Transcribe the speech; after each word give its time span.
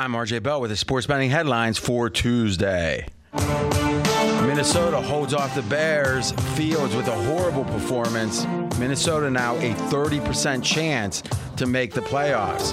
I'm 0.00 0.12
RJ 0.12 0.42
Bell 0.42 0.62
with 0.62 0.70
the 0.70 0.78
sports 0.78 1.06
betting 1.06 1.28
headlines 1.28 1.76
for 1.76 2.08
Tuesday. 2.08 3.06
Minnesota 3.34 4.98
holds 4.98 5.34
off 5.34 5.54
the 5.54 5.60
Bears. 5.60 6.32
Fields 6.56 6.96
with 6.96 7.06
a 7.06 7.14
horrible 7.14 7.64
performance. 7.64 8.46
Minnesota 8.78 9.28
now 9.28 9.56
a 9.56 9.74
30% 9.74 10.64
chance 10.64 11.22
to 11.58 11.66
make 11.66 11.92
the 11.92 12.00
playoffs. 12.00 12.72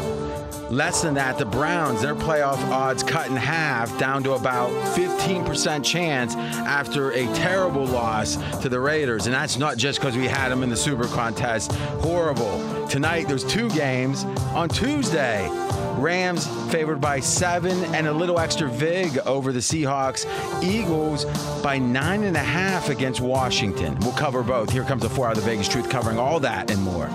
Less 0.71 1.01
than 1.01 1.15
that, 1.15 1.37
the 1.37 1.45
Browns, 1.45 2.01
their 2.01 2.15
playoff 2.15 2.61
odds 2.71 3.03
cut 3.03 3.29
in 3.29 3.35
half 3.35 3.97
down 3.99 4.23
to 4.23 4.33
about 4.33 4.69
15% 4.95 5.83
chance 5.83 6.33
after 6.35 7.11
a 7.11 7.25
terrible 7.33 7.85
loss 7.85 8.37
to 8.61 8.69
the 8.69 8.79
Raiders. 8.79 9.25
And 9.25 9.35
that's 9.35 9.57
not 9.57 9.75
just 9.77 9.99
because 9.99 10.15
we 10.15 10.27
had 10.27 10.47
them 10.47 10.63
in 10.63 10.69
the 10.69 10.77
Super 10.77 11.07
Contest. 11.07 11.73
Horrible. 11.99 12.87
Tonight, 12.87 13.27
there's 13.27 13.43
two 13.43 13.69
games. 13.71 14.23
On 14.53 14.69
Tuesday, 14.69 15.49
Rams 15.97 16.47
favored 16.71 17.01
by 17.01 17.19
seven 17.19 17.83
and 17.95 18.07
a 18.07 18.13
little 18.13 18.39
extra 18.39 18.69
vig 18.69 19.17
over 19.19 19.51
the 19.51 19.59
Seahawks. 19.59 20.25
Eagles 20.63 21.25
by 21.61 21.77
nine 21.77 22.23
and 22.23 22.37
a 22.37 22.43
half 22.43 22.89
against 22.89 23.21
Washington. 23.21 23.97
We'll 24.01 24.13
cover 24.13 24.43
both. 24.43 24.69
Here 24.71 24.83
comes 24.83 25.01
the 25.01 25.09
four 25.09 25.27
out 25.27 25.37
of 25.37 25.43
the 25.43 25.49
Vegas 25.49 25.67
truth 25.67 25.89
covering 25.89 26.19
all 26.19 26.39
that 26.41 26.71
and 26.71 26.81
more. 26.83 27.09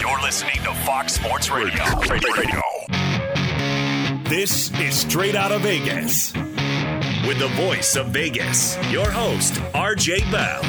You're 0.00 0.20
listening 0.22 0.62
to 0.64 0.74
Fox 0.86 1.14
Sports 1.14 1.50
Radio. 1.50 1.84
Radio. 2.08 2.62
This 4.28 4.70
is 4.80 4.94
Straight 4.94 5.34
Out 5.34 5.52
of 5.52 5.62
Vegas. 5.62 6.34
With 7.26 7.38
the 7.38 7.50
voice 7.56 7.96
of 7.96 8.08
Vegas, 8.08 8.76
your 8.90 9.10
host, 9.10 9.54
RJ 9.74 10.30
Bell. 10.30 10.62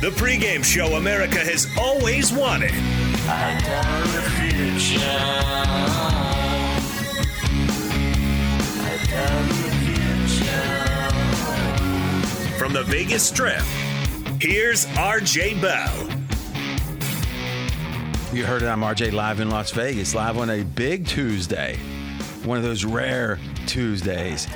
The 0.00 0.10
pregame 0.16 0.64
show 0.64 0.94
America 0.94 1.38
has 1.38 1.68
always 1.78 2.32
wanted. 2.32 2.70
The. 2.70 3.76
From 12.56 12.72
the 12.72 12.84
Vegas 12.84 13.28
Strip, 13.28 13.60
here's 14.40 14.86
RJ 14.86 15.60
Bell. 15.60 16.08
You 18.32 18.46
heard 18.46 18.62
it. 18.62 18.68
I'm 18.68 18.80
RJ 18.80 19.12
live 19.12 19.40
in 19.40 19.50
Las 19.50 19.72
Vegas, 19.72 20.14
live 20.14 20.38
on 20.38 20.48
a 20.48 20.62
big 20.62 21.06
Tuesday, 21.06 21.76
one 22.44 22.56
of 22.56 22.64
those 22.64 22.82
rare 22.86 23.38
Tuesdays. 23.66 24.48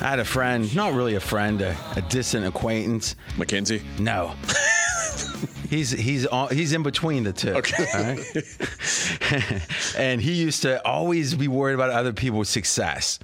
I 0.00 0.10
had 0.10 0.20
a 0.20 0.24
friend, 0.24 0.74
not 0.76 0.94
really 0.94 1.16
a 1.16 1.20
friend, 1.20 1.60
a, 1.60 1.76
a 1.96 2.02
distant 2.02 2.46
acquaintance. 2.46 3.16
Mackenzie. 3.36 3.82
No. 3.98 4.34
He's 5.68 5.90
he's 5.90 6.24
all, 6.24 6.46
he's 6.46 6.72
in 6.72 6.82
between 6.82 7.24
the 7.24 7.32
two. 7.32 7.52
Okay. 7.52 7.86
all 7.94 8.02
right? 8.02 9.62
and 9.98 10.18
he 10.18 10.32
used 10.32 10.62
to 10.62 10.82
always 10.86 11.34
be 11.34 11.46
worried 11.46 11.74
about 11.74 11.90
other 11.90 12.14
people's 12.14 12.48
success. 12.48 13.18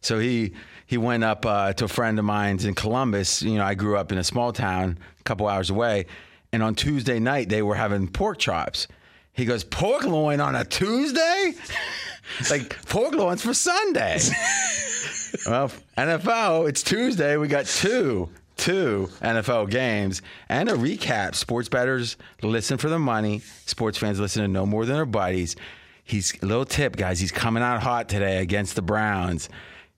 So 0.00 0.18
he 0.18 0.54
he 0.86 0.96
went 0.96 1.24
up 1.24 1.44
uh, 1.44 1.74
to 1.74 1.84
a 1.84 1.88
friend 1.88 2.18
of 2.18 2.24
mine's 2.24 2.64
in 2.64 2.74
Columbus. 2.74 3.42
You 3.42 3.56
know, 3.56 3.64
I 3.64 3.74
grew 3.74 3.98
up 3.98 4.12
in 4.12 4.18
a 4.18 4.24
small 4.24 4.50
town, 4.52 4.98
a 5.18 5.22
couple 5.24 5.46
hours 5.46 5.68
away, 5.68 6.06
and 6.54 6.62
on 6.62 6.74
Tuesday 6.74 7.18
night 7.20 7.50
they 7.50 7.60
were 7.60 7.74
having 7.74 8.08
pork 8.08 8.38
chops. 8.38 8.88
He 9.40 9.46
goes, 9.46 9.64
pork 9.64 10.04
loin 10.04 10.38
on 10.38 10.54
a 10.54 10.66
Tuesday? 10.66 11.54
like 12.50 12.84
pork 12.88 13.14
loin's 13.14 13.40
for 13.40 13.54
Sunday. 13.54 14.18
well, 15.46 15.72
NFL, 15.96 16.68
it's 16.68 16.82
Tuesday. 16.82 17.38
We 17.38 17.48
got 17.48 17.64
two, 17.64 18.28
two 18.58 19.08
NFL 19.22 19.70
games 19.70 20.20
and 20.50 20.68
a 20.68 20.74
recap. 20.74 21.34
Sports 21.34 21.70
bettors 21.70 22.18
listen 22.42 22.76
for 22.76 22.90
the 22.90 22.98
money. 22.98 23.40
Sports 23.64 23.96
fans 23.96 24.20
listen 24.20 24.42
to 24.42 24.48
no 24.48 24.66
more 24.66 24.84
than 24.84 24.96
their 24.96 25.06
buddies. 25.06 25.56
He's 26.04 26.34
a 26.42 26.44
little 26.44 26.66
tip, 26.66 26.96
guys. 26.96 27.18
He's 27.18 27.32
coming 27.32 27.62
out 27.62 27.82
hot 27.82 28.10
today 28.10 28.42
against 28.42 28.76
the 28.76 28.82
Browns. 28.82 29.48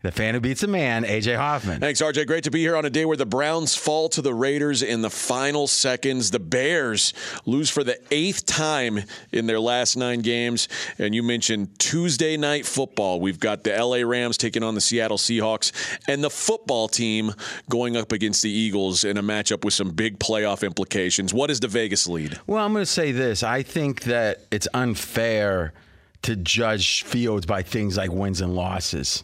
The 0.02 0.10
fan 0.10 0.34
who 0.34 0.40
beats 0.40 0.64
a 0.64 0.66
man, 0.66 1.04
AJ 1.04 1.36
Hoffman. 1.36 1.78
Thanks, 1.78 2.02
RJ. 2.02 2.26
Great 2.26 2.42
to 2.42 2.50
be 2.50 2.58
here 2.58 2.74
on 2.74 2.84
a 2.84 2.90
day 2.90 3.04
where 3.04 3.16
the 3.16 3.24
Browns 3.24 3.76
fall 3.76 4.08
to 4.08 4.20
the 4.20 4.34
Raiders 4.34 4.82
in 4.82 5.00
the 5.00 5.10
final 5.10 5.68
seconds. 5.68 6.32
The 6.32 6.40
Bears 6.40 7.14
lose 7.46 7.70
for 7.70 7.84
the 7.84 8.00
eighth 8.10 8.44
time 8.44 9.04
in 9.30 9.46
their 9.46 9.60
last 9.60 9.96
nine 9.96 10.20
games. 10.20 10.68
And 10.98 11.14
you 11.14 11.22
mentioned 11.22 11.78
Tuesday 11.78 12.36
night 12.36 12.66
football. 12.66 13.20
We've 13.20 13.38
got 13.38 13.62
the 13.62 13.80
LA 13.80 13.98
Rams 13.98 14.36
taking 14.36 14.64
on 14.64 14.74
the 14.74 14.80
Seattle 14.80 15.18
Seahawks 15.18 15.70
and 16.08 16.24
the 16.24 16.30
football 16.30 16.88
team 16.88 17.32
going 17.70 17.96
up 17.96 18.10
against 18.10 18.42
the 18.42 18.50
Eagles 18.50 19.04
in 19.04 19.16
a 19.18 19.22
matchup 19.22 19.64
with 19.64 19.74
some 19.74 19.90
big 19.90 20.18
playoff 20.18 20.66
implications. 20.66 21.32
What 21.32 21.48
is 21.48 21.60
the 21.60 21.68
Vegas 21.68 22.08
lead? 22.08 22.40
Well, 22.48 22.64
I'm 22.64 22.72
going 22.72 22.82
to 22.82 22.90
say 22.90 23.12
this. 23.12 23.44
I 23.44 23.62
think 23.62 24.02
that 24.02 24.46
it's 24.50 24.66
unfair 24.74 25.74
to 26.22 26.34
judge 26.34 27.04
Fields 27.04 27.46
by 27.46 27.62
things 27.62 27.96
like 27.96 28.10
wins 28.10 28.40
and 28.40 28.56
losses. 28.56 29.22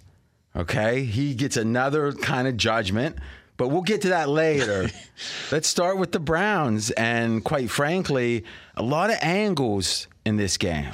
Okay? 0.56 1.04
He 1.04 1.34
gets 1.34 1.56
another 1.56 2.12
kind 2.12 2.48
of 2.48 2.56
judgment, 2.56 3.16
but 3.56 3.68
we'll 3.68 3.82
get 3.82 4.02
to 4.02 4.08
that 4.10 4.28
later. 4.28 4.88
Let's 5.52 5.68
start 5.68 5.98
with 5.98 6.12
the 6.12 6.20
Browns. 6.20 6.90
And 6.92 7.44
quite 7.44 7.70
frankly, 7.70 8.44
a 8.76 8.82
lot 8.82 9.10
of 9.10 9.16
angles 9.20 10.06
in 10.24 10.36
this 10.36 10.56
game. 10.58 10.90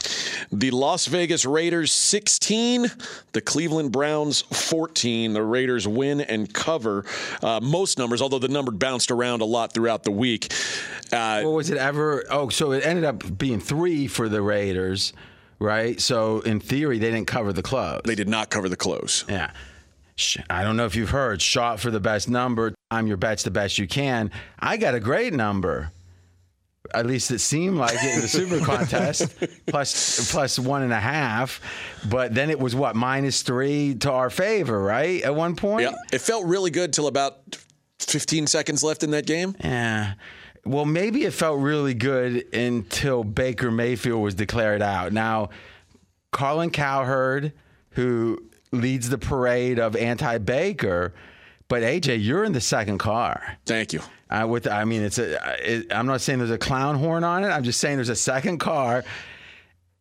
The 0.53 0.71
Las 0.71 1.07
Vegas 1.07 1.45
Raiders 1.45 1.91
16, 1.91 2.87
the 3.33 3.41
Cleveland 3.41 3.91
Browns 3.91 4.43
14. 4.43 5.33
The 5.33 5.43
Raiders 5.43 5.89
win 5.89 6.21
and 6.21 6.53
cover 6.53 7.05
uh, 7.43 7.59
most 7.61 7.99
numbers, 7.99 8.23
although 8.23 8.39
the 8.39 8.49
number 8.49 8.71
bounced 8.71 9.11
around 9.11 9.41
a 9.41 9.45
lot 9.45 9.73
throughout 9.73 10.05
the 10.05 10.13
week. 10.13 10.53
Uh, 11.13 11.41
Well, 11.43 11.55
was 11.55 11.71
it 11.71 11.79
ever? 11.79 12.25
Oh, 12.31 12.49
so 12.49 12.73
it 12.73 12.87
ended 12.87 13.05
up 13.05 13.37
being 13.37 13.59
three 13.61 14.07
for 14.07 14.29
the 14.29 14.41
Raiders, 14.41 15.13
right? 15.59 16.01
So 16.01 16.41
in 16.41 16.61
theory, 16.61 16.99
they 16.99 17.11
didn't 17.11 17.27
cover 17.27 17.53
the 17.53 17.63
close. 17.63 18.01
they 18.05 18.15
did 18.15 18.29
not 18.29 18.51
cover 18.51 18.69
the 18.69 18.77
close. 18.77 19.25
Yeah. 19.29 19.51
I 20.49 20.63
don't 20.63 20.77
know 20.77 20.87
if 20.87 20.95
you've 20.95 21.11
heard 21.11 21.43
shot 21.43 21.81
for 21.81 21.91
the 21.91 21.99
best 21.99 22.29
number. 22.29 22.73
Time 22.93 23.07
your 23.09 23.17
bets 23.17 23.43
the 23.43 23.51
best 23.51 23.79
you 23.79 23.89
can. 23.89 24.31
I 24.61 24.77
got 24.77 24.95
a 24.95 25.01
great 25.01 25.33
number. 25.33 25.91
At 26.93 27.07
least 27.07 27.31
it 27.33 27.41
seemed 27.41 27.79
like 27.79 27.95
it 27.95 28.15
in 28.15 28.21
the 28.21 28.29
super 28.29 28.61
contest, 28.65 29.35
plus 29.67 30.31
plus 30.31 30.59
one 30.59 30.83
and 30.83 30.93
a 30.93 31.01
half. 31.01 31.61
But 32.09 32.35
then 32.35 32.51
it 32.51 32.61
was 32.61 32.75
what 32.77 32.95
minus 32.95 33.43
three 33.43 33.95
to 33.97 34.13
our 34.13 34.31
favor, 34.31 34.81
right? 34.81 35.23
At 35.23 35.35
one 35.35 35.57
point. 35.57 35.91
Yeah, 35.91 35.97
it 36.13 36.21
felt 36.21 36.45
really 36.45 36.71
good 36.71 36.93
till 36.93 37.09
about 37.09 37.57
15 37.99 38.47
seconds 38.47 38.85
left 38.85 39.03
in 39.03 39.11
that 39.13 39.27
game. 39.27 39.57
Yeah. 39.65 40.15
Well, 40.67 40.87
maybe 40.87 41.25
it 41.25 41.33
felt 41.33 41.61
really 41.61 41.95
good 41.95 42.53
until 42.55 43.23
Baker 43.23 43.71
Mayfield 43.71 44.23
was 44.23 44.35
declared 44.35 44.81
out. 44.83 45.13
Now, 45.13 45.51
Colin 46.33 46.71
Cowherd, 46.71 47.53
who 47.91 48.43
leads 48.73 49.09
the 49.09 49.19
parade 49.19 49.79
of 49.79 49.95
anti-Baker, 49.95 51.15
but 51.69 51.83
AJ, 51.83 52.23
you're 52.23 52.45
in 52.45 52.53
the 52.53 52.61
second 52.61 52.99
car. 52.99 53.59
Thank 53.67 53.93
you. 53.93 54.01
Uh, 54.31 54.47
with, 54.49 54.67
I 54.67 54.85
mean, 54.85 55.03
it's 55.03 55.19
a. 55.19 55.39
It, 55.61 55.93
I'm 55.93 56.07
not 56.07 56.21
saying 56.21 56.39
there's 56.39 56.51
a 56.51 56.59
clown 56.59 56.97
horn 56.97 57.25
on 57.25 57.45
it. 57.45 57.49
I'm 57.49 57.63
just 57.63 57.81
saying 57.81 57.97
there's 57.97 58.09
a 58.09 58.17
second 58.17 58.59
car. 58.59 59.05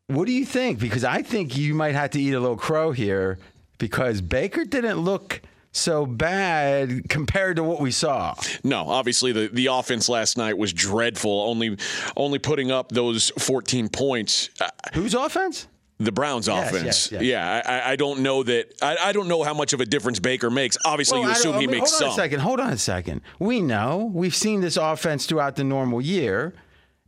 What 0.07 0.25
do 0.25 0.31
you 0.31 0.45
think? 0.45 0.79
Because 0.79 1.03
I 1.03 1.21
think 1.21 1.57
you 1.57 1.73
might 1.73 1.95
have 1.95 2.11
to 2.11 2.21
eat 2.21 2.33
a 2.33 2.39
little 2.39 2.57
crow 2.57 2.91
here 2.91 3.37
because 3.77 4.21
Baker 4.21 4.65
didn't 4.65 4.97
look 4.97 5.41
so 5.73 6.05
bad 6.05 7.09
compared 7.09 7.57
to 7.57 7.63
what 7.63 7.81
we 7.81 7.91
saw. 7.91 8.35
No, 8.63 8.87
obviously 8.87 9.31
the, 9.33 9.49
the 9.51 9.65
offense 9.65 10.07
last 10.07 10.37
night 10.37 10.57
was 10.57 10.71
dreadful. 10.71 11.41
Only 11.41 11.77
only 12.15 12.39
putting 12.39 12.71
up 12.71 12.91
those 12.91 13.31
14 13.39 13.89
points. 13.89 14.49
Uh, 14.61 14.69
Whose 14.93 15.13
offense? 15.13 15.67
the 15.99 16.11
Browns 16.11 16.47
Yes, 16.47 16.69
offense. 16.69 16.85
yes, 16.85 17.11
yes. 17.13 17.21
Yeah, 17.21 17.61
I, 17.65 17.91
I 17.91 17.95
don't 17.95 18.19
know 18.21 18.43
that. 18.43 18.73
I, 18.81 18.97
I 19.05 19.11
don't 19.13 19.27
know 19.27 19.43
how 19.43 19.53
much 19.53 19.73
of 19.73 19.79
a 19.79 19.85
difference 19.85 20.19
Baker 20.19 20.49
makes. 20.49 20.77
Obviously, 20.85 21.19
Well, 21.19 21.29
you 21.29 21.33
assume 21.33 21.55
I 21.55 21.59
he 21.61 21.67
mean, 21.67 21.79
makes 21.79 21.91
hold 21.91 22.03
on 22.03 22.09
some. 22.09 22.19
a 22.19 22.23
second. 22.23 22.39
Hold 22.41 22.59
on 22.59 22.73
a 22.73 22.77
second. 22.77 23.21
We 23.39 23.61
know 23.61 24.11
we've 24.13 24.35
seen 24.35 24.61
this 24.61 24.75
offense 24.77 25.25
throughout 25.25 25.55
the 25.55 25.63
normal 25.63 26.01
year. 26.01 26.53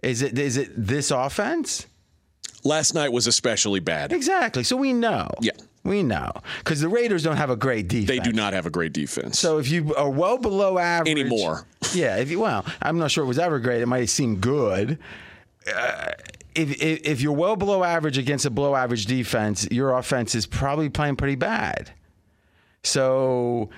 Is 0.01 0.21
it 0.21 0.37
is 0.39 0.55
it 0.57 0.71
this 0.77 1.11
offense? 1.11 1.87
Last 2.63 2.93
night 2.93 3.11
was 3.11 3.27
especially 3.27 3.79
bad. 3.79 4.13
Exactly. 4.13 4.63
So 4.63 4.75
we 4.77 4.93
know. 4.93 5.29
Yeah. 5.41 5.51
We 5.85 6.01
know 6.01 6.31
because 6.57 6.81
the 6.81 6.89
Raiders 6.89 7.21
don't 7.21 7.37
have 7.37 7.51
a 7.51 7.55
great 7.55 7.87
defense. 7.87 8.07
They 8.07 8.19
do 8.19 8.33
not 8.33 8.53
have 8.53 8.65
a 8.65 8.71
great 8.71 8.91
defense. 8.91 9.37
So 9.39 9.59
if 9.59 9.69
you 9.69 9.93
are 9.95 10.09
well 10.09 10.39
below 10.39 10.79
average 10.79 11.11
Anymore. 11.11 11.65
yeah. 11.93 12.17
If 12.17 12.31
you 12.31 12.39
well, 12.39 12.65
I'm 12.81 12.97
not 12.97 13.11
sure 13.11 13.23
it 13.23 13.27
was 13.27 13.37
ever 13.37 13.59
great. 13.59 13.81
It 13.83 13.85
might 13.85 14.05
seem 14.05 14.37
good. 14.37 14.97
Uh, 15.73 16.11
if, 16.55 16.81
if 16.81 17.01
if 17.05 17.21
you're 17.21 17.33
well 17.33 17.55
below 17.55 17.83
average 17.83 18.17
against 18.17 18.45
a 18.45 18.49
below 18.49 18.75
average 18.75 19.05
defense, 19.05 19.67
your 19.69 19.95
offense 19.95 20.33
is 20.33 20.47
probably 20.47 20.89
playing 20.89 21.17
pretty 21.17 21.35
bad. 21.35 21.91
So 22.83 23.69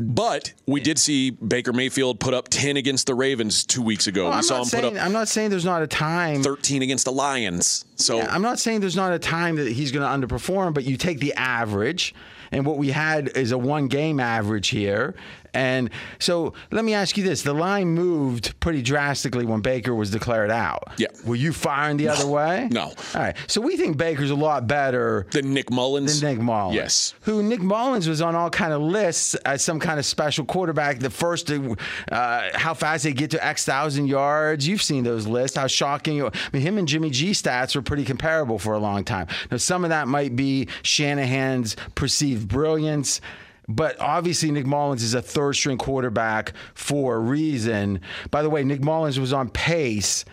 But 0.00 0.52
we 0.66 0.80
did 0.80 0.98
see 0.98 1.30
Baker 1.30 1.72
Mayfield 1.72 2.20
put 2.20 2.34
up 2.34 2.48
10 2.48 2.76
against 2.76 3.06
the 3.06 3.14
Ravens 3.14 3.64
two 3.64 3.82
weeks 3.82 4.06
ago. 4.06 4.24
Well, 4.24 4.32
we 4.32 4.36
I'm, 4.38 4.42
saw 4.42 4.54
not 4.54 4.62
him 4.62 4.68
saying, 4.68 4.84
put 4.92 4.98
up 4.98 5.04
I'm 5.04 5.12
not 5.12 5.28
saying 5.28 5.50
there's 5.50 5.64
not 5.64 5.82
a 5.82 5.86
time. 5.86 6.42
13 6.42 6.82
against 6.82 7.04
the 7.04 7.12
Lions. 7.12 7.84
So 7.96 8.20
I'm 8.20 8.42
not 8.42 8.58
saying 8.58 8.80
there's 8.80 8.96
not 8.96 9.12
a 9.12 9.18
time 9.18 9.56
that 9.56 9.70
he's 9.70 9.92
going 9.92 10.02
to 10.02 10.26
underperform, 10.26 10.74
but 10.74 10.84
you 10.84 10.96
take 10.96 11.20
the 11.20 11.34
average, 11.34 12.14
and 12.52 12.66
what 12.66 12.76
we 12.76 12.90
had 12.90 13.28
is 13.36 13.52
a 13.52 13.58
one 13.58 13.88
game 13.88 14.20
average 14.20 14.68
here. 14.68 15.14
And 15.54 15.90
so 16.18 16.52
let 16.70 16.84
me 16.84 16.94
ask 16.94 17.16
you 17.16 17.24
this: 17.24 17.42
the 17.42 17.54
line 17.54 17.88
moved 17.88 18.58
pretty 18.60 18.82
drastically 18.82 19.46
when 19.46 19.60
Baker 19.60 19.94
was 19.94 20.10
declared 20.10 20.50
out. 20.50 20.82
Yeah. 20.98 21.08
Were 21.24 21.36
you 21.36 21.52
firing 21.52 21.96
the 21.96 22.08
other 22.08 22.26
way? 22.26 22.68
No. 22.70 22.82
All 22.84 22.94
right. 23.14 23.36
So 23.46 23.60
we 23.60 23.76
think 23.76 23.96
Baker's 23.96 24.30
a 24.30 24.34
lot 24.34 24.66
better 24.66 25.26
than 25.30 25.54
Nick 25.54 25.70
Mullens. 25.70 26.20
than 26.20 26.36
Nick 26.36 26.44
Mullens. 26.44 26.74
Yes. 26.74 27.14
Who 27.22 27.42
Nick 27.42 27.60
Mullens 27.60 28.08
was 28.08 28.20
on 28.20 28.34
all 28.34 28.50
kind 28.50 28.72
of 28.72 28.82
lists 28.82 29.34
as 29.36 29.62
some 29.62 29.80
kind 29.80 29.98
of 29.98 30.04
special 30.04 30.44
quarterback. 30.44 30.98
The 30.98 31.10
first, 31.10 31.50
uh, 31.50 32.42
how 32.54 32.74
fast 32.74 33.04
they 33.04 33.12
get 33.12 33.30
to 33.32 33.44
X 33.44 33.64
thousand 33.64 34.06
yards. 34.06 34.66
You've 34.66 34.82
seen 34.82 35.04
those 35.04 35.26
lists. 35.26 35.56
How 35.56 35.66
shocking! 35.66 36.22
I 36.22 36.30
mean, 36.52 36.62
him 36.62 36.78
and 36.78 36.88
Jimmy 36.88 37.10
G 37.10 37.30
stats 37.30 37.74
were 37.74 37.82
pretty 37.82 38.04
comparable 38.04 38.58
for 38.58 38.74
a 38.74 38.78
long 38.78 39.04
time. 39.04 39.26
Now, 39.50 39.58
some 39.58 39.84
of 39.84 39.90
that 39.90 40.08
might 40.08 40.34
be 40.36 40.68
Shanahan's 40.82 41.76
perceived 41.94 42.48
brilliance. 42.48 43.20
But 43.68 43.98
obviously, 43.98 44.50
Nick 44.50 44.66
Mullens 44.66 45.02
is 45.02 45.14
a 45.14 45.22
third 45.22 45.54
string 45.54 45.78
quarterback 45.78 46.52
for 46.74 47.16
a 47.16 47.18
reason. 47.18 48.00
By 48.30 48.42
the 48.42 48.50
way, 48.50 48.62
Nick 48.62 48.82
Mullens 48.82 49.18
was 49.18 49.32
on 49.32 49.48
pace 49.48 50.24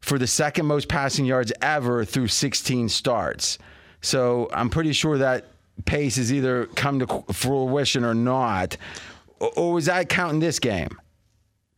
for 0.00 0.18
the 0.18 0.26
second 0.26 0.66
most 0.66 0.88
passing 0.88 1.24
yards 1.24 1.52
ever 1.60 2.04
through 2.04 2.28
16 2.28 2.88
starts. 2.88 3.58
So 4.00 4.48
I'm 4.52 4.70
pretty 4.70 4.92
sure 4.92 5.18
that 5.18 5.46
pace 5.84 6.16
has 6.16 6.32
either 6.32 6.66
come 6.66 6.98
to 7.00 7.24
fruition 7.32 8.04
or 8.04 8.14
not. 8.14 8.76
Or, 9.38 9.72
was 9.72 9.86
that 9.86 10.08
counting 10.08 10.40
this 10.40 10.58
game, 10.58 11.00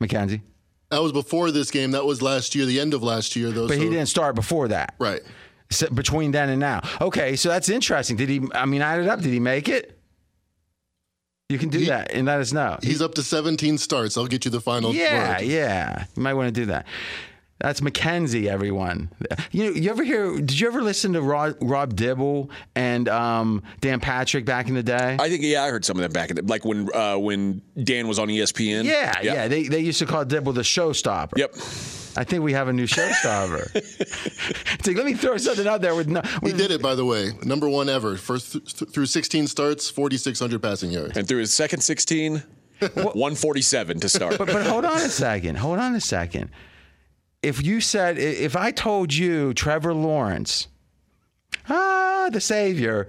McKenzie? 0.01 0.43
That 0.91 1.03
was 1.03 1.13
before 1.13 1.51
this 1.51 1.71
game. 1.71 1.93
That 1.93 2.05
was 2.05 2.23
last 2.23 2.55
year, 2.55 2.67
the 2.67 2.79
end 2.79 2.95
of 2.95 3.03
last 3.03 3.37
year, 3.37 3.51
though. 3.51 3.67
But 3.67 3.79
he 3.79 3.89
didn't 3.89 4.07
start 4.07 4.35
before 4.35 4.69
that. 4.69 4.95
Right. 4.99 5.23
So 5.71 5.89
between 5.89 6.31
then 6.31 6.51
and 6.51 6.61
now. 6.61 6.83
Okay, 7.01 7.37
so 7.37 7.49
that's 7.49 7.69
interesting. 7.69 8.17
Did 8.17 8.29
he? 8.29 8.43
I 8.55 8.67
mean, 8.67 8.83
add 8.83 9.01
it 9.01 9.09
up. 9.09 9.21
Did 9.21 9.33
he 9.33 9.41
make 9.41 9.69
it? 9.69 9.94
You 11.51 11.59
can 11.59 11.69
do 11.69 11.79
He- 11.79 11.87
that 11.87 12.11
and 12.13 12.27
let 12.27 12.41
us 12.41 12.53
know. 12.53 12.79
He's 12.83 13.03
up 13.03 13.15
to 13.17 13.23
17 13.23 13.77
starts. 13.77 14.17
I'll 14.17 14.27
get 14.27 14.45
you 14.47 14.51
the 14.51 14.61
final 14.63 14.95
Yeah, 14.95 15.39
word. 15.39 15.47
yeah. 15.47 16.05
You 16.17 16.23
might 16.23 16.35
want 16.35 16.47
to 16.55 16.59
do 16.61 16.67
that. 16.67 16.87
That's 17.61 17.81
Mackenzie, 17.83 18.49
everyone. 18.49 19.11
You 19.53 19.65
know, 19.65 19.71
you 19.71 19.89
ever 19.91 20.03
hear? 20.03 20.35
Did 20.37 20.59
you 20.59 20.67
ever 20.67 20.83
listen 20.83 21.13
to 21.13 21.23
Rob, 21.23 21.57
Rob 21.61 21.95
Dibble 21.95 22.51
and 22.75 23.09
um, 23.09 23.63
Dan 23.81 24.01
Patrick 24.01 24.45
back 24.45 24.69
in 24.69 24.75
the 24.75 24.83
day? 24.83 25.17
I 25.21 25.29
think 25.29 25.43
yeah, 25.45 25.63
I 25.65 25.69
heard 25.71 25.85
some 25.85 25.97
of 25.97 26.03
that 26.03 26.13
back 26.13 26.31
in 26.31 26.37
the, 26.37 26.43
like 26.43 26.65
when 26.65 26.89
uh, 26.95 27.17
when 27.17 27.63
Dan 27.83 28.09
was 28.09 28.19
on 28.19 28.29
ESPN. 28.29 28.85
yeah, 28.85 29.15
yeah, 29.23 29.47
They, 29.49 29.69
they 29.69 29.81
used 29.81 29.99
to 30.01 30.07
call 30.07 30.25
Dibble 30.25 30.53
the 30.55 30.63
showstopper. 30.63 31.37
Yep. 31.39 31.55
I 32.17 32.25
think 32.25 32.43
we 32.45 32.53
have 32.53 32.69
a 32.69 32.73
new 32.73 32.87
showstopper. 32.87 33.75
it's 33.75 34.87
like, 34.87 34.97
let 34.97 35.07
me 35.07 35.15
throw 35.15 35.37
something 35.37 35.67
out 35.67 35.81
there 35.81 35.95
with 35.95 36.09
no. 36.09 36.23
He 36.43 36.53
did 36.53 36.71
it, 36.71 36.81
by 36.81 36.95
the 36.95 37.05
way. 37.05 37.31
Number 37.43 37.69
one 37.69 37.89
ever. 37.89 38.17
First 38.17 38.53
th- 38.53 38.91
through 38.91 39.07
16 39.07 39.47
starts, 39.49 39.91
4,600 39.91 40.63
passing 40.63 40.91
yards. 40.91 41.17
And 41.17 41.27
through 41.27 41.39
his 41.39 41.53
second 41.53 41.81
16, 41.81 42.43
147 42.81 44.01
to 44.01 44.09
start. 44.09 44.39
but, 44.39 44.47
but 44.47 44.67
hold 44.67 44.85
on 44.85 44.97
a 44.97 45.09
second. 45.09 45.57
Hold 45.57 45.79
on 45.79 45.95
a 45.95 46.01
second. 46.01 46.51
If 47.43 47.63
you 47.65 47.81
said, 47.81 48.19
if 48.19 48.57
I 48.57 48.71
told 48.71 49.13
you 49.13 49.53
Trevor 49.53 49.93
Lawrence, 49.93 50.69
ah, 51.69 52.29
the 52.33 52.41
savior, 52.41 53.09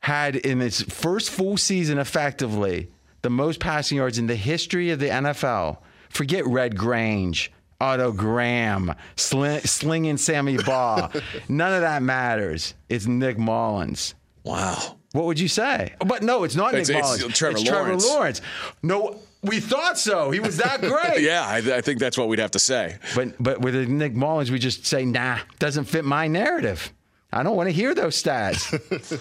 had 0.00 0.36
in 0.36 0.60
its 0.60 0.82
first 0.82 1.30
full 1.30 1.56
season 1.56 1.98
effectively 1.98 2.90
the 3.22 3.30
most 3.30 3.58
passing 3.58 3.96
yards 3.98 4.18
in 4.18 4.26
the 4.26 4.36
history 4.36 4.90
of 4.90 5.00
the 5.00 5.08
NFL, 5.08 5.78
forget 6.10 6.46
Red 6.46 6.76
Grange, 6.76 7.50
Otto 7.80 8.12
Graham, 8.12 8.94
sling, 9.16 9.60
slinging 9.60 10.16
Sammy 10.16 10.56
Baugh. 10.56 11.10
None 11.48 11.72
of 11.74 11.80
that 11.82 12.02
matters. 12.02 12.74
It's 12.88 13.06
Nick 13.06 13.38
Mullens. 13.38 14.14
wow. 14.44 14.96
What 15.12 15.24
would 15.26 15.40
you 15.40 15.48
say? 15.48 15.94
But 16.04 16.22
no, 16.22 16.44
it's 16.44 16.56
not 16.56 16.74
It's- 16.74 16.88
Nick 16.88 16.98
it's 16.98 17.06
Mullens. 17.22 17.34
Trevor 17.38 17.56
it's 17.56 17.62
Trevor 17.64 17.84
Lawrence. 17.84 18.06
Lawrence. 18.06 18.40
No, 18.82 19.18
we 19.42 19.60
thought 19.60 19.98
so. 19.98 20.30
He 20.30 20.40
was 20.40 20.58
that 20.58 20.80
great. 20.82 21.22
Yeah, 21.22 21.42
I, 21.42 21.56
I 21.78 21.80
think 21.80 22.00
that's 22.00 22.18
what 22.18 22.28
we'd 22.28 22.38
have 22.38 22.50
to 22.50 22.58
say. 22.58 22.96
But 23.14 23.34
but 23.42 23.60
with 23.62 23.74
Nick 23.88 24.14
Mullens, 24.14 24.50
we 24.50 24.58
just 24.58 24.84
say, 24.84 25.06
nah, 25.06 25.38
doesn't 25.58 25.84
fit 25.84 26.04
my 26.04 26.28
narrative. 26.28 26.92
I 27.32 27.42
don't 27.44 27.56
want 27.56 27.68
to 27.68 27.72
hear 27.72 27.94
those 27.94 28.22
stats. 28.22 29.20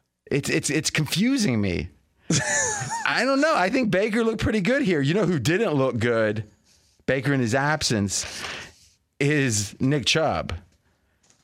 it's 0.30 0.48
it's 0.48 0.70
it's 0.70 0.88
confusing 0.90 1.60
me. 1.60 1.90
I 3.06 3.24
don't 3.26 3.40
know. 3.42 3.54
I 3.54 3.68
think 3.68 3.90
Baker 3.90 4.24
looked 4.24 4.40
pretty 4.40 4.62
good 4.62 4.80
here. 4.82 5.02
You 5.02 5.12
know 5.12 5.26
who 5.26 5.38
didn't 5.38 5.74
look 5.74 5.98
good? 5.98 6.44
Baker 7.06 7.32
in 7.32 7.40
his 7.40 7.54
absence 7.54 8.26
is 9.20 9.78
Nick 9.80 10.06
Chubb. 10.06 10.54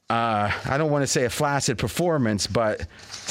Uh, 0.09 0.51
I 0.65 0.77
don't 0.77 0.91
want 0.91 1.03
to 1.05 1.07
say 1.07 1.25
a 1.25 1.31
flaccid 1.31 1.79
performance, 1.79 2.49
but 2.49 2.81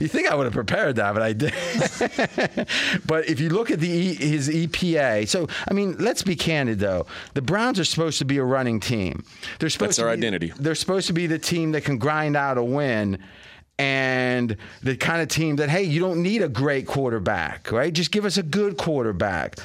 you 0.00 0.08
think 0.08 0.28
I 0.30 0.34
would 0.34 0.44
have 0.44 0.52
prepared 0.52 0.96
that, 0.96 1.14
but 1.14 1.22
I 1.22 1.32
did. 1.32 1.54
but 3.06 3.26
if 3.26 3.40
you 3.40 3.48
look 3.48 3.70
at 3.70 3.80
the 3.80 3.88
e, 3.88 4.14
his 4.16 4.50
EPA, 4.50 5.28
so 5.28 5.48
I 5.66 5.72
mean, 5.72 5.96
let's 5.98 6.22
be 6.22 6.36
candid 6.36 6.78
though. 6.78 7.06
The 7.32 7.40
Browns 7.40 7.80
are 7.80 7.84
supposed 7.86 8.18
to 8.18 8.26
be 8.26 8.36
a 8.36 8.44
running 8.44 8.80
team. 8.80 9.24
They're 9.60 9.70
supposed 9.70 9.90
That's 9.90 9.96
to 9.96 10.02
their 10.02 10.14
be- 10.14 10.18
identity. 10.18 10.52
They're 10.58 10.74
supposed 10.74 11.06
to 11.06 11.14
be 11.14 11.26
the 11.26 11.38
team 11.38 11.72
that 11.72 11.84
can 11.84 11.96
grind 11.96 12.36
out 12.36 12.58
a 12.58 12.64
win. 12.64 13.18
And 13.78 14.56
the 14.82 14.96
kind 14.96 15.20
of 15.20 15.28
team 15.28 15.56
that, 15.56 15.68
hey, 15.68 15.82
you 15.82 16.00
don't 16.00 16.22
need 16.22 16.42
a 16.42 16.48
great 16.48 16.86
quarterback, 16.86 17.70
right? 17.70 17.92
Just 17.92 18.10
give 18.10 18.24
us 18.24 18.38
a 18.38 18.42
good 18.42 18.78
quarterback. 18.78 19.56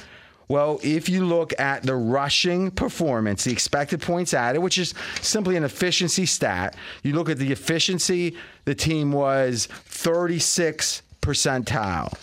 Well, 0.49 0.81
if 0.83 1.07
you 1.07 1.23
look 1.23 1.57
at 1.61 1.83
the 1.83 1.95
rushing 1.95 2.71
performance, 2.71 3.45
the 3.45 3.53
expected 3.53 4.01
points 4.01 4.33
added, 4.33 4.59
which 4.59 4.77
is 4.77 4.93
simply 5.21 5.55
an 5.55 5.63
efficiency 5.63 6.25
stat, 6.25 6.75
you 7.03 7.13
look 7.13 7.29
at 7.29 7.37
the 7.37 7.53
efficiency, 7.53 8.35
the 8.65 8.75
team 8.75 9.13
was 9.13 9.67
36 9.67 11.03
percentile. 11.21 12.13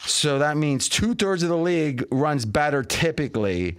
So 0.00 0.40
that 0.40 0.56
means 0.56 0.88
two 0.88 1.14
thirds 1.14 1.44
of 1.44 1.48
the 1.48 1.56
league 1.56 2.04
runs 2.10 2.44
better 2.44 2.82
typically 2.82 3.76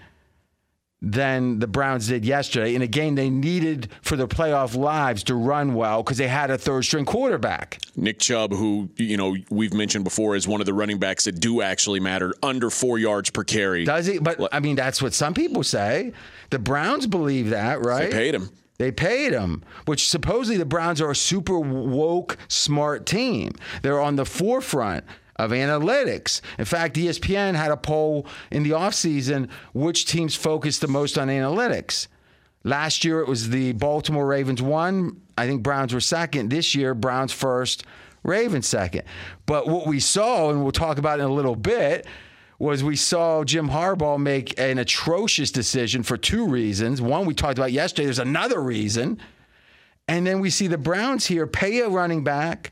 than 1.03 1.59
the 1.59 1.67
Browns 1.67 2.07
did 2.07 2.23
yesterday 2.23 2.75
in 2.75 2.81
a 2.81 2.87
game 2.87 3.15
they 3.15 3.29
needed 3.29 3.89
for 4.01 4.15
their 4.15 4.27
playoff 4.27 4.73
lives 4.73 5.21
to 5.25 5.35
run 5.35 5.73
well 5.73 6.01
because 6.01 6.17
they 6.17 6.29
had 6.29 6.49
a 6.49 6.57
third 6.57 6.83
string 6.83 7.03
quarterback. 7.03 7.79
Nick 7.97 8.19
Chubb, 8.19 8.53
who 8.53 8.89
you 8.95 9.17
know 9.17 9.35
we've 9.49 9.73
mentioned 9.73 10.05
before, 10.05 10.37
is 10.37 10.47
one 10.47 10.61
of 10.61 10.65
the 10.65 10.73
running 10.73 10.99
backs 10.99 11.25
that 11.25 11.39
do 11.41 11.61
actually 11.61 11.99
matter, 11.99 12.33
under 12.41 12.69
four 12.69 12.97
yards 12.97 13.29
per 13.29 13.43
carry. 13.43 13.83
Does 13.83 14.05
he? 14.05 14.17
But 14.17 14.47
I 14.53 14.61
mean, 14.61 14.77
that's 14.77 15.01
what 15.01 15.13
some 15.13 15.33
people 15.33 15.63
say. 15.63 16.13
The 16.51 16.59
Browns 16.59 17.05
believe 17.05 17.49
that, 17.49 17.83
right? 17.85 18.09
They 18.09 18.17
paid 18.17 18.35
him. 18.35 18.49
They 18.77 18.91
paid 18.91 19.33
him, 19.33 19.63
which 19.85 20.09
supposedly 20.09 20.57
the 20.57 20.65
Browns 20.65 20.99
are 20.99 21.11
a 21.11 21.15
super 21.15 21.59
woke, 21.59 22.37
smart 22.47 23.05
team. 23.05 23.51
They're 23.81 24.01
on 24.01 24.15
the 24.15 24.25
forefront 24.25 25.03
of 25.43 25.51
analytics. 25.51 26.41
In 26.57 26.65
fact, 26.65 26.95
ESPN 26.95 27.55
had 27.55 27.71
a 27.71 27.77
poll 27.77 28.25
in 28.51 28.63
the 28.63 28.71
offseason 28.71 29.49
which 29.73 30.05
teams 30.05 30.35
focused 30.35 30.81
the 30.81 30.87
most 30.87 31.17
on 31.17 31.27
analytics. 31.27 32.07
Last 32.63 33.03
year 33.03 33.19
it 33.19 33.27
was 33.27 33.49
the 33.49 33.73
Baltimore 33.73 34.25
Ravens 34.25 34.61
one. 34.61 35.21
I 35.37 35.47
think 35.47 35.63
Browns 35.63 35.93
were 35.93 35.99
second. 35.99 36.49
This 36.49 36.75
year, 36.75 36.93
Browns 36.93 37.33
first, 37.33 37.83
Ravens 38.23 38.67
second. 38.67 39.03
But 39.45 39.67
what 39.67 39.85
we 39.85 39.99
saw, 39.99 40.49
and 40.49 40.63
we'll 40.63 40.71
talk 40.71 40.97
about 40.97 41.19
in 41.19 41.25
a 41.25 41.33
little 41.33 41.55
bit, 41.55 42.07
was 42.59 42.83
we 42.83 42.95
saw 42.95 43.43
Jim 43.43 43.69
Harbaugh 43.69 44.19
make 44.19 44.57
an 44.57 44.77
atrocious 44.77 45.51
decision 45.51 46.03
for 46.03 46.15
two 46.15 46.47
reasons. 46.47 47.01
One, 47.01 47.25
we 47.25 47.33
talked 47.33 47.57
about 47.57 47.73
yesterday. 47.73 48.05
There's 48.05 48.19
another 48.19 48.61
reason. 48.61 49.19
And 50.07 50.25
then 50.25 50.39
we 50.39 50.49
see 50.49 50.67
the 50.67 50.77
Browns 50.77 51.25
here 51.25 51.47
pay 51.47 51.79
a 51.79 51.89
running 51.89 52.23
back 52.23 52.71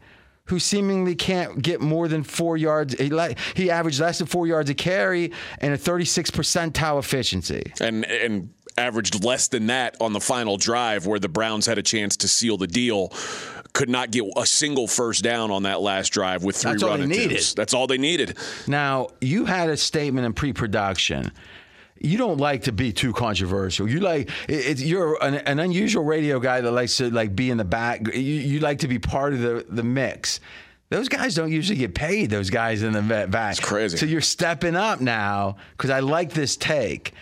who 0.51 0.59
seemingly 0.59 1.15
can't 1.15 1.61
get 1.61 1.79
more 1.79 2.09
than 2.09 2.23
four 2.23 2.57
yards. 2.57 2.93
He, 2.99 3.09
le- 3.09 3.33
he 3.55 3.71
averaged 3.71 4.01
less 4.01 4.17
than 4.17 4.27
four 4.27 4.45
yards 4.45 4.69
a 4.69 4.73
carry 4.75 5.31
and 5.59 5.73
a 5.73 5.77
36 5.77 6.29
percentile 6.29 6.99
efficiency. 6.99 7.71
and 7.79 8.03
and 8.05 8.49
averaged 8.77 9.23
less 9.23 9.47
than 9.47 9.67
that 9.67 9.95
on 10.01 10.11
the 10.13 10.19
final 10.19 10.57
drive 10.57 11.05
where 11.05 11.19
the 11.19 11.29
Browns 11.29 11.65
had 11.65 11.77
a 11.77 11.81
chance 11.81 12.17
to 12.17 12.27
seal 12.27 12.57
the 12.57 12.67
deal. 12.67 13.13
Could 13.73 13.89
not 13.89 14.11
get 14.11 14.25
a 14.35 14.45
single 14.45 14.87
first 14.87 15.23
down 15.23 15.51
on 15.51 15.63
that 15.63 15.79
last 15.79 16.09
drive 16.09 16.43
with 16.43 16.57
three 16.57 16.71
That's 16.71 16.83
all 16.83 16.89
run 16.89 16.99
they 16.99 17.05
attempts. 17.05 17.29
needed. 17.29 17.45
That's 17.55 17.73
all 17.73 17.87
they 17.87 17.97
needed. 17.97 18.37
Now, 18.67 19.07
you 19.21 19.45
had 19.45 19.69
a 19.69 19.77
statement 19.77 20.25
in 20.25 20.33
pre-production. 20.33 21.31
You 22.03 22.17
don't 22.17 22.37
like 22.37 22.63
to 22.63 22.71
be 22.71 22.91
too 22.91 23.13
controversial. 23.13 23.89
You 23.89 23.99
like 23.99 24.29
it, 24.47 24.53
it's, 24.53 24.81
you're 24.81 25.21
an, 25.23 25.35
an 25.35 25.59
unusual 25.59 26.03
radio 26.03 26.39
guy 26.39 26.61
that 26.61 26.71
likes 26.71 26.97
to 26.97 27.09
like 27.09 27.35
be 27.35 27.49
in 27.49 27.57
the 27.57 27.65
back. 27.65 28.13
You, 28.13 28.19
you 28.19 28.59
like 28.59 28.79
to 28.79 28.87
be 28.87 28.99
part 28.99 29.33
of 29.33 29.39
the 29.39 29.65
the 29.69 29.83
mix. 29.83 30.39
Those 30.89 31.07
guys 31.07 31.35
don't 31.35 31.51
usually 31.51 31.77
get 31.77 31.95
paid. 31.95 32.29
Those 32.29 32.49
guys 32.49 32.83
in 32.83 32.91
the 32.91 33.01
back. 33.01 33.51
It's 33.51 33.65
crazy. 33.65 33.97
So 33.97 34.05
you're 34.05 34.19
stepping 34.19 34.75
up 34.75 34.99
now 34.99 35.55
because 35.77 35.89
I 35.89 36.01
like 36.01 36.33
this 36.33 36.57
take. 36.57 37.13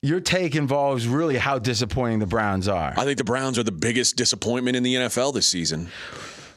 Your 0.00 0.20
take 0.20 0.54
involves 0.54 1.08
really 1.08 1.36
how 1.36 1.58
disappointing 1.58 2.20
the 2.20 2.26
Browns 2.26 2.68
are. 2.68 2.92
I 2.96 3.04
think 3.04 3.18
the 3.18 3.24
Browns 3.24 3.58
are 3.58 3.64
the 3.64 3.72
biggest 3.72 4.16
disappointment 4.16 4.76
in 4.76 4.82
the 4.84 4.94
NFL 4.94 5.34
this 5.34 5.46
season. 5.46 5.88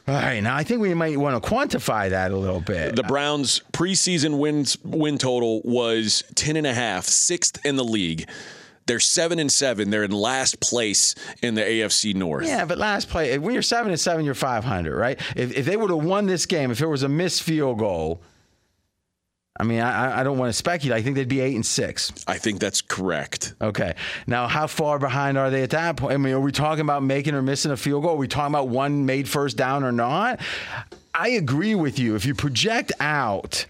All 0.08 0.14
right, 0.14 0.42
now 0.42 0.56
I 0.56 0.64
think 0.64 0.80
we 0.80 0.94
might 0.94 1.18
want 1.18 1.42
to 1.42 1.50
quantify 1.50 2.08
that 2.08 2.30
a 2.30 2.36
little 2.36 2.62
bit. 2.62 2.96
The 2.96 3.02
Browns 3.02 3.60
preseason 3.74 4.38
wins 4.38 4.78
win 4.82 5.18
total 5.18 5.60
was 5.64 6.24
10 6.34 6.56
and 6.56 6.66
a 6.66 6.72
half, 6.72 7.04
sixth 7.04 7.62
in 7.62 7.76
the 7.76 7.84
league. 7.84 8.26
They're 8.86 9.00
seven 9.00 9.38
and 9.38 9.52
seven. 9.52 9.90
They're 9.90 10.04
in 10.04 10.12
last 10.12 10.60
place 10.60 11.14
in 11.42 11.56
the 11.56 11.60
AFC 11.60 12.14
North. 12.14 12.46
Yeah, 12.46 12.64
but 12.64 12.78
last 12.78 13.10
play, 13.10 13.36
when 13.36 13.52
you're 13.52 13.62
seven 13.62 13.90
and 13.90 14.00
seven, 14.00 14.24
you're 14.24 14.32
500, 14.32 14.96
right? 14.96 15.20
If, 15.36 15.54
if 15.54 15.66
they 15.66 15.76
would 15.76 15.90
have 15.90 16.02
won 16.02 16.24
this 16.24 16.46
game, 16.46 16.70
if 16.70 16.80
it 16.80 16.86
was 16.86 17.02
a 17.02 17.08
missed 17.10 17.42
field 17.42 17.78
goal, 17.78 18.22
I 19.58 19.64
mean, 19.64 19.80
I, 19.80 20.20
I 20.20 20.22
don't 20.22 20.38
want 20.38 20.50
to 20.50 20.52
speculate. 20.52 20.98
I 20.98 21.02
think 21.02 21.16
they'd 21.16 21.28
be 21.28 21.40
eight 21.40 21.54
and 21.54 21.66
six. 21.66 22.12
I 22.26 22.38
think 22.38 22.60
that's 22.60 22.80
correct. 22.80 23.54
Okay. 23.60 23.94
Now, 24.26 24.46
how 24.46 24.68
far 24.68 24.98
behind 24.98 25.36
are 25.36 25.50
they 25.50 25.62
at 25.62 25.70
that 25.70 25.96
point? 25.96 26.14
I 26.14 26.16
mean, 26.16 26.32
are 26.32 26.40
we 26.40 26.52
talking 26.52 26.82
about 26.82 27.02
making 27.02 27.34
or 27.34 27.42
missing 27.42 27.72
a 27.72 27.76
field 27.76 28.04
goal? 28.04 28.12
Are 28.12 28.16
we 28.16 28.28
talking 28.28 28.54
about 28.54 28.68
one 28.68 29.04
made 29.04 29.28
first 29.28 29.56
down 29.56 29.82
or 29.82 29.92
not? 29.92 30.40
I 31.14 31.30
agree 31.30 31.74
with 31.74 31.98
you. 31.98 32.14
If 32.14 32.24
you 32.24 32.34
project 32.34 32.92
out 33.00 33.66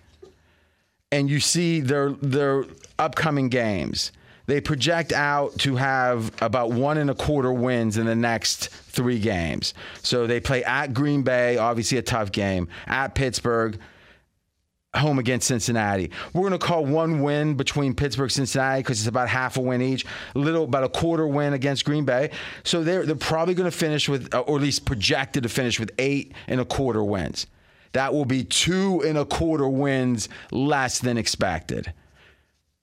and 1.10 1.30
you 1.30 1.40
see 1.40 1.80
their 1.80 2.10
their 2.10 2.64
upcoming 2.98 3.48
games, 3.48 4.12
they 4.44 4.60
project 4.60 5.12
out 5.12 5.58
to 5.60 5.76
have 5.76 6.32
about 6.42 6.70
one 6.70 6.98
and 6.98 7.10
a 7.10 7.14
quarter 7.14 7.52
wins 7.52 7.96
in 7.96 8.06
the 8.06 8.14
next 8.14 8.68
three 8.68 9.18
games. 9.18 9.72
So 10.02 10.26
they 10.26 10.40
play 10.40 10.64
at 10.64 10.92
Green 10.92 11.22
Bay, 11.22 11.56
obviously 11.56 11.96
a 11.98 12.02
tough 12.02 12.32
game, 12.32 12.68
at 12.86 13.14
Pittsburgh, 13.14 13.78
home 14.96 15.18
against 15.18 15.46
Cincinnati. 15.46 16.10
We're 16.32 16.48
going 16.48 16.58
to 16.58 16.66
call 16.66 16.84
one 16.84 17.20
win 17.20 17.54
between 17.54 17.94
Pittsburgh 17.94 18.24
and 18.24 18.32
Cincinnati 18.32 18.80
because 18.80 18.98
it's 19.00 19.08
about 19.08 19.28
half 19.28 19.56
a 19.56 19.60
win 19.60 19.82
each. 19.82 20.06
A 20.34 20.38
little 20.38 20.64
about 20.64 20.84
a 20.84 20.88
quarter 20.88 21.26
win 21.26 21.52
against 21.52 21.84
Green 21.84 22.04
Bay. 22.04 22.30
So 22.64 22.82
they're 22.82 23.04
they're 23.04 23.16
probably 23.16 23.54
going 23.54 23.70
to 23.70 23.76
finish 23.76 24.08
with, 24.08 24.34
or 24.34 24.56
at 24.56 24.62
least 24.62 24.86
projected 24.86 25.42
to 25.42 25.48
finish 25.48 25.78
with 25.78 25.90
eight 25.98 26.32
and 26.46 26.60
a 26.60 26.64
quarter 26.64 27.04
wins. 27.04 27.46
That 27.92 28.12
will 28.12 28.24
be 28.24 28.44
two 28.44 29.02
and 29.02 29.18
a 29.18 29.24
quarter 29.24 29.68
wins 29.68 30.28
less 30.52 30.98
than 30.98 31.18
expected. 31.18 31.92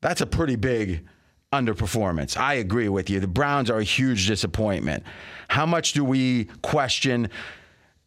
That's 0.02 0.22
a 0.22 0.26
pretty 0.26 0.56
big 0.56 1.08
underperformance. 1.52 2.38
I 2.38 2.56
agree 2.56 2.90
with 2.90 3.10
you. 3.10 3.20
The 3.20 3.28
Browns 3.28 3.70
are 3.70 3.80
a 3.80 3.84
huge 3.84 4.28
disappointment. 4.28 5.04
How 5.48 5.66
much 5.66 5.94
do 5.94 6.04
we 6.04 6.46
question? 6.62 7.30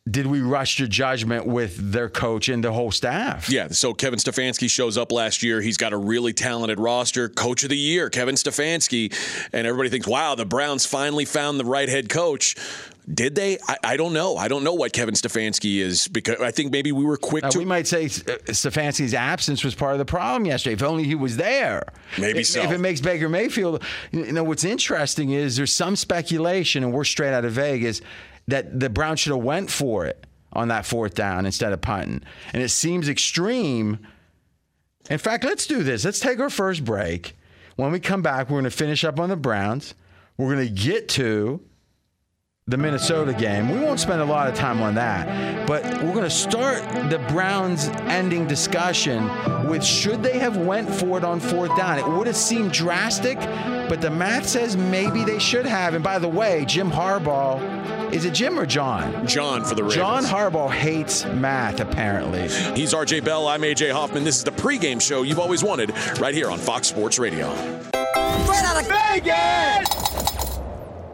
Did 0.08 0.26
we 0.26 0.40
rush 0.40 0.76
to 0.76 0.86
judgment 0.88 1.46
with 1.46 1.92
their 1.92 2.08
coach 2.08 2.48
and 2.48 2.62
the 2.62 2.72
whole 2.72 2.92
staff? 2.92 3.48
Yeah, 3.50 3.68
so 3.68 3.92
Kevin 3.94 4.18
Stefanski 4.18 4.70
shows 4.70 4.96
up 4.96 5.10
last 5.12 5.42
year. 5.42 5.60
He's 5.60 5.76
got 5.76 5.92
a 5.92 5.96
really 5.96 6.32
talented 6.32 6.78
roster. 6.78 7.28
Coach 7.28 7.64
of 7.64 7.70
the 7.70 7.76
year, 7.76 8.08
Kevin 8.10 8.36
Stefanski. 8.36 9.12
And 9.52 9.66
everybody 9.66 9.90
thinks, 9.90 10.06
wow, 10.06 10.34
the 10.34 10.44
Browns 10.46 10.86
finally 10.86 11.24
found 11.24 11.58
the 11.58 11.64
right 11.64 11.88
head 11.88 12.08
coach. 12.08 12.54
Did 13.12 13.34
they? 13.34 13.56
I, 13.66 13.76
I 13.82 13.96
don't 13.96 14.12
know. 14.12 14.36
I 14.36 14.48
don't 14.48 14.62
know 14.64 14.74
what 14.74 14.92
Kevin 14.92 15.14
Stefanski 15.14 15.78
is 15.78 16.08
because 16.08 16.42
I 16.42 16.50
think 16.50 16.70
maybe 16.72 16.92
we 16.92 17.06
were 17.06 17.16
quick 17.16 17.42
Uh, 17.44 17.50
to. 17.50 17.58
we 17.58 17.64
might 17.64 17.86
say 17.86 18.04
uh, 18.04 18.36
Stefanski's 18.52 19.14
absence 19.14 19.64
was 19.64 19.74
part 19.74 19.92
of 19.92 19.98
the 19.98 20.04
problem 20.04 20.44
yesterday. 20.44 20.74
If 20.74 20.82
only 20.82 21.04
he 21.04 21.14
was 21.14 21.38
there. 21.38 21.84
Maybe 22.18 22.40
if, 22.40 22.48
so. 22.48 22.60
If 22.60 22.70
it 22.70 22.78
makes 22.80 23.00
Baker 23.00 23.30
Mayfield, 23.30 23.82
you 24.12 24.30
know 24.32 24.44
what's 24.44 24.62
interesting 24.64 25.30
is 25.30 25.56
there's 25.56 25.72
some 25.74 25.96
speculation, 25.96 26.84
and 26.84 26.92
we're 26.92 27.04
straight 27.04 27.32
out 27.32 27.46
of 27.46 27.52
Vegas, 27.52 28.02
that 28.48 28.80
the 28.80 28.90
Browns 28.90 29.20
should 29.20 29.32
have 29.32 29.44
went 29.44 29.70
for 29.70 30.04
it 30.06 30.26
on 30.52 30.68
that 30.68 30.84
fourth 30.86 31.14
down 31.14 31.46
instead 31.46 31.72
of 31.72 31.80
punting, 31.80 32.22
and 32.52 32.62
it 32.62 32.70
seems 32.70 33.08
extreme. 33.08 34.00
In 35.08 35.18
fact, 35.18 35.44
let's 35.44 35.66
do 35.66 35.82
this. 35.82 36.04
Let's 36.04 36.20
take 36.20 36.40
our 36.40 36.50
first 36.50 36.84
break. 36.84 37.36
When 37.76 37.92
we 37.92 38.00
come 38.00 38.22
back, 38.22 38.48
we're 38.48 38.54
going 38.54 38.64
to 38.64 38.70
finish 38.70 39.04
up 39.04 39.20
on 39.20 39.28
the 39.28 39.36
Browns. 39.36 39.94
We're 40.36 40.54
going 40.54 40.66
to 40.66 40.74
get 40.74 41.08
to 41.10 41.60
the 42.68 42.76
Minnesota 42.76 43.32
game. 43.32 43.70
We 43.70 43.78
won't 43.80 43.98
spend 43.98 44.20
a 44.20 44.24
lot 44.26 44.46
of 44.46 44.54
time 44.54 44.82
on 44.82 44.94
that, 44.96 45.66
but 45.66 45.82
we're 46.02 46.12
going 46.12 46.22
to 46.22 46.30
start 46.30 46.82
the 47.10 47.18
Browns 47.30 47.88
ending 47.88 48.46
discussion 48.46 49.26
with 49.66 49.82
should 49.82 50.22
they 50.22 50.38
have 50.38 50.58
went 50.58 50.88
for 50.90 51.16
it 51.16 51.24
on 51.24 51.40
fourth 51.40 51.74
down. 51.78 51.98
It 51.98 52.06
would 52.06 52.26
have 52.26 52.36
seemed 52.36 52.72
drastic, 52.72 53.38
but 53.88 54.02
the 54.02 54.10
math 54.10 54.46
says 54.46 54.76
maybe 54.76 55.24
they 55.24 55.38
should 55.38 55.64
have. 55.64 55.94
And 55.94 56.04
by 56.04 56.18
the 56.18 56.28
way, 56.28 56.66
Jim 56.66 56.90
Harbaugh, 56.90 58.12
is 58.12 58.26
it 58.26 58.34
Jim 58.34 58.58
or 58.58 58.66
John? 58.66 59.26
John 59.26 59.64
for 59.64 59.74
the 59.74 59.82
Ravens. 59.82 59.96
John 59.96 60.24
Harbaugh 60.24 60.70
hates 60.70 61.24
math 61.24 61.80
apparently. 61.80 62.48
He's 62.78 62.92
RJ 62.92 63.24
Bell. 63.24 63.48
I'm 63.48 63.62
AJ 63.62 63.92
Hoffman. 63.92 64.24
This 64.24 64.36
is 64.36 64.44
the 64.44 64.50
pregame 64.50 65.00
show 65.00 65.22
you've 65.22 65.38
always 65.38 65.64
wanted 65.64 65.94
right 66.20 66.34
here 66.34 66.50
on 66.50 66.58
Fox 66.58 66.86
Sports 66.86 67.18
Radio. 67.18 67.48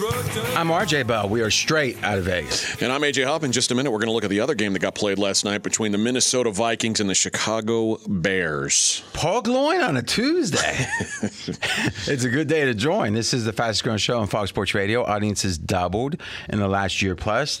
I'm 0.00 0.68
RJ 0.68 1.08
Bell. 1.08 1.28
We 1.28 1.40
are 1.40 1.50
straight 1.50 2.00
out 2.04 2.18
of 2.18 2.24
Vegas. 2.24 2.80
And 2.80 2.92
I'm 2.92 3.00
AJ 3.00 3.24
Hoffman. 3.24 3.48
In 3.48 3.52
just 3.52 3.72
a 3.72 3.74
minute, 3.74 3.90
we're 3.90 3.98
going 3.98 4.06
to 4.06 4.12
look 4.12 4.22
at 4.22 4.30
the 4.30 4.38
other 4.38 4.54
game 4.54 4.72
that 4.74 4.78
got 4.78 4.94
played 4.94 5.18
last 5.18 5.44
night 5.44 5.64
between 5.64 5.90
the 5.90 5.98
Minnesota 5.98 6.52
Vikings 6.52 7.00
and 7.00 7.10
the 7.10 7.16
Chicago 7.16 7.98
Bears. 8.06 9.02
Paul 9.12 9.42
Gloin 9.42 9.80
on 9.80 9.96
a 9.96 10.02
Tuesday. 10.02 10.86
it's 11.20 12.22
a 12.22 12.28
good 12.28 12.46
day 12.46 12.64
to 12.64 12.74
join. 12.74 13.12
This 13.12 13.34
is 13.34 13.44
the 13.44 13.52
fastest 13.52 13.82
growing 13.82 13.98
show 13.98 14.20
on 14.20 14.28
Fox 14.28 14.50
Sports 14.50 14.72
Radio. 14.72 15.04
Audience 15.04 15.42
has 15.42 15.58
doubled 15.58 16.14
in 16.48 16.60
the 16.60 16.68
last 16.68 17.02
year 17.02 17.16
plus. 17.16 17.58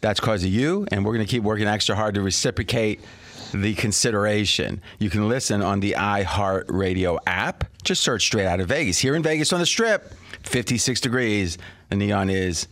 That's 0.00 0.18
because 0.18 0.42
of 0.42 0.50
you, 0.50 0.84
and 0.90 1.04
we're 1.04 1.14
going 1.14 1.26
to 1.26 1.30
keep 1.30 1.44
working 1.44 1.68
extra 1.68 1.94
hard 1.94 2.16
to 2.16 2.22
reciprocate 2.22 3.00
the 3.52 3.74
consideration. 3.74 4.82
You 4.98 5.10
can 5.10 5.28
listen 5.28 5.62
on 5.62 5.78
the 5.78 5.94
iHeartRadio 5.96 7.18
app. 7.26 7.64
Just 7.84 8.02
search 8.02 8.24
straight 8.24 8.46
out 8.46 8.58
of 8.58 8.68
Vegas. 8.68 8.98
Here 8.98 9.14
in 9.14 9.22
Vegas 9.22 9.52
on 9.52 9.60
the 9.60 9.66
strip, 9.66 10.12
56 10.48 11.00
degrees. 11.00 11.58
The 11.90 11.96
neon 11.96 12.30
is 12.30 12.66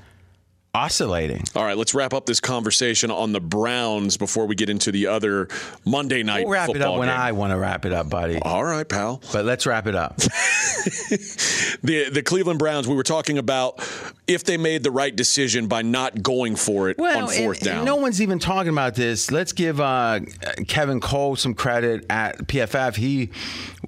oscillating. 0.77 1.43
All 1.55 1.65
right, 1.65 1.77
let's 1.77 1.95
wrap 1.95 2.13
up 2.13 2.27
this 2.27 2.41
conversation 2.41 3.11
on 3.11 3.33
the 3.33 3.41
Browns 3.41 4.17
before 4.17 4.47
we 4.47 4.55
get 4.55 4.69
into 4.69 4.93
the 4.93 5.07
other 5.07 5.49
Monday 5.85 6.23
night 6.23 6.45
We'll 6.45 6.53
wrap 6.53 6.69
it 6.69 6.83
up 6.83 6.99
when 6.99 7.09
game. 7.09 7.17
I 7.19 7.33
want 7.33 7.53
to 7.53 7.57
wrap 7.59 7.87
it 7.87 7.93
up, 7.93 8.11
buddy. 8.11 8.39
All 8.43 8.65
right, 8.65 8.89
pal. 8.89 9.23
But 9.33 9.45
let's 9.45 9.67
wrap 9.67 9.87
it 9.87 9.95
up. 9.95 10.21
The 11.83 12.09
the 12.11 12.23
Cleveland 12.23 12.59
Browns. 12.59 12.89
We 12.89 12.95
were 12.95 13.03
talking 13.03 13.39
about 13.39 13.81
if 14.27 14.45
they 14.45 14.57
made 14.57 14.83
the 14.83 14.91
right 14.91 15.15
decision 15.15 15.67
by 15.67 15.83
not 15.83 16.23
going 16.23 16.57
for 16.57 16.89
it 16.89 16.99
on 16.99 17.29
fourth 17.29 17.37
and- 17.37 17.47
and 17.49 17.61
down. 17.65 17.85
no 17.85 17.97
one's 17.97 18.23
even 18.23 18.39
talking 18.39 18.71
about 18.73 18.95
this. 18.95 19.31
Let's 19.31 19.53
give 19.53 19.81
uh, 19.81 20.21
Kevin 20.69 21.01
Cole 21.01 21.37
some 21.37 21.55
credit 21.55 22.07
at 22.09 22.39
PFF. 22.47 22.97
He 22.97 23.31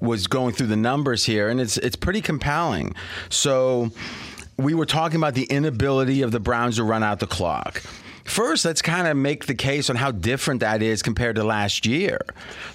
was 0.00 0.26
going 0.26 0.54
through 0.54 0.66
the 0.68 0.76
numbers 0.76 1.24
here, 1.24 1.48
and 1.48 1.60
it's 1.60 1.76
it's 1.78 1.96
pretty 1.96 2.20
compelling. 2.20 2.94
So 3.30 3.90
we 4.58 4.74
were 4.74 4.86
talking 4.86 5.16
about 5.16 5.34
the 5.34 5.44
inability 5.44 6.22
of 6.22 6.32
the 6.32 6.40
Browns 6.40 6.76
to 6.76 6.84
run 6.84 7.02
out 7.02 7.20
the 7.20 7.26
clock. 7.26 7.82
First, 8.24 8.64
let's 8.64 8.82
kind 8.82 9.06
of 9.06 9.16
make 9.16 9.46
the 9.46 9.54
case 9.54 9.88
on 9.88 9.96
how 9.96 10.10
different 10.10 10.60
that 10.60 10.82
is 10.82 11.02
compared 11.02 11.36
to 11.36 11.44
last 11.44 11.86
year. 11.86 12.20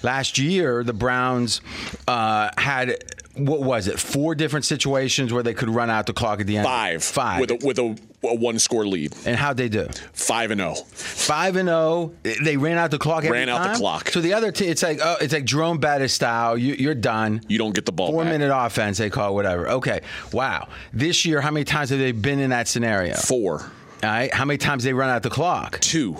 Last 0.02 0.38
year, 0.38 0.82
the 0.82 0.92
Browns 0.92 1.60
uh, 2.08 2.50
had 2.58 2.96
what 3.36 3.60
was 3.60 3.88
it? 3.88 3.98
Four 3.98 4.34
different 4.34 4.64
situations 4.64 5.32
where 5.32 5.42
they 5.42 5.54
could 5.54 5.68
run 5.68 5.90
out 5.90 6.06
the 6.06 6.12
clock 6.12 6.40
at 6.40 6.46
the 6.46 6.56
end. 6.56 6.66
five, 6.66 7.02
five, 7.02 7.40
with 7.40 7.50
a 7.50 7.66
with 7.66 7.78
a, 7.78 7.96
a 8.24 8.34
one 8.34 8.58
score 8.58 8.86
lead, 8.86 9.14
and 9.26 9.36
how'd 9.36 9.56
they 9.56 9.68
do? 9.68 9.88
five 10.12 10.50
and 10.50 10.60
oh. 10.60 10.74
zero. 10.74 10.86
Five 10.86 11.56
and 11.56 11.68
oh, 11.68 12.12
zero. 12.24 12.36
They 12.44 12.56
ran 12.56 12.78
out 12.78 12.90
the 12.90 12.98
clock. 12.98 13.24
Every 13.24 13.38
Ran 13.38 13.48
out 13.48 13.72
the 13.72 13.78
clock. 13.78 14.08
So 14.10 14.20
the 14.20 14.34
other, 14.34 14.52
t- 14.52 14.66
it's 14.66 14.82
like 14.82 15.00
oh, 15.02 15.16
it's 15.20 15.32
like 15.32 15.44
Jerome 15.44 15.78
Bettis 15.78 16.12
style. 16.12 16.56
You, 16.56 16.74
you're 16.74 16.94
done. 16.94 17.40
You 17.48 17.58
don't 17.58 17.74
get 17.74 17.86
the 17.86 17.92
ball 17.92 18.10
Four 18.12 18.22
back. 18.22 18.32
minute 18.32 18.54
offense. 18.54 18.98
They 18.98 19.10
call 19.10 19.34
whatever. 19.34 19.68
Okay. 19.68 20.00
Wow. 20.32 20.68
This 20.92 21.24
year, 21.24 21.40
how 21.40 21.50
many 21.50 21.64
times 21.64 21.90
have 21.90 21.98
they 21.98 22.12
been 22.12 22.38
in 22.38 22.50
that 22.50 22.68
scenario? 22.68 23.14
Four, 23.14 23.60
All 23.60 23.70
right. 24.02 24.32
How 24.32 24.44
many 24.44 24.58
times 24.58 24.84
they 24.84 24.92
run 24.92 25.10
out 25.10 25.22
the 25.22 25.30
clock? 25.30 25.80
two. 25.80 26.16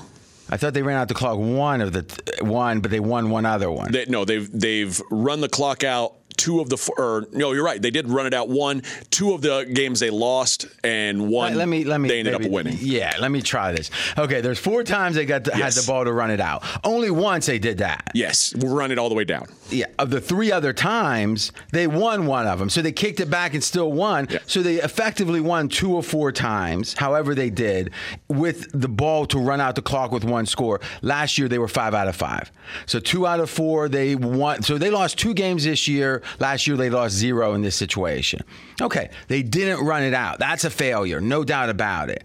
I 0.51 0.59
thought 0.59 0.75
they 0.75 0.83
ran 0.83 0.99
out 0.99 1.09
the 1.09 1.15
clock 1.15 1.39
one 1.39 1.81
of 1.81 1.93
the 1.93 2.05
one, 2.43 2.81
but 2.81 2.91
they 2.91 3.01
won 3.01 3.31
one 3.31 3.47
other 3.47 3.71
one. 3.71 3.93
They, 3.93 4.05
no, 4.07 4.27
they've 4.27 4.49
they've 4.53 5.01
run 5.11 5.41
the 5.41 5.49
clock 5.49 5.85
out. 5.85 6.17
Two 6.37 6.61
of 6.61 6.69
the 6.69 6.77
four, 6.77 6.95
or 6.99 7.27
no, 7.33 7.53
you're 7.53 7.65
right. 7.65 7.81
They 7.81 7.91
did 7.91 8.09
run 8.09 8.27
it 8.27 8.35
out 8.35 8.49
one. 8.49 8.83
Two 9.11 9.33
of 9.33 9.41
the 9.41 9.65
games 9.73 10.01
they 10.01 10.11
lost, 10.11 10.67
and 10.83 11.29
one 11.31 11.53
let, 11.53 11.59
let 11.59 11.69
me 11.69 11.85
let 11.85 12.01
me. 12.01 12.09
they 12.09 12.19
ended 12.21 12.35
maybe- 12.35 12.47
up 12.47 12.51
winning. 12.51 12.79
Yeah, 12.81 13.17
let 13.21 13.31
me 13.31 13.41
try 13.43 13.73
this. 13.73 13.91
Okay, 14.19 14.41
there's 14.41 14.59
four 14.59 14.83
times 14.85 15.17
they 15.17 15.27
got 15.27 15.45
to, 15.45 15.55
had 15.55 15.73
the 15.73 15.85
ball 15.87 16.05
to 16.05 16.13
run 16.13 16.31
it 16.31 16.41
out. 16.41 16.65
Only 16.85 17.11
once 17.11 17.47
they 17.47 17.59
did 17.59 17.79
that. 17.79 18.11
Yes, 18.15 18.55
we'll 18.57 18.75
run 18.75 18.91
it 18.91 18.99
all 18.99 19.09
the 19.09 19.15
way 19.15 19.25
down. 19.25 19.47
Yeah, 19.71 19.87
of 19.99 20.11
the 20.11 20.21
three 20.21 20.53
other 20.53 20.73
times, 20.73 21.53
they 21.73 21.87
won 21.87 22.27
one 22.27 22.47
of 22.47 22.59
them. 22.59 22.69
So 22.69 22.83
they 22.83 22.93
kicked 22.93 23.21
it 23.21 23.31
back 23.31 23.55
and 23.55 23.63
still 23.63 23.93
won. 23.93 24.27
Yeah. 24.31 24.39
So 24.47 24.63
they 24.63 24.77
effectively 24.77 25.41
won 25.41 25.69
two 25.69 25.95
or 25.95 26.03
four 26.03 26.33
times, 26.33 26.95
however 26.95 27.35
they 27.35 27.51
did, 27.51 27.91
with 28.29 28.69
the 28.79 28.89
ball 28.89 29.27
to 29.27 29.39
run 29.39 29.61
out 29.61 29.75
the 29.77 29.83
clock 29.83 30.11
with 30.13 30.25
one 30.25 30.47
score. 30.47 30.81
Last 31.03 31.39
year, 31.39 31.49
they 31.49 31.59
were 31.59 31.69
five 31.69 31.95
out 31.95 32.09
of 32.09 32.17
five. 32.17 32.51
So 32.87 32.99
two 33.01 33.27
out 33.27 33.41
of 33.41 33.49
four, 33.51 33.89
they 33.89 34.15
won. 34.15 34.63
So 34.63 34.79
they 34.79 34.91
lost 34.91 35.19
two 35.19 35.35
games 35.35 35.65
this 35.65 35.87
year. 35.89 36.23
Last 36.41 36.67
year, 36.67 36.77
they 36.77 36.91
lost 36.91 37.15
zero 37.15 37.55
in 37.55 37.63
this 37.63 37.77
situation. 37.77 38.41
Okay, 38.81 39.11
they 39.29 39.43
didn't 39.43 39.85
run 39.85 40.03
it 40.03 40.15
out. 40.15 40.39
That's 40.39 40.65
a 40.65 40.71
failure, 40.71 41.21
no 41.21 41.45
doubt 41.45 41.71
about 41.71 42.11
it. 42.11 42.25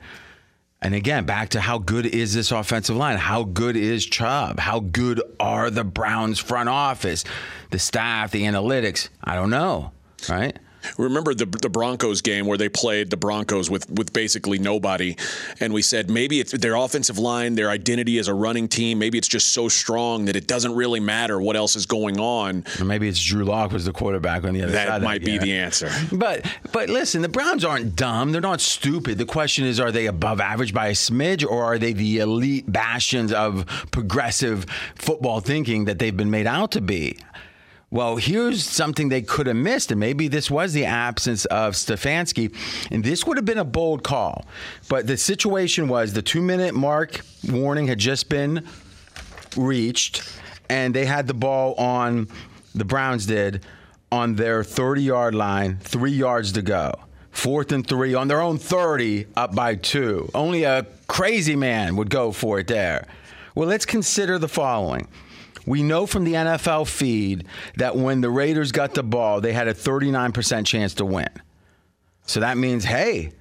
And 0.82 0.96
again, 0.96 1.26
back 1.26 1.50
to 1.50 1.60
how 1.60 1.78
good 1.78 2.06
is 2.06 2.34
this 2.34 2.52
offensive 2.52 2.96
line? 2.96 3.18
How 3.18 3.44
good 3.44 3.76
is 3.76 4.06
Chubb? 4.06 4.60
How 4.60 4.80
good 4.80 5.22
are 5.40 5.70
the 5.70 5.84
Browns 5.84 6.40
front 6.40 6.70
office, 6.70 7.26
the 7.72 7.80
staff, 7.80 8.32
the 8.32 8.44
analytics? 8.44 9.10
I 9.22 9.36
don't 9.36 9.50
know, 9.50 9.92
right? 10.30 10.58
Remember 10.98 11.34
the 11.34 11.46
the 11.46 11.70
Broncos 11.70 12.22
game 12.22 12.46
where 12.46 12.58
they 12.58 12.70
played 12.70 13.10
the 13.10 13.18
Broncos 13.18 13.70
with 13.70 13.90
with 13.90 14.14
basically 14.14 14.60
nobody, 14.60 15.16
and 15.60 15.74
we 15.74 15.82
said 15.82 16.10
maybe 16.10 16.40
it's 16.40 16.52
their 16.52 16.76
offensive 16.76 17.18
line, 17.18 17.56
their 17.56 17.70
identity 17.70 18.18
as 18.20 18.28
a 18.28 18.34
running 18.34 18.68
team, 18.68 19.00
maybe 19.00 19.18
it's 19.18 19.28
just 19.28 19.52
so 19.52 19.68
strong 19.68 20.26
that 20.26 20.36
it 20.36 20.48
doesn't 20.48 20.74
really 20.76 21.00
matter 21.00 21.40
what 21.42 21.56
else 21.56 21.76
is 21.76 21.86
going 21.86 22.20
on. 22.20 22.64
Or 22.80 22.86
maybe 22.86 23.08
it's 23.08 23.22
Drew 23.22 23.44
Lock 23.44 23.72
was 23.72 23.86
the 23.86 23.94
quarterback 23.94 24.44
on 24.44 24.54
the 24.54 24.64
other 24.64 24.74
side. 24.74 24.88
That 24.88 25.02
might 25.02 25.22
be 25.22 25.38
game. 25.38 25.42
the 25.42 25.54
answer. 25.54 25.92
But 26.12 26.46
but 26.72 26.90
listen, 26.90 27.22
the 27.22 27.30
Browns 27.30 27.64
aren't 27.64 27.96
dumb. 27.96 28.32
They're 28.32 28.42
not 28.42 28.62
stupid. 28.62 29.18
The 29.18 29.26
question 29.26 29.66
is, 29.66 29.80
are 29.80 29.92
they 29.92 30.06
above 30.06 30.40
average 30.40 30.74
by 30.74 30.88
a 30.88 30.94
smidge, 30.94 31.46
or 31.46 31.64
are 31.64 31.78
they 31.78 31.94
the 31.94 32.20
elite 32.20 32.72
bastions 32.72 33.32
of 33.32 33.66
progressive 33.92 34.66
football 34.96 35.40
thinking 35.40 35.86
that 35.86 36.00
they've 36.00 36.16
been 36.16 36.32
made 36.32 36.48
out 36.48 36.72
to 36.72 36.82
be? 36.82 37.18
Well, 37.92 38.18
here's 38.18 38.64
something 38.64 39.10
they 39.10 39.24
could 39.24 39.48
have 39.48 39.56
missed, 39.56 39.90
and 39.90 40.00
maybe 40.00 40.28
this 40.28 40.52
was 40.52 40.74
the 40.74 40.86
absence 40.86 41.46
of 41.46 41.74
Stefanski, 41.74 42.54
and 42.92 43.04
this 43.04 43.26
would 43.26 43.36
have 43.38 43.46
been 43.46 43.58
a 43.58 43.66
bold 43.66 44.04
call. 44.04 44.46
But 44.90 45.08
the 45.08 45.18
situation 45.18 45.88
was 45.88 46.14
the 46.14 46.22
two 46.22 46.42
minute 46.42 46.76
mark 46.76 47.22
warning 47.50 47.88
had 47.88 47.98
just 47.98 48.30
been 48.30 48.68
reached, 49.58 50.32
and 50.70 50.94
they 50.94 51.08
had 51.08 51.26
the 51.26 51.34
ball 51.34 51.74
on, 51.76 52.28
the 52.76 52.86
Browns 52.86 53.26
did, 53.26 53.66
on 54.12 54.36
their 54.36 54.64
30 54.64 55.02
yard 55.02 55.34
line, 55.34 55.78
three 55.82 56.12
yards 56.12 56.52
to 56.54 56.62
go. 56.62 56.94
Fourth 57.32 57.72
and 57.72 57.86
three 57.88 58.14
on 58.14 58.28
their 58.28 58.42
own 58.42 58.60
30, 58.60 59.26
up 59.36 59.56
by 59.56 59.74
two. 59.74 60.30
Only 60.36 60.64
a 60.64 60.86
crazy 61.08 61.56
man 61.56 61.96
would 61.96 62.12
go 62.12 62.32
for 62.32 62.60
it 62.60 62.68
there. 62.68 63.08
Well, 63.56 63.68
let's 63.68 63.86
consider 63.86 64.38
the 64.38 64.48
following. 64.48 65.08
We 65.70 65.84
know 65.84 66.08
from 66.08 66.24
the 66.24 66.34
NFL 66.34 66.88
feed 66.88 67.46
that 67.78 67.96
when 67.96 68.22
the 68.22 68.30
Raiders 68.32 68.72
got 68.72 68.96
the 68.96 69.04
ball, 69.04 69.40
they 69.40 69.54
had 69.54 69.68
a 69.68 69.74
39% 69.76 70.66
chance 70.66 70.96
to 70.96 71.06
win. 71.06 71.30
So 72.26 72.40
that 72.40 72.58
means, 72.58 72.86
hey, 72.86 73.34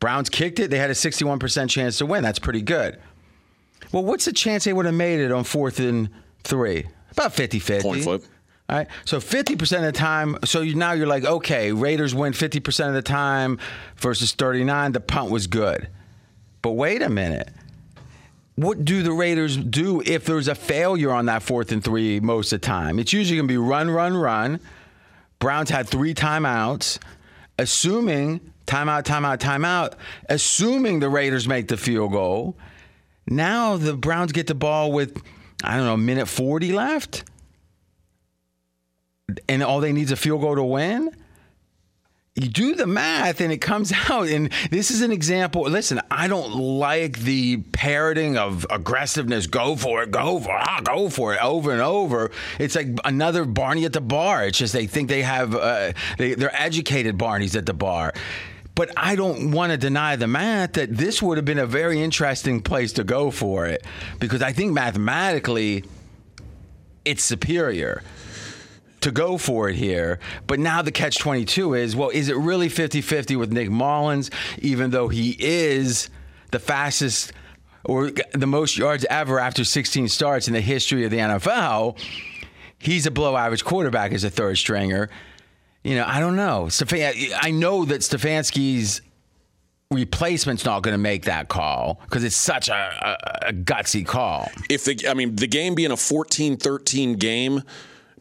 Browns 0.00 0.28
kicked 0.28 0.58
it, 0.58 0.72
they 0.72 0.78
had 0.78 0.90
a 0.90 0.94
61% 0.94 1.70
chance 1.70 1.98
to 1.98 2.06
win. 2.06 2.24
That's 2.24 2.40
pretty 2.40 2.62
good. 2.62 2.98
Well, 3.92 4.02
what's 4.02 4.24
the 4.24 4.32
chance 4.32 4.64
they 4.64 4.72
would 4.72 4.84
have 4.84 4.96
made 4.96 5.20
it 5.20 5.30
on 5.30 5.44
fourth 5.44 5.78
and 5.78 6.10
three? 6.42 6.88
About 7.12 7.34
50 7.34 7.60
50. 7.60 7.88
Coin 7.88 8.02
flip. 8.02 8.24
All 8.68 8.76
right. 8.76 8.88
So 9.04 9.18
50% 9.18 9.76
of 9.76 9.82
the 9.82 9.92
time, 9.92 10.38
so 10.44 10.62
you, 10.62 10.74
now 10.74 10.90
you're 10.90 11.06
like, 11.06 11.24
okay, 11.24 11.70
Raiders 11.70 12.16
win 12.16 12.32
50% 12.32 12.88
of 12.88 12.94
the 12.94 13.02
time 13.02 13.60
versus 13.94 14.32
39. 14.32 14.90
The 14.90 14.98
punt 14.98 15.30
was 15.30 15.46
good. 15.46 15.86
But 16.62 16.72
wait 16.72 17.00
a 17.00 17.08
minute. 17.08 17.48
What 18.60 18.84
do 18.84 19.02
the 19.02 19.12
Raiders 19.12 19.56
do 19.56 20.02
if 20.04 20.26
there's 20.26 20.46
a 20.46 20.54
failure 20.54 21.12
on 21.12 21.26
that 21.26 21.42
fourth 21.42 21.72
and 21.72 21.82
three 21.82 22.20
most 22.20 22.52
of 22.52 22.60
the 22.60 22.66
time? 22.66 22.98
It's 22.98 23.10
usually 23.10 23.38
going 23.38 23.48
to 23.48 23.52
be 23.52 23.56
run, 23.56 23.90
run, 23.90 24.14
run. 24.14 24.60
Browns 25.38 25.70
had 25.70 25.88
three 25.88 26.12
timeouts, 26.12 26.98
assuming 27.58 28.52
timeout, 28.66 29.04
timeout, 29.04 29.38
timeout, 29.38 29.94
assuming 30.28 31.00
the 31.00 31.08
Raiders 31.08 31.48
make 31.48 31.68
the 31.68 31.78
field 31.78 32.12
goal. 32.12 32.54
Now 33.26 33.78
the 33.78 33.96
Browns 33.96 34.32
get 34.32 34.46
the 34.46 34.54
ball 34.54 34.92
with, 34.92 35.22
I 35.64 35.78
don't 35.78 35.86
know, 35.86 35.96
minute 35.96 36.28
40 36.28 36.72
left 36.74 37.24
and 39.48 39.62
all 39.62 39.80
they 39.80 39.92
need 39.92 40.02
is 40.02 40.12
a 40.12 40.16
field 40.16 40.42
goal 40.42 40.56
to 40.56 40.64
win. 40.64 41.16
You 42.36 42.48
do 42.48 42.76
the 42.76 42.86
math 42.86 43.40
and 43.40 43.52
it 43.52 43.58
comes 43.58 43.92
out. 44.08 44.28
And 44.28 44.52
this 44.70 44.90
is 44.90 45.02
an 45.02 45.10
example. 45.10 45.62
Listen, 45.62 46.00
I 46.10 46.28
don't 46.28 46.54
like 46.54 47.18
the 47.18 47.58
parroting 47.72 48.36
of 48.36 48.66
aggressiveness. 48.70 49.46
Go 49.46 49.74
for 49.74 50.02
it, 50.02 50.10
go 50.10 50.38
for 50.38 50.50
it, 50.56 50.62
ah, 50.62 50.80
go 50.84 51.08
for 51.08 51.34
it 51.34 51.42
over 51.42 51.72
and 51.72 51.80
over. 51.80 52.30
It's 52.58 52.76
like 52.76 52.88
another 53.04 53.44
Barney 53.44 53.84
at 53.84 53.92
the 53.92 54.00
bar. 54.00 54.44
It's 54.44 54.58
just 54.58 54.72
they 54.72 54.86
think 54.86 55.08
they 55.08 55.22
have, 55.22 55.54
uh, 55.54 55.92
they, 56.18 56.34
they're 56.34 56.54
educated 56.54 57.18
Barneys 57.18 57.56
at 57.56 57.66
the 57.66 57.74
bar. 57.74 58.12
But 58.76 58.92
I 58.96 59.16
don't 59.16 59.50
want 59.50 59.72
to 59.72 59.76
deny 59.76 60.14
the 60.16 60.28
math 60.28 60.74
that 60.74 60.96
this 60.96 61.20
would 61.20 61.36
have 61.36 61.44
been 61.44 61.58
a 61.58 61.66
very 61.66 62.00
interesting 62.00 62.62
place 62.62 62.92
to 62.94 63.04
go 63.04 63.30
for 63.30 63.66
it 63.66 63.84
because 64.20 64.40
I 64.40 64.52
think 64.52 64.72
mathematically 64.72 65.84
it's 67.04 67.24
superior 67.24 68.02
to 69.00 69.10
go 69.10 69.38
for 69.38 69.68
it 69.68 69.76
here. 69.76 70.18
But 70.46 70.58
now 70.58 70.82
the 70.82 70.92
catch 70.92 71.18
22 71.18 71.74
is 71.74 71.96
well, 71.96 72.10
is 72.10 72.28
it 72.28 72.36
really 72.36 72.68
50 72.68 73.00
50 73.00 73.36
with 73.36 73.52
Nick 73.52 73.70
Mullens, 73.70 74.30
even 74.58 74.90
though 74.90 75.08
he 75.08 75.36
is 75.38 76.10
the 76.50 76.58
fastest 76.58 77.32
or 77.84 78.10
the 78.32 78.46
most 78.46 78.76
yards 78.76 79.06
ever 79.08 79.38
after 79.38 79.64
16 79.64 80.08
starts 80.08 80.48
in 80.48 80.54
the 80.54 80.60
history 80.60 81.04
of 81.04 81.10
the 81.10 81.18
NFL? 81.18 81.98
He's 82.78 83.06
a 83.06 83.10
below 83.10 83.36
average 83.36 83.64
quarterback 83.64 84.12
as 84.12 84.24
a 84.24 84.30
third 84.30 84.56
stringer. 84.56 85.10
You 85.84 85.96
know, 85.96 86.04
I 86.06 86.20
don't 86.20 86.36
know. 86.36 86.68
I 87.42 87.50
know 87.50 87.84
that 87.86 88.00
Stefanski's 88.00 89.00
replacement's 89.90 90.64
not 90.64 90.82
going 90.82 90.94
to 90.94 90.98
make 90.98 91.24
that 91.24 91.48
call 91.48 92.00
because 92.04 92.22
it's 92.22 92.36
such 92.36 92.68
a, 92.68 92.72
a, 93.42 93.48
a 93.48 93.52
gutsy 93.52 94.06
call. 94.06 94.48
If 94.68 94.84
the, 94.84 95.08
I 95.08 95.14
mean, 95.14 95.36
the 95.36 95.46
game 95.46 95.74
being 95.74 95.90
a 95.90 95.96
14-13 95.96 97.18
game, 97.18 97.62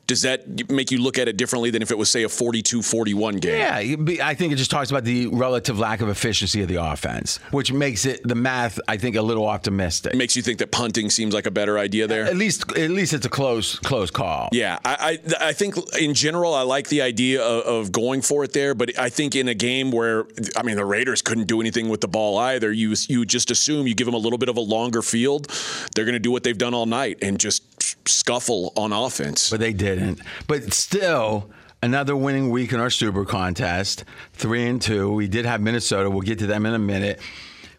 does 0.10 0.24
that 0.24 0.72
make 0.72 0.89
you 0.89 0.98
look 0.98 1.19
at 1.19 1.28
it 1.28 1.38
differently 1.38 1.69
than 1.69 1.84
if 1.84 1.91
it 1.91 1.98
was, 1.98 2.10
say, 2.10 2.24
a 2.24 2.28
42-41 2.28 3.39
game? 3.39 3.60
Yeah, 3.60 4.26
I 4.26 4.34
think 4.34 4.52
it 4.52 4.56
just 4.56 4.72
talks 4.72 4.89
about 4.89 5.04
the 5.04 5.28
relative 5.28 5.78
lack 5.78 6.02
of 6.02 6.10
efficiency 6.10 6.63
of 6.63 6.67
the 6.67 6.84
offense, 6.84 7.38
which 7.52 7.72
makes 7.72 8.06
it 8.06 8.28
the 8.28 8.34
math. 8.34 8.80
I 8.88 8.98
think 8.98 9.15
a 9.15 9.22
little 9.22 9.45
optimistic. 9.45 10.15
It 10.15 10.17
makes 10.17 10.36
you 10.36 10.41
think 10.41 10.58
that 10.60 10.72
punting 10.72 11.12
seems 11.12 11.36
like 11.36 11.45
a 11.45 11.52
better 11.52 11.78
idea 11.78 12.08
there. 12.08 12.26
At 12.26 12.38
least, 12.38 12.76
at 12.76 12.89
least 12.89 13.13
it's 13.13 13.28
a 13.28 13.30
close, 13.30 13.78
close 13.78 14.10
call. 14.10 14.50
Yeah, 14.52 14.80
I, 14.84 15.19
I 15.39 15.50
I 15.50 15.54
think 15.54 15.76
in 16.00 16.15
general 16.15 16.56
I 16.56 16.63
like 16.63 16.89
the 16.89 17.04
idea 17.04 17.43
of, 17.43 17.63
of 17.65 17.91
going 17.91 18.24
for 18.24 18.43
it 18.43 18.54
there, 18.54 18.74
but 18.74 18.98
I 18.98 19.10
think 19.10 19.36
in 19.36 19.48
a 19.48 19.54
game 19.54 19.91
where 19.91 20.26
I 20.58 20.63
mean 20.63 20.76
the 20.76 20.86
Raiders 20.86 21.22
couldn't 21.22 21.45
do 21.45 21.62
anything 21.62 21.88
with 21.88 22.02
the 22.02 22.08
ball 22.08 22.39
either, 22.39 22.72
you 22.72 22.95
you 23.08 23.26
just 23.26 23.52
assume 23.52 23.86
you 23.86 23.93
give 23.93 24.06
them 24.06 24.15
a 24.15 24.19
little 24.19 24.39
bit 24.39 24.50
of 24.50 24.58
a 24.58 24.62
longer 24.62 25.04
field, 25.04 25.52
they're 25.93 26.06
going 26.06 26.13
to 26.13 26.19
do 26.19 26.32
what 26.32 26.43
they've 26.43 26.58
done 26.58 26.74
all 26.74 26.88
night 26.88 27.19
and 27.22 27.39
just 27.39 27.69
scuffle 28.08 28.74
on 28.76 28.92
offense. 28.92 29.50
but 29.50 29.60
they 29.60 29.74
didn't. 29.74 30.20
But 30.48 30.74
still, 30.74 31.50
another 31.82 32.16
winning 32.16 32.50
week 32.50 32.74
in 32.74 32.80
our 32.80 32.90
Super 32.90 33.26
contest, 33.26 34.04
three 34.34 34.68
and 34.68 34.82
two. 34.82 35.12
We 35.12 35.28
did 35.28 35.46
have 35.46 35.62
Minnesota. 35.62 36.10
We'll 36.10 36.22
get 36.22 36.40
to 36.40 36.48
them 36.48 36.66
in 36.66 36.74
a 36.74 36.80
minute. 36.80 37.20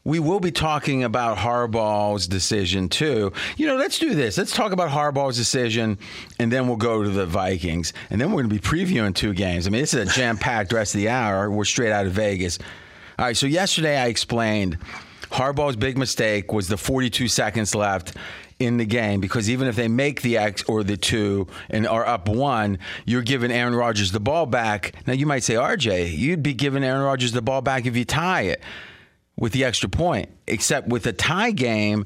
We 0.03 0.19
will 0.19 0.41
be 0.41 0.51
talking 0.51 1.05
about 1.05 1.37
Harbaugh's 1.37 2.27
decision 2.27 2.89
too. 2.89 3.33
You 3.59 3.67
know, 3.67 3.77
let's 3.77 3.99
do 3.99 4.15
this. 4.15 4.39
Let's 4.39 4.55
talk 4.55 4.73
about 4.73 4.89
Harbaugh's 4.89 5.37
decision, 5.37 5.99
and 6.39 6.51
then 6.51 6.69
we'll 6.69 6.79
go 6.79 7.03
to 7.03 7.11
the 7.11 7.27
Vikings, 7.27 7.93
and 8.09 8.19
then 8.19 8.31
we're 8.33 8.43
going 8.43 8.49
to 8.49 8.55
be 8.55 8.61
previewing 8.61 9.15
two 9.15 9.35
games. 9.35 9.67
I 9.67 9.71
mean, 9.71 9.83
this 9.83 9.93
is 9.93 10.09
a 10.09 10.13
jam-packed 10.13 10.73
rest 10.73 10.95
of 10.95 11.03
the 11.03 11.11
hour. 11.11 11.51
We're 11.51 11.67
straight 11.67 11.93
out 11.93 12.07
of 12.07 12.13
Vegas. 12.13 12.59
All 13.19 13.27
right. 13.27 13.37
So 13.37 13.47
yesterday 13.47 13.99
I 13.99 14.07
explained 14.07 14.79
Harbaugh's 15.31 15.77
big 15.77 15.99
mistake 15.99 16.51
was 16.51 16.67
the 16.69 16.79
42 16.79 17.29
seconds 17.29 17.75
left 17.75 18.17
in 18.61 18.77
the 18.77 18.85
game 18.85 19.21
because 19.21 19.51
even 19.51 19.67
if 19.67 19.75
they 19.75 19.89
make 19.89 20.21
the 20.23 20.37
X 20.37 20.63
or 20.65 20.85
the 20.85 20.97
two 20.97 21.49
and 21.71 21.87
are 21.87 22.07
up 22.07 22.29
one, 22.29 22.79
you're 23.07 23.23
giving 23.23 23.51
Aaron 23.51 23.75
Rodgers 23.75 24.13
the 24.13 24.21
ball 24.21 24.47
back. 24.47 24.95
Now 25.07 25.15
you 25.15 25.27
might 25.27 25.43
say, 25.43 25.55
RJ, 25.55 26.17
you'd 26.17 26.43
be 26.43 26.53
giving 26.55 26.85
Aaron 26.85 27.03
Rodgers 27.03 27.33
the 27.33 27.43
ball 27.43 27.63
back 27.63 27.87
if 27.87 27.97
you 27.97 28.05
tie 28.05 28.43
it 28.43 28.63
with 29.37 29.53
the 29.53 29.65
extra 29.65 29.89
point. 29.89 30.29
Except 30.47 30.87
with 30.89 31.07
a 31.07 31.13
tie 31.13 31.51
game, 31.51 32.05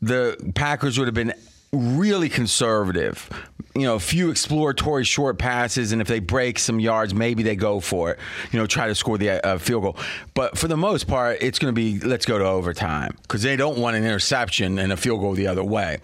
the 0.00 0.52
Packers 0.54 0.98
would 0.98 1.06
have 1.06 1.14
been 1.14 1.34
really 1.74 2.28
conservative. 2.28 3.28
You 3.74 3.82
know, 3.82 3.94
a 3.96 4.00
few 4.00 4.30
exploratory 4.30 5.04
short 5.04 5.38
passes, 5.38 5.92
and 5.92 6.00
if 6.00 6.06
they 6.06 6.20
break 6.20 6.58
some 6.58 6.78
yards, 6.78 7.12
maybe 7.12 7.42
they 7.42 7.56
go 7.56 7.80
for 7.80 8.12
it. 8.12 8.18
You 8.52 8.58
know, 8.58 8.66
try 8.66 8.86
to 8.86 8.94
score 8.94 9.18
the 9.18 9.44
uh, 9.44 9.58
field 9.58 9.82
goal. 9.82 9.96
But 10.34 10.56
for 10.56 10.68
the 10.68 10.76
most 10.76 11.06
part, 11.08 11.38
it's 11.40 11.58
going 11.58 11.74
to 11.74 11.76
be 11.76 11.98
let's 12.00 12.26
go 12.26 12.38
to 12.38 12.44
overtime 12.44 13.16
because 13.22 13.42
they 13.42 13.56
don't 13.56 13.78
want 13.78 13.96
an 13.96 14.04
interception 14.04 14.78
and 14.78 14.92
a 14.92 14.96
field 14.96 15.20
goal 15.20 15.32
the 15.34 15.48
other 15.48 15.64
way. 15.64 15.98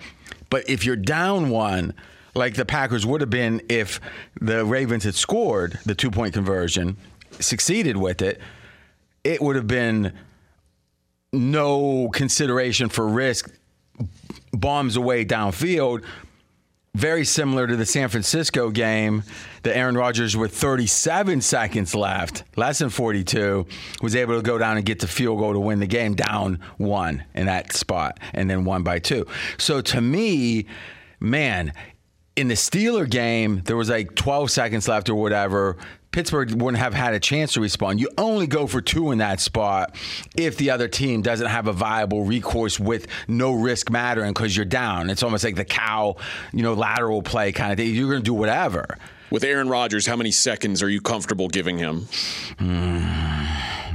But 0.50 0.68
if 0.68 0.84
you're 0.84 0.96
down 0.96 1.50
one, 1.50 1.94
like 2.34 2.54
the 2.54 2.64
Packers 2.64 3.06
would 3.06 3.20
have 3.20 3.30
been 3.30 3.62
if 3.68 4.00
the 4.40 4.64
Ravens 4.64 5.04
had 5.04 5.14
scored 5.14 5.78
the 5.84 5.94
two 5.94 6.10
point 6.10 6.34
conversion, 6.34 6.96
succeeded 7.38 7.96
with 7.96 8.20
it, 8.22 8.40
it 9.24 9.40
would 9.40 9.56
have 9.56 9.66
been 9.66 10.12
no 11.32 12.08
consideration 12.08 12.88
for 12.88 13.06
risk 13.06 13.50
bombs 14.52 14.96
away 14.96 15.24
downfield. 15.24 16.04
Very 16.94 17.24
similar 17.24 17.68
to 17.68 17.76
the 17.76 17.86
San 17.86 18.08
Francisco 18.08 18.70
game 18.70 19.22
that 19.62 19.76
Aaron 19.76 19.96
Rodgers, 19.96 20.36
with 20.36 20.52
37 20.52 21.40
seconds 21.40 21.94
left, 21.94 22.42
less 22.56 22.80
than 22.80 22.90
42, 22.90 23.64
was 24.02 24.16
able 24.16 24.36
to 24.36 24.42
go 24.42 24.58
down 24.58 24.76
and 24.76 24.84
get 24.84 24.98
the 24.98 25.06
field 25.06 25.38
goal 25.38 25.52
to 25.52 25.60
win 25.60 25.78
the 25.78 25.86
game 25.86 26.14
down 26.14 26.58
one 26.78 27.22
in 27.34 27.46
that 27.46 27.72
spot 27.72 28.18
and 28.34 28.50
then 28.50 28.64
one 28.64 28.82
by 28.82 28.98
two. 28.98 29.24
So 29.56 29.80
to 29.82 30.00
me, 30.00 30.66
man, 31.20 31.72
in 32.40 32.48
the 32.48 32.54
Steeler 32.54 33.08
game, 33.08 33.60
there 33.66 33.76
was 33.76 33.90
like 33.90 34.14
12 34.14 34.50
seconds 34.50 34.88
left 34.88 35.10
or 35.10 35.14
whatever. 35.14 35.76
Pittsburgh 36.10 36.50
wouldn't 36.60 36.82
have 36.82 36.94
had 36.94 37.12
a 37.12 37.20
chance 37.20 37.52
to 37.52 37.60
respond. 37.60 38.00
You 38.00 38.08
only 38.16 38.46
go 38.46 38.66
for 38.66 38.80
two 38.80 39.10
in 39.12 39.18
that 39.18 39.40
spot 39.40 39.94
if 40.34 40.56
the 40.56 40.70
other 40.70 40.88
team 40.88 41.20
doesn't 41.20 41.46
have 41.46 41.66
a 41.68 41.72
viable 41.72 42.24
recourse 42.24 42.80
with 42.80 43.08
no 43.28 43.52
risk 43.52 43.90
mattering 43.90 44.32
because 44.32 44.56
you're 44.56 44.64
down. 44.64 45.10
It's 45.10 45.22
almost 45.22 45.44
like 45.44 45.54
the 45.54 45.66
cow, 45.66 46.16
you 46.52 46.62
know, 46.62 46.72
lateral 46.72 47.22
play 47.22 47.52
kind 47.52 47.72
of 47.72 47.76
thing. 47.76 47.94
You're 47.94 48.08
going 48.10 48.22
to 48.22 48.24
do 48.24 48.34
whatever. 48.34 48.96
With 49.30 49.44
Aaron 49.44 49.68
Rodgers, 49.68 50.06
how 50.06 50.16
many 50.16 50.30
seconds 50.30 50.82
are 50.82 50.88
you 50.88 51.02
comfortable 51.02 51.48
giving 51.48 51.78
him? 51.78 52.08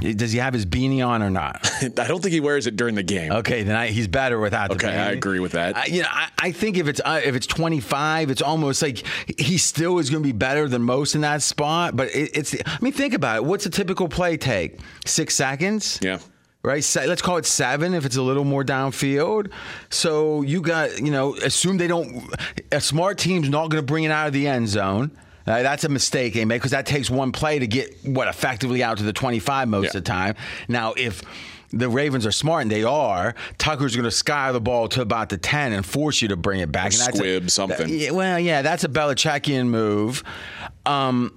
Does 0.00 0.32
he 0.32 0.38
have 0.38 0.54
his 0.54 0.66
beanie 0.66 1.06
on 1.06 1.22
or 1.22 1.30
not? 1.30 1.70
I 1.82 2.06
don't 2.06 2.22
think 2.22 2.32
he 2.32 2.40
wears 2.40 2.66
it 2.66 2.76
during 2.76 2.94
the 2.94 3.02
game. 3.02 3.32
Okay, 3.32 3.62
then 3.62 3.76
I, 3.76 3.88
he's 3.88 4.08
better 4.08 4.38
without 4.38 4.70
the 4.70 4.76
Okay, 4.76 4.88
I 4.88 5.12
agree 5.12 5.40
with 5.40 5.52
that. 5.52 5.76
I, 5.76 5.86
you 5.86 6.02
know, 6.02 6.08
I, 6.10 6.28
I 6.38 6.52
think 6.52 6.76
if 6.76 6.88
it's 6.88 7.00
uh, 7.04 7.20
if 7.24 7.34
it's 7.34 7.46
25, 7.46 8.30
it's 8.30 8.42
almost 8.42 8.82
like 8.82 9.04
he 9.38 9.58
still 9.58 9.98
is 9.98 10.10
going 10.10 10.22
to 10.22 10.26
be 10.26 10.32
better 10.32 10.68
than 10.68 10.82
most 10.82 11.14
in 11.14 11.22
that 11.22 11.42
spot. 11.42 11.96
But 11.96 12.08
it, 12.14 12.30
it's 12.34 12.54
I 12.54 12.78
mean, 12.80 12.92
think 12.92 13.14
about 13.14 13.36
it. 13.36 13.44
What's 13.44 13.66
a 13.66 13.70
typical 13.70 14.08
play 14.08 14.36
take? 14.36 14.78
Six 15.04 15.34
seconds. 15.34 15.98
Yeah. 16.02 16.18
Right. 16.62 16.84
Let's 16.96 17.22
call 17.22 17.36
it 17.36 17.46
seven 17.46 17.94
if 17.94 18.04
it's 18.04 18.16
a 18.16 18.22
little 18.22 18.42
more 18.42 18.64
downfield. 18.64 19.52
So 19.88 20.42
you 20.42 20.60
got 20.60 21.00
you 21.00 21.12
know 21.12 21.36
assume 21.36 21.76
they 21.76 21.86
don't. 21.86 22.24
A 22.72 22.80
smart 22.80 23.18
team's 23.18 23.48
not 23.48 23.70
going 23.70 23.80
to 23.80 23.86
bring 23.86 24.02
it 24.04 24.10
out 24.10 24.26
of 24.26 24.32
the 24.32 24.48
end 24.48 24.68
zone. 24.68 25.16
Uh, 25.46 25.62
that's 25.62 25.84
a 25.84 25.88
mistake 25.88 26.34
they 26.34 26.44
make 26.44 26.60
because 26.60 26.72
that 26.72 26.86
takes 26.86 27.08
one 27.08 27.30
play 27.32 27.58
to 27.58 27.66
get 27.66 27.94
what 28.04 28.26
effectively 28.28 28.82
out 28.82 28.98
to 28.98 29.04
the 29.04 29.12
25 29.12 29.68
most 29.68 29.84
Yeah. 29.84 29.88
of 29.88 29.92
the 29.94 30.00
time. 30.02 30.34
Now, 30.68 30.92
if 30.96 31.22
the 31.72 31.88
Ravens 31.88 32.24
are 32.26 32.32
smart, 32.32 32.62
and 32.62 32.70
they 32.70 32.84
are, 32.84 33.34
Tucker's 33.58 33.94
going 33.96 34.04
to 34.04 34.10
sky 34.10 34.52
the 34.52 34.60
ball 34.60 34.88
to 34.88 35.00
about 35.02 35.28
the 35.28 35.36
10 35.36 35.72
and 35.72 35.84
force 35.84 36.22
you 36.22 36.28
to 36.28 36.36
bring 36.36 36.60
it 36.60 36.70
back. 36.72 36.92
And 36.92 36.94
that's 36.94 37.08
a- 37.08 37.16
squib 37.16 37.50
something. 37.50 37.88
yeah, 37.88 38.10
well, 38.12 38.38
yeah, 38.38 38.62
that's 38.62 38.84
a 38.84 38.88
Belichickian 38.88 39.66
move. 39.66 40.22
Um, 40.84 41.32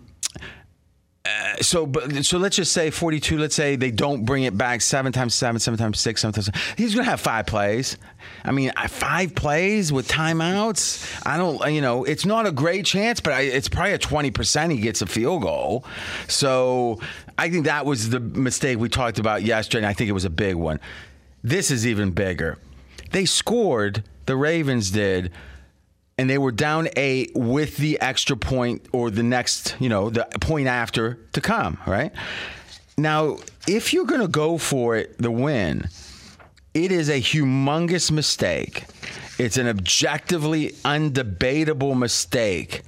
uh, 1.26 1.58
so, 1.62 1.86
but 1.86 2.26
so 2.26 2.38
let's 2.38 2.56
just 2.56 2.72
say 2.72 2.90
42. 2.90 3.38
Let's 3.38 3.56
say 3.56 3.76
they 3.76 3.92
don't 3.92 4.24
bring 4.24 4.44
it 4.44 4.58
back 4.58 4.82
seven 4.82 5.12
times 5.12 5.36
seven, 5.36 5.60
seven 5.60 5.78
times 5.78 6.00
six, 6.00 6.22
seven 6.22 6.34
times. 6.34 6.50
He's 6.78 6.94
going 6.94 7.04
to 7.04 7.10
have 7.10 7.20
five 7.20 7.46
plays. 7.46 7.98
I 8.46 8.52
mean, 8.52 8.72
five 8.88 9.36
plays 9.36 9.92
with 9.92 10.08
timeouts. 10.08 11.22
I 11.26 11.38
don't, 11.38 11.74
you 11.74 11.82
know, 11.82 12.06
it's 12.06 12.26
not 12.26 12.46
a 12.46 12.52
great 12.52 12.86
chance, 12.86 13.20
but 13.20 13.34
I, 13.34 13.42
it's 13.42 13.68
probably 13.68 13.94
a 13.94 13.98
20 13.98 14.32
percent 14.32 14.72
he 14.72 14.80
gets 14.80 15.02
a 15.02 15.06
field 15.06 15.42
goal. 15.42 15.84
So 16.30 17.00
I 17.38 17.50
think 17.50 17.66
that 17.66 17.86
was 17.86 18.10
the 18.10 18.22
mistake 18.22 18.80
we 18.80 18.88
talked 18.88 19.20
about 19.20 19.44
yesterday, 19.44 19.80
and 19.80 19.88
I 19.88 19.94
think 19.94 20.10
it 20.10 20.14
was 20.14 20.26
a 20.26 20.30
big 20.30 20.56
one. 20.56 20.80
This 21.44 21.70
is 21.70 21.86
even 21.86 22.12
bigger. 22.12 22.58
They 23.12 23.26
scored. 23.26 24.04
The 24.26 24.38
Ravens 24.38 24.92
did 24.92 25.32
and 26.20 26.30
they 26.30 26.38
were 26.38 26.52
down 26.52 26.90
eight 26.98 27.32
with 27.34 27.78
the 27.78 27.98
extra 28.02 28.36
point 28.36 28.86
or 28.92 29.10
the 29.10 29.24
next, 29.24 29.78
you 29.80 29.88
know, 29.88 30.10
the 30.10 30.28
point 30.42 30.68
after 30.68 31.18
to 31.32 31.40
come, 31.40 31.78
right? 31.88 32.12
Now, 32.98 33.38
if 33.70 33.94
you're 33.94 34.06
going 34.06 34.20
to 34.20 34.28
go 34.28 34.58
for 34.58 34.98
it, 34.98 35.18
the 35.18 35.32
win, 35.32 35.88
it 36.74 36.92
is 36.92 37.08
a 37.08 37.22
humongous 37.22 38.12
mistake. 38.12 38.84
It's 39.38 39.56
an 39.56 39.70
objectively 39.70 40.72
undebatable 40.84 41.98
mistake 41.98 42.82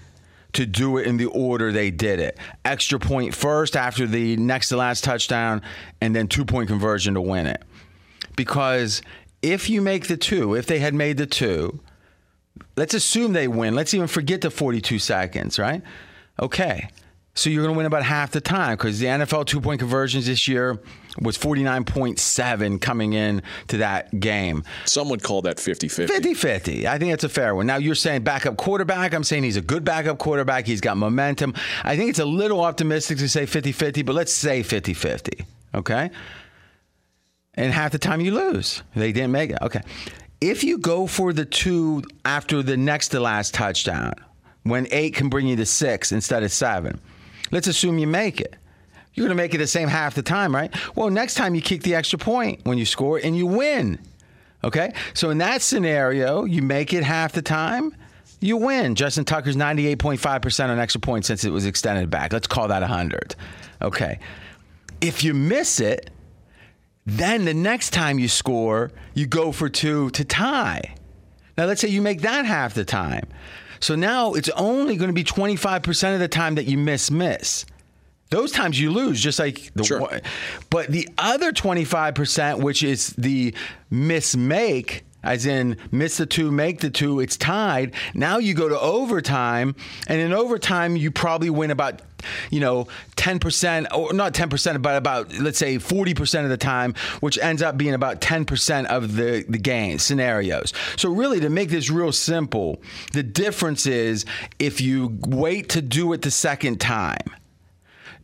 to 0.52 0.66
do 0.66 0.98
it 0.98 1.08
in 1.08 1.16
the 1.16 1.28
order 1.28 1.72
they 1.72 1.90
did 1.90 2.20
it. 2.20 2.38
Extra 2.66 3.00
point 3.00 3.34
first 3.34 3.78
after 3.78 4.06
the 4.06 4.36
next 4.36 4.68
to 4.68 4.76
last 4.76 5.06
touchdown, 5.06 5.62
and 6.02 6.14
then 6.14 6.28
two 6.28 6.44
point 6.44 6.68
conversion 6.68 7.14
to 7.14 7.22
win 7.22 7.48
it. 7.48 7.64
Because 8.36 9.02
if 9.42 9.70
you 9.70 9.82
make 9.82 10.08
the 10.08 10.18
two, 10.18 10.54
if 10.54 10.66
they 10.66 10.80
had 10.80 10.94
made 10.94 11.16
the 11.16 11.26
two, 11.26 11.80
let's 12.76 12.94
assume 12.94 13.34
they 13.34 13.48
win. 13.48 13.76
Let's 13.76 13.94
even 13.94 14.08
forget 14.08 14.42
the 14.42 14.52
42 14.52 15.00
seconds, 15.00 15.60
right? 15.60 15.82
Okay. 16.40 16.90
So 17.34 17.50
you're 17.50 17.64
going 17.64 17.74
to 17.74 17.78
win 17.78 17.86
about 17.86 18.04
half 18.04 18.32
the 18.32 18.42
time 18.42 18.76
because 18.76 19.00
the 19.00 19.06
NFL 19.06 19.46
two 19.46 19.62
point 19.62 19.80
conversions 19.80 20.26
this 20.26 20.48
year 20.50 20.80
was 21.22 21.38
49.7 21.38 22.82
coming 22.82 23.14
in 23.14 23.42
to 23.68 23.78
that 23.78 24.20
game. 24.20 24.64
Some 24.86 25.10
would 25.10 25.24
call 25.24 25.42
that 25.44 25.60
50 25.60 25.88
50. 25.88 26.14
50 26.14 26.34
50. 26.34 26.88
I 26.88 26.98
think 26.98 27.12
that's 27.12 27.24
a 27.24 27.30
fair 27.30 27.56
one. 27.56 27.68
Now, 27.68 27.78
you're 27.78 27.96
saying 27.96 28.24
backup 28.24 28.58
quarterback. 28.58 29.14
I'm 29.14 29.24
saying 29.24 29.44
he's 29.44 29.56
a 29.56 29.62
good 29.62 29.86
backup 29.86 30.18
quarterback. 30.18 30.66
He's 30.66 30.82
got 30.82 30.98
momentum. 30.98 31.54
I 31.84 31.96
think 31.96 32.10
it's 32.10 32.20
a 32.20 32.26
little 32.26 32.62
optimistic 32.62 33.18
to 33.20 33.30
say 33.30 33.46
50 33.46 33.72
50, 33.72 34.02
but 34.02 34.14
let's 34.14 34.34
say 34.34 34.62
50 34.62 34.94
50. 34.94 35.46
Okay. 35.74 36.12
And 37.54 37.74
half 37.74 37.92
the 37.92 38.00
time 38.00 38.22
you 38.22 38.34
lose. 38.34 38.84
They 38.96 39.12
didn't 39.12 39.32
make 39.32 39.52
it. 39.52 39.58
Okay. 39.62 39.82
If 40.42 40.64
you 40.64 40.80
go 40.80 41.06
for 41.06 41.34
the 41.34 41.46
two 41.46 42.04
after 42.26 42.64
the 42.64 42.76
next 42.76 43.10
to 43.10 43.20
last 43.20 43.54
touchdown, 43.54 44.14
when 44.64 44.88
eight 44.90 45.14
can 45.14 45.30
bring 45.30 45.46
you 45.46 45.56
to 45.56 45.68
six 45.68 46.12
instead 46.12 46.42
of 46.42 46.52
seven, 46.52 47.00
let's 47.52 47.68
assume 47.68 48.00
you 48.00 48.08
make 48.08 48.42
it. 48.42 48.56
You're 49.14 49.28
going 49.28 49.38
to 49.38 49.42
make 49.42 49.54
it 49.54 49.60
the 49.60 49.68
same 49.68 49.88
half 49.88 50.16
the 50.16 50.24
time, 50.24 50.56
right? 50.56 50.74
Well, 50.96 51.12
next 51.12 51.36
time 51.36 51.54
you 51.54 51.62
kick 51.62 51.84
the 51.84 51.94
extra 51.94 52.18
point 52.18 52.62
when 52.64 52.80
you 52.80 52.88
score 52.88 53.20
and 53.24 53.38
you 53.38 53.46
win. 53.46 54.00
Okay? 54.64 54.94
So 55.14 55.30
in 55.30 55.38
that 55.40 55.62
scenario, 55.62 56.46
you 56.46 56.64
make 56.64 56.92
it 56.92 57.04
half 57.04 57.34
the 57.34 57.44
time, 57.44 57.96
you 58.40 58.58
win. 58.58 58.96
Justin 58.96 59.26
Tucker's 59.26 59.56
98.5% 59.56 60.70
on 60.70 60.80
extra 60.80 61.02
points 61.02 61.28
since 61.28 61.44
it 61.44 61.52
was 61.52 61.68
extended 61.68 62.10
back. 62.10 62.34
Let's 62.34 62.48
call 62.48 62.68
that 62.70 62.82
100. 62.82 63.36
Okay. 63.82 64.18
If 65.02 65.24
you 65.24 65.36
miss 65.36 65.80
it, 65.80 66.10
then 67.18 67.46
the 67.46 67.54
next 67.54 67.92
time 67.92 68.20
you 68.20 68.28
score, 68.28 68.92
you 69.14 69.26
go 69.28 69.52
for 69.52 69.70
two 69.70 70.10
to 70.12 70.24
tie. 70.24 70.96
Now, 71.58 71.66
let's 71.66 71.82
say 71.82 71.90
you 71.90 72.02
make 72.02 72.22
that 72.22 72.46
half 72.46 72.74
the 72.74 72.86
time. 72.86 73.28
So 73.80 73.96
now 73.96 74.34
it's 74.34 74.50
only 74.50 74.96
going 74.96 75.10
to 75.10 75.14
be 75.14 75.24
25% 75.24 76.14
of 76.14 76.20
the 76.20 76.28
time 76.28 76.56
that 76.56 76.66
you 76.66 76.78
miss 76.78 77.10
miss. 77.12 77.66
Those 78.30 78.52
times 78.52 78.80
you 78.80 78.92
lose, 78.92 79.20
just 79.20 79.40
like 79.40 79.72
the 79.76 79.84
Sure. 79.84 80.00
one. 80.00 80.22
But 80.70 80.88
the 80.88 81.10
other 81.18 81.52
25%, 81.52 82.60
which 82.62 82.82
is 82.84 83.10
the 83.18 83.54
miss 83.90 84.36
make, 84.38 85.04
as 85.24 85.46
in 85.46 85.78
miss 85.92 86.18
the 86.18 86.26
two, 86.26 86.52
make 86.52 86.80
the 86.80 86.90
two, 86.90 87.20
it's 87.20 87.38
tied. 87.38 87.94
Now 88.14 88.38
you 88.38 88.54
go 88.54 88.70
to 88.70 88.80
overtime, 88.80 89.76
and 90.08 90.20
in 90.20 90.34
overtime, 90.34 90.96
you 90.96 91.12
probably 91.12 91.50
win 91.50 91.72
about, 91.72 92.02
you 92.50 92.60
know, 92.60 92.88
10%, 93.18 93.88
or 93.94 94.14
not 94.14 94.34
10%, 94.34 94.82
but 94.82 94.98
about, 94.98 95.34
let's 95.40 95.58
say, 95.58 95.78
40% 95.78 96.44
of 96.44 96.50
the 96.50 96.58
time, 96.58 96.96
which 97.20 97.38
ends 97.38 97.62
up 97.62 97.78
being 97.78 97.94
about 97.94 98.22
10% 98.22 98.86
of 98.86 99.16
the, 99.16 99.46
the 99.48 99.58
game 99.58 100.00
scenarios. 100.00 100.74
So, 100.98 101.10
really, 101.10 101.40
to 101.42 101.50
make 101.50 101.70
this 101.70 101.90
real 101.90 102.12
simple, 102.12 102.82
the 103.14 103.24
difference 103.24 103.86
is 103.86 104.26
if 104.60 104.82
you 104.82 105.18
wait 105.22 105.70
to 105.70 105.82
do 105.82 106.14
it 106.14 106.22
the 106.22 106.32
second 106.32 106.80
time, 106.80 107.36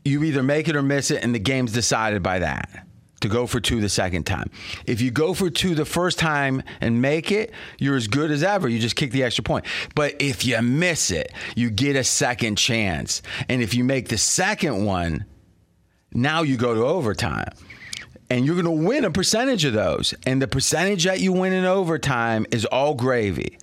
you 0.04 0.24
either 0.24 0.42
make 0.42 0.68
it 0.68 0.76
or 0.76 0.82
miss 0.82 1.12
it, 1.12 1.24
and 1.24 1.36
the 1.36 1.40
game's 1.40 1.74
decided 1.74 2.24
by 2.24 2.40
that. 2.40 2.87
To 3.22 3.28
go 3.28 3.48
for 3.48 3.60
two 3.60 3.82
the 3.82 3.90
second 3.90 4.26
time. 4.26 4.52
If 4.86 5.02
you 5.02 5.10
go 5.10 5.34
for 5.34 5.50
two 5.50 5.74
the 5.74 5.86
first 5.86 6.20
time 6.20 6.62
and 6.80 7.02
make 7.02 7.32
it, 7.32 7.52
you're 7.80 7.96
as 7.96 8.08
good 8.08 8.30
as 8.30 8.44
ever. 8.44 8.70
You 8.70 8.78
just 8.78 8.96
kick 8.96 9.12
the 9.12 9.24
extra 9.24 9.44
point. 9.44 9.66
But 9.96 10.22
if 10.22 10.46
you 10.46 10.62
miss 10.62 11.10
it, 11.10 11.32
you 11.56 11.72
get 11.72 11.96
a 11.96 12.04
second 12.04 12.58
chance. 12.58 13.24
And 13.50 13.64
if 13.64 13.74
you 13.74 13.84
make 13.84 14.10
the 14.10 14.20
second 14.20 14.86
one, 14.86 15.26
now 16.14 16.44
you 16.44 16.58
go 16.58 16.76
to 16.76 16.86
overtime. 16.86 17.50
And 18.30 18.46
you're 18.46 18.62
going 18.62 18.66
to 18.66 18.86
win 18.86 19.04
a 19.04 19.10
percentage 19.10 19.66
of 19.66 19.74
those. 19.74 20.14
And 20.28 20.40
the 20.40 20.48
percentage 20.48 21.06
that 21.06 21.20
you 21.20 21.34
win 21.34 21.54
in 21.54 21.66
overtime 21.66 22.46
is 22.52 22.66
all 22.66 22.94
gravy. 22.94 23.58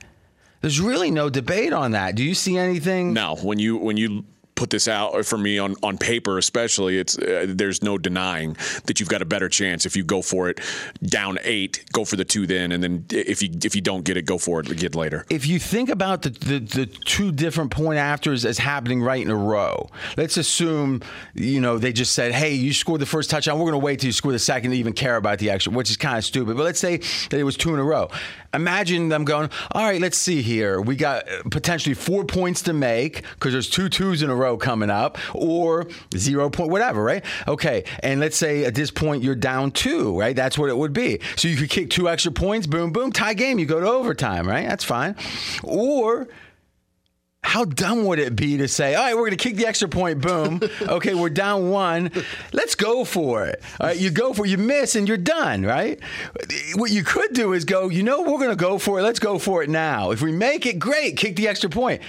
There's 0.62 0.80
really 0.80 1.10
no 1.10 1.28
debate 1.28 1.72
on 1.72 1.92
that. 1.92 2.14
Do 2.16 2.24
you 2.24 2.34
see 2.34 2.56
anything? 2.56 3.12
No, 3.12 3.36
when 3.36 3.58
you 3.58 3.76
when 3.76 3.98
you 3.98 4.24
put 4.54 4.70
this 4.70 4.88
out 4.88 5.24
for 5.24 5.38
me 5.38 5.58
on 5.58 5.74
on 5.82 5.98
paper 5.98 6.38
especially 6.38 6.98
it's 6.98 7.18
uh, 7.18 7.46
there's 7.48 7.82
no 7.82 7.98
denying 7.98 8.56
that 8.84 9.00
you've 9.00 9.08
got 9.08 9.22
a 9.22 9.24
better 9.24 9.48
chance 9.48 9.86
if 9.86 9.96
you 9.96 10.04
go 10.04 10.22
for 10.22 10.48
it 10.48 10.60
down 11.02 11.38
8 11.42 11.84
go 11.92 12.04
for 12.04 12.16
the 12.16 12.24
2 12.24 12.46
then 12.46 12.72
and 12.72 12.82
then 12.82 13.04
if 13.10 13.42
you 13.42 13.50
if 13.64 13.74
you 13.74 13.80
don't 13.80 14.04
get 14.04 14.16
it 14.16 14.22
go 14.22 14.38
for 14.38 14.60
it 14.60 14.70
again 14.70 14.92
later 14.92 15.24
if 15.30 15.46
you 15.46 15.58
think 15.58 15.88
about 15.88 16.22
the, 16.22 16.30
the, 16.30 16.58
the 16.58 16.86
two 16.86 17.32
different 17.32 17.70
point 17.70 17.98
afters 17.98 18.44
as 18.44 18.58
happening 18.58 19.02
right 19.02 19.22
in 19.22 19.30
a 19.30 19.36
row, 19.36 19.88
let's 20.16 20.36
assume, 20.36 21.02
you 21.34 21.60
know, 21.60 21.78
they 21.78 21.92
just 21.92 22.12
said, 22.12 22.32
hey, 22.32 22.54
you 22.54 22.72
scored 22.72 23.00
the 23.00 23.06
first 23.06 23.30
touchdown. 23.30 23.58
We're 23.58 23.70
going 23.70 23.80
to 23.80 23.84
wait 23.84 24.00
till 24.00 24.08
you 24.08 24.12
score 24.12 24.32
the 24.32 24.38
second 24.38 24.70
to 24.72 24.76
even 24.76 24.92
care 24.92 25.16
about 25.16 25.38
the 25.38 25.50
extra, 25.50 25.72
which 25.72 25.90
is 25.90 25.96
kind 25.96 26.18
of 26.18 26.24
stupid. 26.24 26.56
But 26.56 26.64
let's 26.64 26.80
say 26.80 26.98
that 26.98 27.34
it 27.34 27.44
was 27.44 27.56
two 27.56 27.72
in 27.74 27.80
a 27.80 27.84
row. 27.84 28.10
Imagine 28.54 29.08
them 29.08 29.24
going, 29.24 29.50
all 29.72 29.82
right, 29.82 30.00
let's 30.00 30.16
see 30.16 30.42
here. 30.42 30.80
We 30.80 30.96
got 30.96 31.28
uh, 31.28 31.42
potentially 31.50 31.94
four 31.94 32.24
points 32.24 32.62
to 32.62 32.72
make 32.72 33.22
because 33.34 33.52
there's 33.52 33.68
two 33.68 33.88
twos 33.88 34.22
in 34.22 34.30
a 34.30 34.34
row 34.34 34.56
coming 34.56 34.90
up 34.90 35.18
or 35.34 35.86
zero 36.16 36.50
point, 36.50 36.70
whatever, 36.70 37.02
right? 37.02 37.24
Okay. 37.48 37.84
And 38.02 38.20
let's 38.20 38.36
say 38.36 38.64
at 38.64 38.74
this 38.74 38.90
point 38.90 39.22
you're 39.22 39.34
down 39.34 39.70
two, 39.70 40.18
right? 40.18 40.34
That's 40.34 40.56
what 40.56 40.70
it 40.70 40.76
would 40.76 40.92
be. 40.92 41.20
So 41.36 41.48
you 41.48 41.56
could 41.56 41.70
kick 41.70 41.90
two 41.90 42.08
extra 42.08 42.32
points, 42.32 42.66
boom, 42.66 42.92
boom, 42.92 43.12
tie 43.12 43.34
game. 43.34 43.58
You 43.58 43.66
go 43.66 43.80
to 43.80 43.86
overtime, 43.86 44.48
right? 44.48 44.66
That's 44.66 44.84
fine. 44.84 45.16
Or 45.62 46.28
how 47.44 47.66
dumb 47.66 48.06
would 48.06 48.18
it 48.18 48.34
be 48.34 48.56
to 48.56 48.66
say, 48.66 48.94
all 48.94 49.04
right, 49.04 49.14
we're 49.14 49.26
going 49.26 49.36
to 49.36 49.36
kick 49.36 49.56
the 49.56 49.66
extra 49.66 49.88
point, 49.88 50.20
boom. 50.20 50.60
Okay, 50.94 51.14
we're 51.14 51.30
down 51.30 51.70
one. 51.70 52.10
Let's 52.52 52.74
go 52.74 53.04
for 53.04 53.46
it. 53.46 53.62
All 53.80 53.88
right, 53.88 53.96
you 53.96 54.10
go 54.10 54.32
for 54.32 54.46
it, 54.46 54.48
you 54.48 54.58
miss, 54.58 54.96
and 54.96 55.06
you're 55.06 55.16
done, 55.16 55.62
right? 55.62 56.00
What 56.74 56.90
you 56.90 57.04
could 57.04 57.32
do 57.32 57.52
is 57.52 57.64
go, 57.64 57.88
you 57.88 58.02
know, 58.02 58.22
we're 58.22 58.38
going 58.38 58.50
to 58.50 58.56
go 58.56 58.78
for 58.78 58.98
it. 58.98 59.02
Let's 59.02 59.18
go 59.18 59.38
for 59.38 59.62
it 59.62 59.70
now. 59.70 60.10
If 60.10 60.22
we 60.22 60.32
make 60.32 60.66
it, 60.66 60.78
great, 60.78 61.16
kick 61.16 61.36
the 61.36 61.48
extra 61.48 61.70
point. 61.70 62.02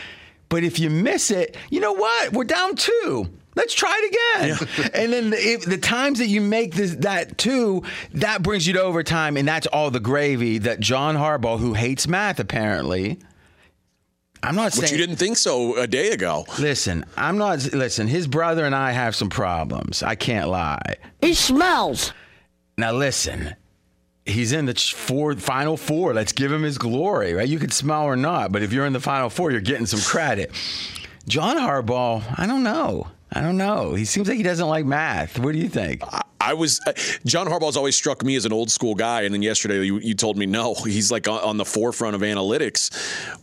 But 0.50 0.63
if 0.63 0.80
you 0.80 0.89
miss 0.89 1.32
it, 1.32 1.58
you 1.69 1.80
know 1.80 1.93
what? 1.93 2.34
We're 2.34 2.43
down 2.45 2.76
two. 2.76 3.30
Let's 3.56 3.74
try 3.74 3.93
it 4.04 4.60
again. 4.60 4.91
and 4.93 5.13
then 5.13 5.30
the, 5.32 5.38
if, 5.38 5.65
the 5.65 5.78
times 5.78 6.19
that 6.19 6.28
you 6.28 6.41
make 6.41 6.76
this, 6.76 6.95
that 6.98 7.38
two, 7.38 7.84
that 8.13 8.41
brings 8.41 8.67
you 8.67 8.74
to 8.74 8.82
overtime, 8.82 9.38
and 9.38 9.48
that's 9.48 9.67
all 9.67 9.91
the 9.91 10.00
gravy 10.00 10.60
that 10.60 10.80
John 10.80 11.15
Harbaugh, 11.15 11.60
who 11.60 11.74
hates 11.74 12.08
math 12.08 12.39
apparently, 12.39 13.19
I'm 14.46 14.56
not 14.56 14.76
Which 14.76 14.88
saying 14.88 14.92
you 14.92 14.98
didn't 14.98 15.18
think 15.18 15.38
so 15.38 15.76
a 15.78 15.88
day 15.88 16.12
ago. 16.12 16.46
Listen, 16.60 17.06
I'm 17.18 17.38
not. 17.38 17.74
Listen, 17.74 18.08
his 18.08 18.28
brother 18.28 18.66
and 18.66 18.76
I 18.76 18.92
have 18.92 19.16
some 19.16 19.30
problems. 19.30 20.04
I 20.04 20.16
can't 20.16 20.50
lie. 20.50 20.96
He 21.22 21.34
smells. 21.34 22.14
Now 22.78 22.92
listen, 22.92 23.56
he's 24.26 24.52
in 24.52 24.66
the 24.66 24.74
ch- 24.74 24.94
four, 24.94 25.34
final 25.36 25.78
four. 25.78 26.14
Let's 26.14 26.32
give 26.34 26.52
him 26.52 26.64
his 26.64 26.78
glory, 26.78 27.34
right? 27.34 27.48
You 27.48 27.58
could 27.60 27.74
smell 27.74 28.04
or 28.04 28.16
not, 28.16 28.52
but 28.52 28.62
if 28.62 28.72
you're 28.74 28.86
in 28.86 28.94
the 28.94 29.00
final 29.00 29.30
four, 29.30 29.52
you're 29.52 29.62
getting 29.62 29.86
some 29.86 30.02
credit. 30.02 30.52
John 31.28 31.58
Harbaugh, 31.58 32.24
I 32.38 32.46
don't 32.46 32.64
know. 32.64 33.08
I 33.32 33.42
don't 33.42 33.58
know. 33.58 33.96
He 33.96 34.06
seems 34.06 34.28
like 34.28 34.38
he 34.38 34.44
doesn't 34.44 34.68
like 34.68 34.86
math. 34.86 35.40
What 35.40 35.54
do 35.54 35.60
you 35.60 35.70
think? 35.70 36.04
I 36.40 36.54
was 36.54 36.80
uh, 36.86 36.94
John 37.26 37.48
Harbaugh's 37.48 37.76
always 37.76 37.96
struck 37.96 38.24
me 38.24 38.36
as 38.36 38.46
an 38.46 38.54
old 38.54 38.70
school 38.70 38.94
guy, 38.94 39.24
and 39.24 39.34
then 39.34 39.42
yesterday 39.42 39.84
you, 39.84 39.98
you 40.00 40.14
told 40.14 40.38
me 40.38 40.46
no, 40.46 40.74
he's 40.86 41.12
like 41.12 41.28
on, 41.28 41.42
on 41.42 41.58
the 41.58 41.66
forefront 41.66 42.16
of 42.16 42.22
analytics. 42.22 42.92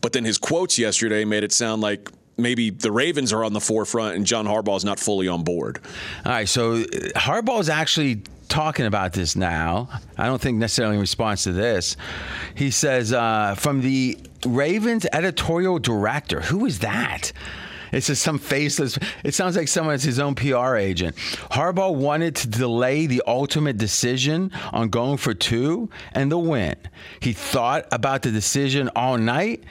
But 0.00 0.12
then 0.12 0.24
his 0.24 0.38
quotes 0.38 0.78
yesterday 0.78 1.24
made 1.24 1.42
it 1.44 1.52
sound 1.52 1.82
like 1.82 2.08
maybe 2.38 2.70
the 2.70 2.90
Ravens 2.92 3.32
are 3.32 3.44
on 3.44 3.52
the 3.52 3.60
forefront 3.60 4.16
and 4.16 4.24
John 4.24 4.46
Harbaugh's 4.46 4.84
not 4.84 4.98
fully 4.98 5.28
on 5.28 5.42
board. 5.42 5.80
All 6.24 6.32
right, 6.32 6.48
so 6.48 6.74
uh, 6.74 6.84
Harbaugh's 7.16 7.68
actually 7.68 8.22
talking 8.48 8.86
about 8.86 9.12
this 9.12 9.34
now. 9.34 9.88
I 10.16 10.26
don't 10.26 10.40
think 10.40 10.58
necessarily 10.58 10.94
in 10.94 11.00
response 11.00 11.44
to 11.44 11.52
this. 11.52 11.96
He 12.54 12.70
says 12.70 13.12
uh, 13.12 13.54
from 13.56 13.80
the 13.80 14.18
Ravens 14.46 15.06
editorial 15.12 15.78
director. 15.78 16.40
Who 16.40 16.66
is 16.66 16.80
that? 16.80 17.32
It's 17.92 18.06
just 18.06 18.22
some 18.22 18.38
faceless. 18.38 18.98
It 19.22 19.34
sounds 19.34 19.56
like 19.56 19.68
someone 19.68 19.92
that's 19.92 20.02
his 20.02 20.18
own 20.18 20.34
PR 20.34 20.76
agent. 20.76 21.14
Harbaugh 21.50 21.94
wanted 21.94 22.34
to 22.36 22.48
delay 22.48 23.06
the 23.06 23.22
ultimate 23.26 23.76
decision 23.76 24.50
on 24.72 24.88
going 24.88 25.18
for 25.18 25.34
two 25.34 25.90
and 26.12 26.32
the 26.32 26.38
win. 26.38 26.74
He 27.20 27.34
thought 27.34 27.86
about 27.92 28.22
the 28.22 28.30
decision 28.30 28.90
all 28.96 29.18
night, 29.18 29.64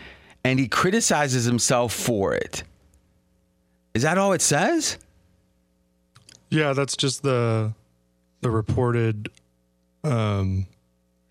and 0.43 0.59
he 0.59 0.67
criticizes 0.67 1.45
himself 1.45 1.93
for 1.93 2.33
it. 2.35 2.63
Is 3.93 4.03
that 4.03 4.17
all 4.17 4.33
it 4.33 4.41
says? 4.41 4.97
Yeah, 6.49 6.73
that's 6.73 6.95
just 6.95 7.23
the 7.23 7.73
the 8.41 8.51
reported. 8.51 9.29
Um, 10.03 10.67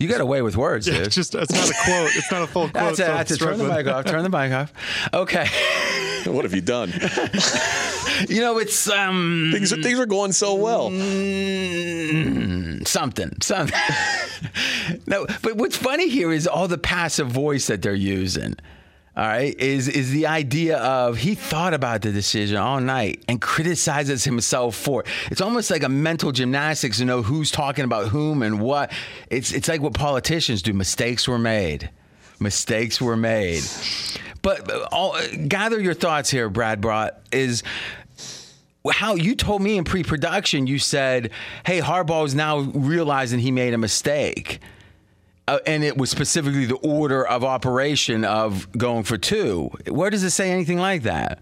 You 0.00 0.08
got 0.08 0.20
away 0.22 0.40
with 0.40 0.56
words, 0.56 0.86
dude. 0.86 0.96
it's 1.06 1.14
just 1.14 1.34
it's 1.34 1.52
not 1.52 1.68
a 1.68 1.74
quote. 1.84 2.10
It's 2.16 2.32
not 2.32 2.40
a 2.42 2.46
full 2.46 2.68
quote. 2.70 2.96
That's 2.96 2.98
it. 2.98 3.04
so 3.04 3.10
I'm 3.10 3.16
That's 3.18 3.30
it. 3.32 3.38
Turn 3.38 3.58
the 3.58 3.64
struggling. 3.64 3.84
mic 3.84 3.94
off. 3.94 4.04
Turn 4.06 4.22
the 4.22 4.30
mic 4.30 4.50
off. 4.52 4.72
Okay. 5.12 5.46
what 6.24 6.44
have 6.44 6.54
you 6.54 6.62
done? 6.62 6.92
You 8.28 8.42
know, 8.42 8.58
it's 8.58 8.86
um 8.90 9.48
things 9.50 9.72
are, 9.72 9.80
things 9.80 9.98
are 9.98 10.04
going 10.04 10.32
so 10.32 10.54
well. 10.54 10.90
mm, 10.90 12.86
something, 12.86 13.34
something. 13.40 13.78
no, 15.06 15.26
but 15.42 15.56
what's 15.56 15.76
funny 15.78 16.10
here 16.10 16.30
is 16.30 16.46
all 16.46 16.68
the 16.68 16.76
passive 16.76 17.28
voice 17.28 17.66
that 17.68 17.80
they're 17.80 17.94
using. 17.94 18.56
All 19.16 19.26
right, 19.26 19.58
is 19.58 19.88
is 19.88 20.12
the 20.12 20.28
idea 20.28 20.78
of 20.78 21.16
he 21.16 21.34
thought 21.34 21.74
about 21.74 22.02
the 22.02 22.12
decision 22.12 22.56
all 22.56 22.80
night 22.80 23.24
and 23.26 23.40
criticizes 23.40 24.22
himself 24.22 24.76
for 24.76 25.00
it. 25.00 25.08
It's 25.32 25.40
almost 25.40 25.68
like 25.68 25.82
a 25.82 25.88
mental 25.88 26.30
gymnastics 26.30 26.98
to 26.98 27.04
know 27.04 27.20
who's 27.20 27.50
talking 27.50 27.84
about 27.84 28.08
whom 28.08 28.42
and 28.42 28.60
what. 28.60 28.92
It's 29.28 29.52
it's 29.52 29.66
like 29.66 29.80
what 29.80 29.94
politicians 29.94 30.62
do. 30.62 30.72
Mistakes 30.72 31.26
were 31.26 31.40
made. 31.40 31.90
Mistakes 32.38 33.00
were 33.00 33.16
made. 33.16 33.64
But 34.42 34.70
all, 34.92 35.16
gather 35.48 35.80
your 35.80 35.94
thoughts 35.94 36.30
here, 36.30 36.48
Brad. 36.48 36.80
Brought 36.80 37.18
is 37.32 37.64
how 38.92 39.16
you 39.16 39.34
told 39.34 39.60
me 39.60 39.76
in 39.76 39.82
pre-production. 39.82 40.68
You 40.68 40.78
said, 40.78 41.30
"Hey, 41.66 41.80
Harbaugh 41.80 42.26
is 42.26 42.36
now 42.36 42.60
realizing 42.60 43.40
he 43.40 43.50
made 43.50 43.74
a 43.74 43.78
mistake." 43.78 44.60
Uh, 45.50 45.58
and 45.66 45.82
it 45.82 45.96
was 45.96 46.10
specifically 46.10 46.64
the 46.64 46.76
order 46.76 47.26
of 47.26 47.42
operation 47.42 48.24
of 48.24 48.70
going 48.78 49.02
for 49.02 49.18
two. 49.18 49.68
Where 49.88 50.08
does 50.08 50.22
it 50.22 50.30
say 50.30 50.52
anything 50.52 50.78
like 50.78 51.02
that? 51.02 51.40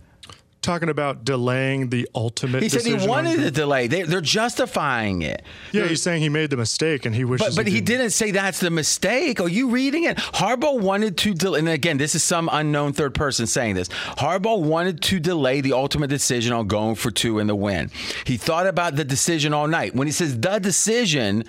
Talking 0.63 0.89
about 0.89 1.25
delaying 1.25 1.91
the 1.91 2.09
ultimate. 2.15 2.63
He 2.63 2.71
said 2.71 2.87
he 2.87 3.07
wanted 3.07 3.39
a 3.41 3.51
delay. 3.51 3.87
They, 3.87 4.03
they're 4.03 4.23
justifying 4.23 5.21
it. 5.21 5.43
Yeah, 5.73 5.87
he's 5.87 6.03
saying 6.03 6.23
he 6.23 6.31
made 6.31 6.49
the 6.49 6.57
mistake 6.57 7.05
and 7.05 7.15
he 7.15 7.25
wishes. 7.25 7.55
But 7.55 7.65
but 7.65 7.71
he 7.71 7.83
didn't 7.83 8.11
say 8.11 8.31
that's 8.31 8.61
the 8.61 8.71
mistake. 8.71 9.41
Are 9.41 9.49
you 9.49 9.69
reading 9.69 10.05
it? 10.05 10.17
Harbaugh 10.17 10.81
wanted 10.81 11.19
to 11.19 11.35
delay, 11.35 11.59
and 11.59 11.69
again, 11.69 11.99
this 11.99 12.15
is 12.15 12.25
some 12.25 12.49
unknown 12.51 12.95
third 12.95 13.15
person 13.15 13.47
saying 13.47 13.75
this. 13.75 13.89
Harbaugh 13.89 14.61
wanted 14.61 15.03
to 15.03 15.21
delay 15.21 15.61
the 15.61 15.75
ultimate 15.75 16.09
decision 16.09 16.55
on 16.55 16.67
going 16.67 16.95
for 16.95 17.11
two 17.11 17.39
in 17.41 17.47
the 17.47 17.55
win. 17.55 17.91
He 18.25 18.39
thought 18.39 18.67
about 18.67 18.97
the 18.97 19.05
decision 19.05 19.53
all 19.53 19.69
night. 19.69 19.95
When 19.95 20.09
he 20.09 20.13
says 20.13 20.41
the 20.41 20.59
decision, 20.59 21.45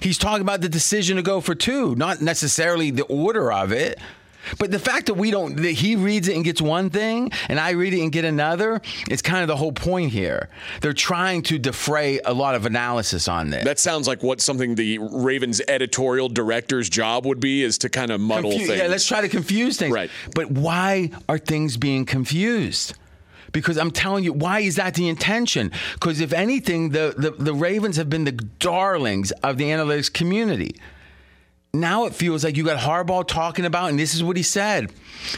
he's 0.00 0.18
talking 0.18 0.42
about 0.42 0.60
the 0.60 0.68
decision 0.68 1.16
to 1.16 1.22
go 1.22 1.40
for 1.40 1.54
two, 1.54 1.94
not 1.96 2.20
necessarily 2.20 2.90
the 2.90 3.04
order 3.04 3.52
of 3.52 3.72
it. 3.72 3.98
But 4.58 4.70
the 4.70 4.78
fact 4.78 5.06
that 5.06 5.14
we 5.14 5.30
don't, 5.30 5.56
that 5.56 5.70
he 5.70 5.96
reads 5.96 6.28
it 6.28 6.34
and 6.34 6.44
gets 6.44 6.60
one 6.60 6.90
thing, 6.90 7.30
and 7.48 7.60
I 7.60 7.70
read 7.70 7.94
it 7.94 8.00
and 8.00 8.10
get 8.10 8.24
another, 8.24 8.80
it's 9.08 9.22
kind 9.22 9.42
of 9.42 9.48
the 9.48 9.56
whole 9.56 9.72
point 9.72 10.10
here. 10.10 10.48
They're 10.80 10.92
trying 10.92 11.42
to 11.42 11.58
defray 11.58 12.20
a 12.24 12.32
lot 12.32 12.54
of 12.54 12.66
analysis 12.66 13.28
on 13.28 13.50
this. 13.50 13.64
That 13.64 13.78
sounds 13.78 14.08
like 14.08 14.22
what 14.22 14.40
something 14.40 14.74
the 14.74 14.98
Ravens 14.98 15.60
editorial 15.68 16.28
director's 16.28 16.88
job 16.88 17.24
would 17.26 17.40
be 17.40 17.62
is 17.62 17.78
to 17.78 17.88
kind 17.88 18.10
of 18.10 18.20
muddle 18.20 18.50
Confu- 18.50 18.66
things. 18.66 18.80
Yeah, 18.80 18.88
let's 18.88 19.06
try 19.06 19.20
to 19.20 19.28
confuse 19.28 19.76
things. 19.76 19.94
Right. 19.94 20.10
But 20.34 20.50
why 20.50 21.10
are 21.28 21.38
things 21.38 21.76
being 21.76 22.04
confused? 22.04 22.94
Because 23.52 23.78
I'm 23.78 23.90
telling 23.90 24.24
you, 24.24 24.32
why 24.32 24.60
is 24.60 24.76
that 24.76 24.94
the 24.94 25.08
intention? 25.08 25.70
Because 25.94 26.20
if 26.20 26.32
anything, 26.32 26.90
the, 26.90 27.14
the, 27.16 27.30
the 27.30 27.54
Ravens 27.54 27.96
have 27.96 28.10
been 28.10 28.24
the 28.24 28.32
darlings 28.32 29.30
of 29.42 29.58
the 29.58 29.64
analytics 29.64 30.12
community. 30.12 30.74
Now 31.74 32.04
it 32.04 32.14
feels 32.14 32.44
like 32.44 32.56
you 32.56 32.64
got 32.64 32.78
Harbaugh 32.78 33.26
talking 33.26 33.64
about, 33.64 33.90
and 33.90 33.98
this 33.98 34.14
is 34.14 34.22
what 34.22 34.36
he 34.36 34.42
said: 34.42 34.92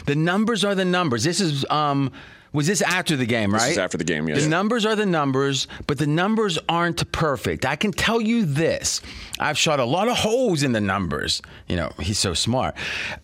the 0.05 0.15
numbers 0.15 0.65
are 0.65 0.75
the 0.75 0.83
numbers. 0.83 1.23
This 1.23 1.39
is 1.39 1.65
um, 1.69 2.11
was 2.55 2.67
this 2.67 2.81
after 2.81 3.15
the 3.15 3.25
game, 3.25 3.53
right? 3.53 3.61
This 3.61 3.71
is 3.73 3.77
after 3.77 3.97
the 3.97 4.03
game, 4.03 4.27
yes. 4.27 4.43
The 4.43 4.49
numbers 4.49 4.85
are 4.85 4.95
the 4.95 5.05
numbers, 5.05 5.67
but 5.85 5.97
the 5.97 6.07
numbers 6.07 6.57
aren't 6.67 7.11
perfect. 7.11 7.65
I 7.65 7.75
can 7.75 7.91
tell 7.91 8.21
you 8.21 8.45
this: 8.45 9.01
I've 9.39 9.57
shot 9.57 9.79
a 9.79 9.85
lot 9.85 10.07
of 10.07 10.17
holes 10.17 10.63
in 10.63 10.71
the 10.71 10.81
numbers. 10.81 11.41
You 11.67 11.75
know, 11.75 11.91
he's 11.99 12.17
so 12.17 12.33
smart 12.33 12.75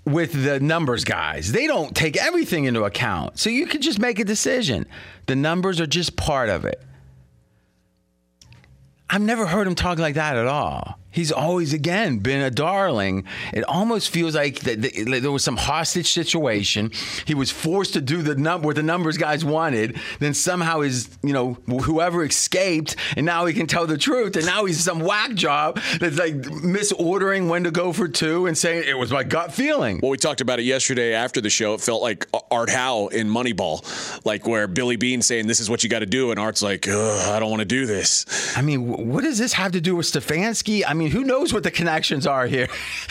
with 0.06 0.44
the 0.44 0.60
numbers 0.60 1.04
guys. 1.04 1.52
They 1.52 1.65
don't 1.65 1.96
take 1.96 2.17
everything 2.17 2.65
into 2.65 2.84
account, 2.84 3.39
so 3.39 3.50
you 3.50 3.65
can 3.65 3.82
just 3.82 4.00
make 4.00 4.20
a 4.20 4.26
decision. 4.26 4.86
The 5.26 5.36
numbers 5.36 5.80
are 5.80 5.88
just 5.88 6.15
part 6.15 6.50
of 6.50 6.65
it. 6.65 6.82
I've 9.10 9.22
never 9.22 9.46
heard 9.46 9.67
him 9.67 9.76
talk 9.76 10.00
like 10.00 10.15
that 10.15 10.38
at 10.38 10.48
all. 10.48 10.98
He's 11.12 11.32
always, 11.32 11.74
again, 11.74 12.19
been 12.19 12.41
a 12.41 12.50
darling. 12.50 13.26
It 13.54 13.63
almost 13.65 14.10
feels 14.10 14.36
like 14.36 14.62
that 14.62 14.82
there 14.82 15.32
was 15.32 15.43
some 15.43 15.58
hostage 15.58 16.12
situation. 16.12 16.91
He 17.26 17.34
was 17.36 17.52
forced 17.52 17.93
to 17.93 18.02
do 18.02 18.21
the 18.21 18.36
num- 18.36 18.62
what 18.62 18.76
the 18.78 18.84
numbers 18.84 19.17
guys 19.17 19.43
wanted. 19.43 19.97
Then 20.19 20.34
somehow 20.34 20.82
his, 20.82 21.10
you 21.21 21.34
know, 21.34 21.54
whoever 21.67 22.24
escaped, 22.24 22.95
and 23.17 23.26
now 23.26 23.45
he 23.45 23.54
can 23.54 23.67
tell 23.67 23.86
the 23.88 23.97
truth. 23.97 24.36
And 24.36 24.45
now 24.45 24.65
he's 24.65 24.80
some 24.80 25.00
whack 25.00 25.34
job 25.34 25.80
that's 26.00 26.17
like 26.17 26.36
misordering 26.36 27.50
when 27.50 27.63
to 27.65 27.71
go 27.71 27.91
for 27.93 28.08
two 28.08 28.47
and 28.47 28.58
saying 28.58 28.84
it 28.88 28.97
was 28.97 29.12
my 29.12 29.24
gut 29.24 29.54
feeling. 29.54 30.00
Well, 30.02 30.12
we 30.12 30.17
talked 30.17 30.41
about 30.41 30.60
it 30.60 30.63
yesterday 30.63 31.13
after 31.13 31.41
the 31.41 31.50
show. 31.50 31.74
It 31.74 31.82
felt 31.82 32.02
like 32.02 32.28
uh, 32.34 32.39
Art 32.50 32.69
Howe 32.69 33.08
in 33.08 33.28
Moneyball, 33.28 34.26
like 34.26 34.47
where 34.47 34.67
Billy 34.67 34.95
Beane 34.95 35.21
saying, 35.21 35.47
"This 35.47 35.60
is 35.60 35.69
what 35.69 35.84
you 35.84 35.89
got 35.89 36.00
to 36.00 36.06
do," 36.06 36.32
and 36.32 36.39
Art's 36.39 36.62
like, 36.62 36.88
Ugh, 36.88 37.30
"I 37.30 37.39
don't 37.39 37.50
want 37.50 37.62
to 37.62 37.65
do 37.65 37.86
this." 37.86 38.26
I 38.58 38.62
mean, 38.62 39.10
what 39.10 39.24
does 39.24 39.38
this 39.38 39.54
have 39.54 39.74
to 39.74 39.82
do 39.82 39.95
with 39.95 40.06
Stefanski? 40.06 40.84
I 40.88 40.93
mean, 40.93 41.01
who 41.10 41.24
knows 41.24 41.54
what 41.54 41.64
the 41.64 41.72
connections 41.72 42.28
are 42.28 42.48
here? 42.48 42.68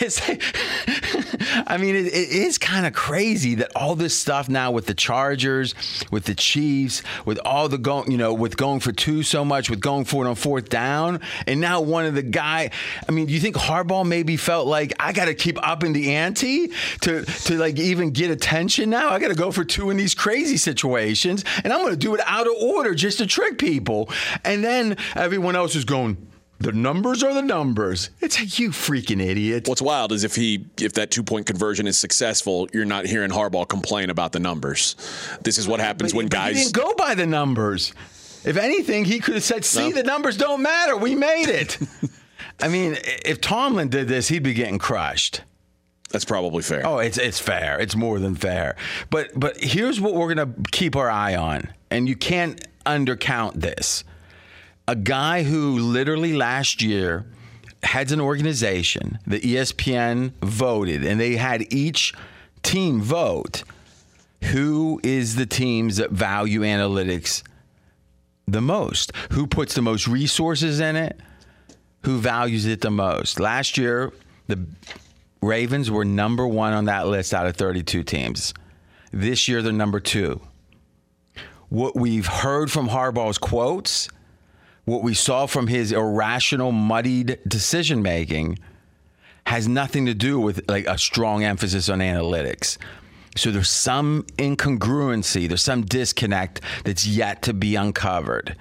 it's, 0.00 0.20
I 1.66 1.76
mean, 1.76 1.94
it, 1.94 2.06
it 2.06 2.28
is 2.30 2.58
kind 2.58 2.86
of 2.86 2.92
crazy 2.92 3.56
that 3.56 3.70
all 3.76 3.94
this 3.94 4.16
stuff 4.16 4.48
now 4.48 4.70
with 4.70 4.86
the 4.86 4.94
Chargers, 4.94 5.74
with 6.10 6.24
the 6.24 6.34
Chiefs, 6.34 7.02
with 7.24 7.38
all 7.44 7.68
the 7.68 7.78
going, 7.78 8.10
you 8.10 8.18
know, 8.18 8.32
with 8.34 8.56
going 8.56 8.80
for 8.80 8.92
two 8.92 9.22
so 9.22 9.44
much, 9.44 9.70
with 9.70 9.80
going 9.80 10.04
for 10.04 10.24
it 10.24 10.28
on 10.28 10.34
fourth 10.34 10.68
down, 10.68 11.20
and 11.46 11.60
now 11.60 11.80
one 11.80 12.06
of 12.06 12.14
the 12.14 12.22
guy. 12.22 12.70
I 13.08 13.12
mean, 13.12 13.26
do 13.26 13.32
you 13.32 13.40
think 13.40 13.56
Harbaugh 13.56 14.06
maybe 14.06 14.36
felt 14.36 14.66
like 14.66 14.92
I 14.98 15.12
got 15.12 15.26
to 15.26 15.34
keep 15.34 15.58
upping 15.66 15.92
the 15.92 16.14
ante 16.14 16.72
to 17.02 17.24
to 17.24 17.58
like 17.58 17.78
even 17.78 18.10
get 18.10 18.30
attention 18.30 18.90
now? 18.90 19.10
I 19.10 19.18
got 19.18 19.28
to 19.28 19.34
go 19.34 19.50
for 19.50 19.64
two 19.64 19.90
in 19.90 19.96
these 19.96 20.14
crazy 20.14 20.56
situations, 20.56 21.44
and 21.64 21.72
I'm 21.72 21.80
going 21.80 21.92
to 21.92 21.98
do 21.98 22.14
it 22.14 22.20
out 22.26 22.46
of 22.46 22.54
order 22.54 22.94
just 22.94 23.18
to 23.18 23.26
trick 23.26 23.58
people, 23.58 24.10
and 24.44 24.64
then 24.64 24.96
everyone 25.14 25.56
else 25.56 25.74
is 25.74 25.84
going. 25.84 26.29
The 26.60 26.72
numbers 26.72 27.22
are 27.22 27.32
the 27.32 27.42
numbers. 27.42 28.10
It's 28.20 28.38
a 28.38 28.44
you 28.44 28.70
freaking 28.70 29.20
idiot. 29.24 29.66
What's 29.66 29.80
wild 29.80 30.12
is 30.12 30.24
if 30.24 30.34
he, 30.36 30.66
if 30.78 30.92
that 30.94 31.10
two 31.10 31.22
point 31.22 31.46
conversion 31.46 31.86
is 31.86 31.98
successful, 31.98 32.68
you're 32.74 32.84
not 32.84 33.06
hearing 33.06 33.30
Harbaugh 33.30 33.66
complain 33.66 34.10
about 34.10 34.32
the 34.32 34.40
numbers. 34.40 34.94
This 35.42 35.56
is 35.56 35.66
what 35.66 35.80
happens 35.80 36.12
But- 36.12 36.16
when 36.18 36.26
but 36.28 36.38
He 36.38 36.54
guys. 36.54 36.62
didn't 36.64 36.74
go 36.74 36.94
by 36.94 37.14
the 37.14 37.26
numbers. 37.26 37.94
If 38.44 38.56
anything, 38.56 39.04
he 39.06 39.20
could 39.20 39.34
have 39.34 39.42
said, 39.44 39.64
"See, 39.64 39.88
No. 39.90 39.96
the 39.96 40.02
numbers 40.02 40.36
don't 40.36 40.62
matter. 40.62 40.96
We 40.96 41.14
made 41.14 41.48
it." 41.48 41.78
I 42.60 42.68
mean, 42.68 42.96
if 43.24 43.40
Tomlin 43.40 43.88
did 43.88 44.08
this, 44.08 44.28
he'd 44.28 44.42
be 44.42 44.52
getting 44.54 44.78
crushed. 44.78 45.42
That's 46.10 46.24
probably 46.24 46.62
fair. 46.62 46.86
Oh, 46.86 46.98
it's 46.98 47.16
it's 47.18 47.38
fair. 47.38 47.78
It's 47.78 47.94
more 47.96 48.18
than 48.18 48.34
fair. 48.34 48.76
But 49.10 49.30
but 49.38 49.56
here's 49.62 50.00
what 50.00 50.14
we're 50.14 50.34
gonna 50.34 50.52
keep 50.72 50.96
our 50.96 51.08
eye 51.10 51.36
on, 51.36 51.68
and 51.90 52.08
you 52.08 52.16
can't 52.16 52.60
undercount 52.84 53.54
this. 53.60 54.04
A 54.90 54.96
guy 54.96 55.44
who 55.44 55.78
literally 55.78 56.32
last 56.32 56.82
year 56.82 57.24
heads 57.84 58.10
an 58.10 58.20
organization, 58.20 59.20
the 59.24 59.38
ESPN 59.38 60.32
voted, 60.42 61.04
and 61.04 61.20
they 61.20 61.36
had 61.36 61.72
each 61.72 62.12
team 62.64 63.00
vote. 63.00 63.62
who 64.50 65.00
is 65.04 65.36
the 65.36 65.46
teams 65.46 65.98
that 65.98 66.10
value 66.10 66.62
analytics 66.62 67.44
the 68.48 68.60
most? 68.60 69.12
Who 69.30 69.46
puts 69.46 69.74
the 69.74 69.82
most 69.82 70.08
resources 70.08 70.80
in 70.80 70.96
it? 70.96 71.20
Who 72.02 72.18
values 72.18 72.66
it 72.66 72.80
the 72.80 72.90
most? 72.90 73.38
Last 73.38 73.78
year, 73.78 74.12
the 74.48 74.58
Ravens 75.40 75.88
were 75.88 76.04
number 76.04 76.48
one 76.48 76.72
on 76.72 76.86
that 76.86 77.06
list 77.06 77.32
out 77.32 77.46
of 77.46 77.54
32 77.54 78.02
teams. 78.02 78.54
This 79.12 79.46
year, 79.46 79.62
they're 79.62 79.72
number 79.72 80.00
two. 80.00 80.40
What 81.68 81.94
we've 81.94 82.26
heard 82.26 82.72
from 82.72 82.88
Harbaugh's 82.88 83.38
quotes, 83.38 84.08
what 84.84 85.02
we 85.02 85.14
saw 85.14 85.46
from 85.46 85.66
his 85.66 85.92
irrational, 85.92 86.72
muddied 86.72 87.38
decision 87.46 88.02
making, 88.02 88.58
has 89.46 89.66
nothing 89.68 90.06
to 90.06 90.14
do 90.14 90.38
with 90.38 90.68
like 90.68 90.86
a 90.86 90.98
strong 90.98 91.44
emphasis 91.44 91.88
on 91.88 91.98
analytics. 91.98 92.78
So 93.36 93.50
there's 93.50 93.70
some 93.70 94.24
incongruency, 94.36 95.48
there's 95.48 95.62
some 95.62 95.82
disconnect 95.82 96.60
that's 96.84 97.06
yet 97.06 97.42
to 97.42 97.54
be 97.54 97.76
uncovered. 97.76 98.56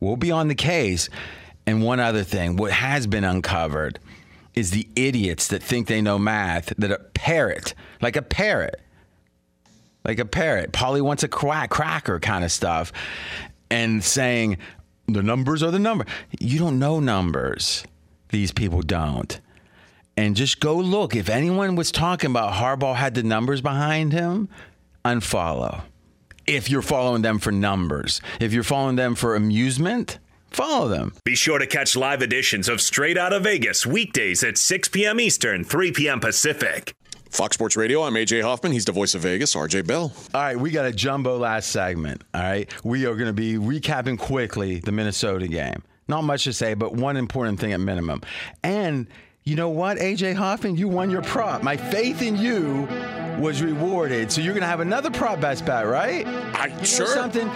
We'll 0.00 0.16
be 0.16 0.30
on 0.30 0.48
the 0.48 0.54
case. 0.54 1.08
And 1.66 1.82
one 1.82 2.00
other 2.00 2.24
thing, 2.24 2.56
what 2.56 2.72
has 2.72 3.06
been 3.06 3.24
uncovered 3.24 3.98
is 4.54 4.70
the 4.70 4.86
idiots 4.94 5.48
that 5.48 5.62
think 5.62 5.86
they 5.86 6.02
know 6.02 6.18
math 6.18 6.72
that 6.76 6.90
a 6.90 6.98
parrot, 6.98 7.74
like 8.02 8.16
a 8.16 8.22
parrot, 8.22 8.80
like 10.04 10.18
a 10.18 10.24
parrot, 10.24 10.72
Polly 10.72 11.00
wants 11.00 11.22
a 11.22 11.28
quack 11.28 11.70
cracker 11.70 12.20
kind 12.20 12.44
of 12.44 12.52
stuff, 12.52 12.92
and 13.70 14.04
saying 14.04 14.58
the 15.06 15.22
numbers 15.22 15.62
are 15.62 15.70
the 15.70 15.78
number. 15.78 16.06
You 16.38 16.58
don't 16.58 16.78
know 16.78 17.00
numbers. 17.00 17.84
These 18.30 18.52
people 18.52 18.82
don't. 18.82 19.40
And 20.16 20.36
just 20.36 20.60
go 20.60 20.76
look. 20.76 21.16
If 21.16 21.28
anyone 21.28 21.76
was 21.76 21.90
talking 21.90 22.30
about 22.30 22.54
Harbaugh 22.54 22.94
had 22.94 23.14
the 23.14 23.22
numbers 23.22 23.60
behind 23.60 24.12
him, 24.12 24.48
unfollow. 25.04 25.82
If 26.46 26.70
you're 26.70 26.82
following 26.82 27.22
them 27.22 27.38
for 27.38 27.50
numbers, 27.50 28.20
if 28.40 28.52
you're 28.52 28.62
following 28.62 28.96
them 28.96 29.14
for 29.14 29.34
amusement, 29.34 30.18
follow 30.50 30.88
them. 30.88 31.14
Be 31.24 31.34
sure 31.34 31.58
to 31.58 31.66
catch 31.66 31.96
live 31.96 32.22
editions 32.22 32.68
of 32.68 32.80
Straight 32.80 33.18
Out 33.18 33.32
of 33.32 33.44
Vegas 33.44 33.86
weekdays 33.86 34.44
at 34.44 34.58
6 34.58 34.88
p.m. 34.88 35.18
Eastern, 35.20 35.64
3 35.64 35.92
p.m. 35.92 36.20
Pacific. 36.20 36.94
Fox 37.34 37.54
Sports 37.54 37.76
Radio. 37.76 38.02
I'm 38.04 38.14
AJ 38.14 38.42
Hoffman. 38.42 38.70
He's 38.70 38.84
the 38.84 38.92
voice 38.92 39.14
of 39.16 39.22
Vegas. 39.22 39.56
RJ 39.56 39.86
Bell. 39.88 40.12
All 40.32 40.40
right, 40.40 40.56
we 40.58 40.70
got 40.70 40.86
a 40.86 40.92
jumbo 40.92 41.36
last 41.36 41.70
segment. 41.72 42.22
All 42.32 42.40
right, 42.40 42.72
we 42.84 43.06
are 43.06 43.14
going 43.16 43.26
to 43.26 43.32
be 43.32 43.54
recapping 43.54 44.16
quickly 44.18 44.78
the 44.78 44.92
Minnesota 44.92 45.48
game. 45.48 45.82
Not 46.06 46.22
much 46.22 46.44
to 46.44 46.52
say, 46.52 46.74
but 46.74 46.94
one 46.94 47.16
important 47.16 47.58
thing 47.58 47.72
at 47.72 47.80
minimum. 47.80 48.20
And 48.62 49.08
you 49.42 49.56
know 49.56 49.68
what, 49.70 49.98
AJ 49.98 50.36
Hoffman, 50.36 50.76
you 50.76 50.86
won 50.86 51.10
your 51.10 51.22
prop. 51.22 51.64
My 51.64 51.76
faith 51.76 52.22
in 52.22 52.36
you 52.36 52.86
was 53.40 53.62
rewarded. 53.62 54.30
So 54.30 54.40
you're 54.40 54.54
going 54.54 54.62
to 54.62 54.68
have 54.68 54.80
another 54.80 55.10
prop 55.10 55.40
best 55.40 55.66
bet, 55.66 55.86
right? 55.88 56.24
I 56.26 56.66
You 56.68 56.76
know 56.76 56.82
sure. 56.84 57.06
something. 57.08 57.48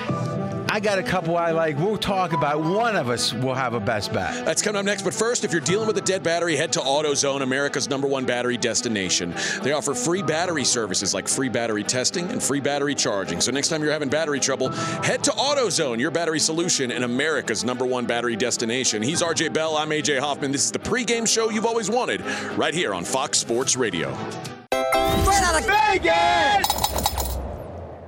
I 0.70 0.80
got 0.80 0.98
a 0.98 1.02
couple 1.02 1.36
I 1.36 1.52
like. 1.52 1.78
We'll 1.78 1.96
talk 1.96 2.32
about. 2.32 2.60
One 2.60 2.94
of 2.94 3.08
us 3.08 3.32
will 3.32 3.54
have 3.54 3.72
a 3.72 3.80
best 3.80 4.12
bet. 4.12 4.44
That's 4.44 4.60
coming 4.60 4.78
up 4.78 4.84
next. 4.84 5.02
But 5.02 5.14
first, 5.14 5.44
if 5.44 5.52
you're 5.52 5.62
dealing 5.62 5.86
with 5.86 5.96
a 5.96 6.02
dead 6.02 6.22
battery, 6.22 6.56
head 6.56 6.72
to 6.74 6.80
AutoZone, 6.80 7.42
America's 7.42 7.88
number 7.88 8.06
one 8.06 8.26
battery 8.26 8.58
destination. 8.58 9.34
They 9.62 9.72
offer 9.72 9.94
free 9.94 10.22
battery 10.22 10.64
services 10.64 11.14
like 11.14 11.26
free 11.26 11.48
battery 11.48 11.84
testing 11.84 12.30
and 12.30 12.42
free 12.42 12.60
battery 12.60 12.94
charging. 12.94 13.40
So 13.40 13.50
next 13.50 13.68
time 13.68 13.82
you're 13.82 13.92
having 13.92 14.10
battery 14.10 14.40
trouble, 14.40 14.68
head 14.68 15.24
to 15.24 15.30
AutoZone, 15.30 15.98
your 15.98 16.10
battery 16.10 16.40
solution 16.40 16.92
and 16.92 17.04
America's 17.04 17.64
number 17.64 17.86
one 17.86 18.04
battery 18.04 18.36
destination. 18.36 19.02
He's 19.02 19.22
RJ 19.22 19.54
Bell. 19.54 19.76
I'm 19.76 19.88
AJ 19.88 20.18
Hoffman. 20.18 20.52
This 20.52 20.64
is 20.64 20.72
the 20.72 20.78
pregame 20.78 21.26
show 21.26 21.48
you've 21.48 21.66
always 21.66 21.90
wanted, 21.90 22.20
right 22.56 22.74
here 22.74 22.92
on 22.92 23.04
Fox 23.04 23.38
Sports 23.38 23.76
Radio. 23.76 24.14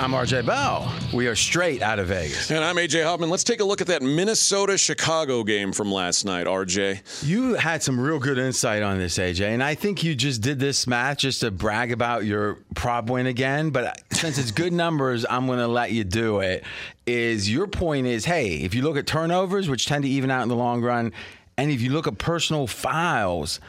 I'm 0.00 0.12
RJ 0.12 0.46
Bell. 0.46 0.90
We 1.12 1.26
are 1.26 1.36
straight 1.36 1.82
out 1.82 1.98
of 1.98 2.06
Vegas. 2.06 2.50
And 2.50 2.64
I'm 2.64 2.76
AJ 2.76 3.04
Hoffman. 3.04 3.28
Let's 3.28 3.44
take 3.44 3.60
a 3.60 3.64
look 3.64 3.82
at 3.82 3.86
that 3.88 4.00
Minnesota 4.00 4.78
Chicago 4.78 5.44
game 5.44 5.74
from 5.74 5.92
last 5.92 6.24
night, 6.24 6.46
RJ. 6.46 7.22
You 7.22 7.52
had 7.52 7.82
some 7.82 8.00
real 8.00 8.18
good 8.18 8.38
insight 8.38 8.82
on 8.82 8.96
this, 8.96 9.18
AJ, 9.18 9.48
and 9.48 9.62
I 9.62 9.74
think 9.74 10.02
you 10.02 10.14
just 10.14 10.40
did 10.40 10.58
this 10.58 10.86
math 10.86 11.18
just 11.18 11.42
to 11.42 11.50
brag 11.50 11.92
about 11.92 12.24
your 12.24 12.60
prop 12.74 13.10
win 13.10 13.26
again. 13.26 13.68
But 13.68 14.00
since 14.10 14.38
it's 14.38 14.52
good 14.52 14.72
numbers, 14.72 15.26
I'm 15.28 15.46
going 15.46 15.58
to 15.58 15.68
let 15.68 15.92
you 15.92 16.02
do 16.02 16.40
it. 16.40 16.64
Is 17.06 17.52
your 17.52 17.66
point 17.66 18.06
is, 18.06 18.24
hey, 18.24 18.54
if 18.54 18.74
you 18.74 18.80
look 18.80 18.96
at 18.96 19.06
turnovers, 19.06 19.68
which 19.68 19.84
tend 19.84 20.04
to 20.04 20.08
even 20.08 20.30
out 20.30 20.42
in 20.42 20.48
the 20.48 20.56
long 20.56 20.80
run, 20.80 21.12
and 21.58 21.70
if 21.70 21.82
you 21.82 21.90
look 21.90 22.06
at 22.06 22.16
personal 22.16 22.66
fouls, 22.66 23.60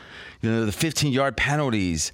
you 0.41 0.49
know 0.49 0.65
the 0.65 0.71
15 0.71 1.11
yard 1.11 1.35
penalties 1.35 2.13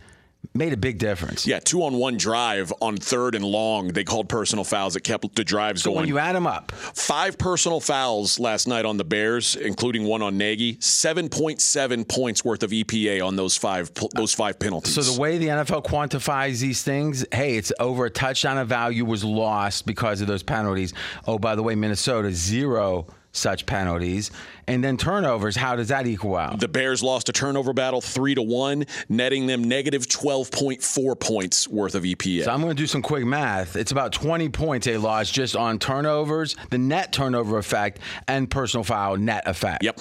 made 0.58 0.74
a 0.74 0.78
big 0.78 0.98
difference. 0.98 1.46
Yeah, 1.48 1.60
two 1.60 1.84
on 1.84 1.96
one 1.96 2.18
drive 2.18 2.74
on 2.82 2.98
third 2.98 3.36
and 3.36 3.46
long. 3.46 3.90
They 3.90 4.04
called 4.04 4.28
personal 4.30 4.64
fouls 4.64 4.94
that 4.96 5.02
kept 5.02 5.36
the 5.36 5.44
drives 5.44 5.84
So 5.84 5.92
going. 5.92 6.02
when 6.02 6.08
you 6.10 6.18
add 6.18 6.36
them 6.36 6.48
up, 6.48 6.72
Five 6.72 7.38
personal 7.38 7.80
fouls 7.80 8.40
last 8.40 8.68
night 8.68 8.86
on 8.86 8.98
the 8.98 9.04
Bears, 9.06 9.56
including 9.56 10.04
one 10.06 10.22
on 10.22 10.38
Nagy. 10.38 10.78
Seven 10.80 11.30
point 11.30 11.62
seven 11.62 12.04
points 12.06 12.44
worth 12.44 12.64
of 12.64 12.72
EPA 12.72 13.26
on 13.26 13.36
those 13.36 13.56
five 13.56 13.92
those 14.16 14.34
five 14.34 14.60
penalties. 14.60 14.94
So 14.96 15.02
the 15.02 15.20
way 15.20 15.38
the 15.38 15.48
NFL 15.48 15.86
quantifies 15.86 16.60
these 16.60 16.84
things, 16.84 17.26
hey, 17.32 17.58
it's 17.58 17.72
over 17.80 18.06
a 18.06 18.10
touchdown 18.10 18.58
of 18.58 18.68
value 18.68 19.06
was 19.06 19.24
lost 19.24 19.86
because 19.86 20.22
of 20.22 20.28
those 20.28 20.44
penalties. 20.44 20.94
Oh, 21.28 21.38
by 21.38 21.56
the 21.56 21.64
way, 21.64 21.76
Minnesota 21.76 22.32
zero 22.32 23.08
such 23.32 23.66
penalties, 23.66 24.32
and 24.68 24.84
then 24.84 24.98
turnovers. 24.98 25.56
How 25.56 25.76
does 25.76 25.90
that 25.90 26.08
equal 26.08 26.36
out? 26.36 26.60
the 26.60 26.68
Bears 26.68 27.04
lost 27.04 27.30
a 27.30 27.32
turnover 27.32 27.72
battle 27.74 28.02
three 28.02 28.34
to 28.36 28.42
one, 28.42 28.86
netting 29.10 29.46
them 29.48 29.64
negative 29.64 30.08
twelve 30.10 30.50
point 30.52 30.82
four 30.82 31.16
points 31.16 31.68
worth 31.68 31.94
of 31.96 32.04
EPA. 32.04 32.46
So 32.46 32.52
I'm 32.52 32.62
going 32.62 32.76
to 32.76 32.82
do 32.82 32.88
some 32.88 33.02
quick 33.02 33.26
math. 33.26 33.76
It's 33.76 33.92
about 33.92 34.12
20 34.12 34.50
points 34.50 34.86
they 34.88 34.98
lost 34.98 35.34
just 35.34 35.56
on 35.56 35.78
turnovers, 35.80 36.56
the 36.72 36.78
net 36.78 37.14
turnover 37.14 37.58
effect, 37.58 38.00
and 38.28 38.50
personal 38.50 38.84
foul 38.84 39.18
net 39.18 39.44
effect. 39.46 39.84
yep, 39.84 40.00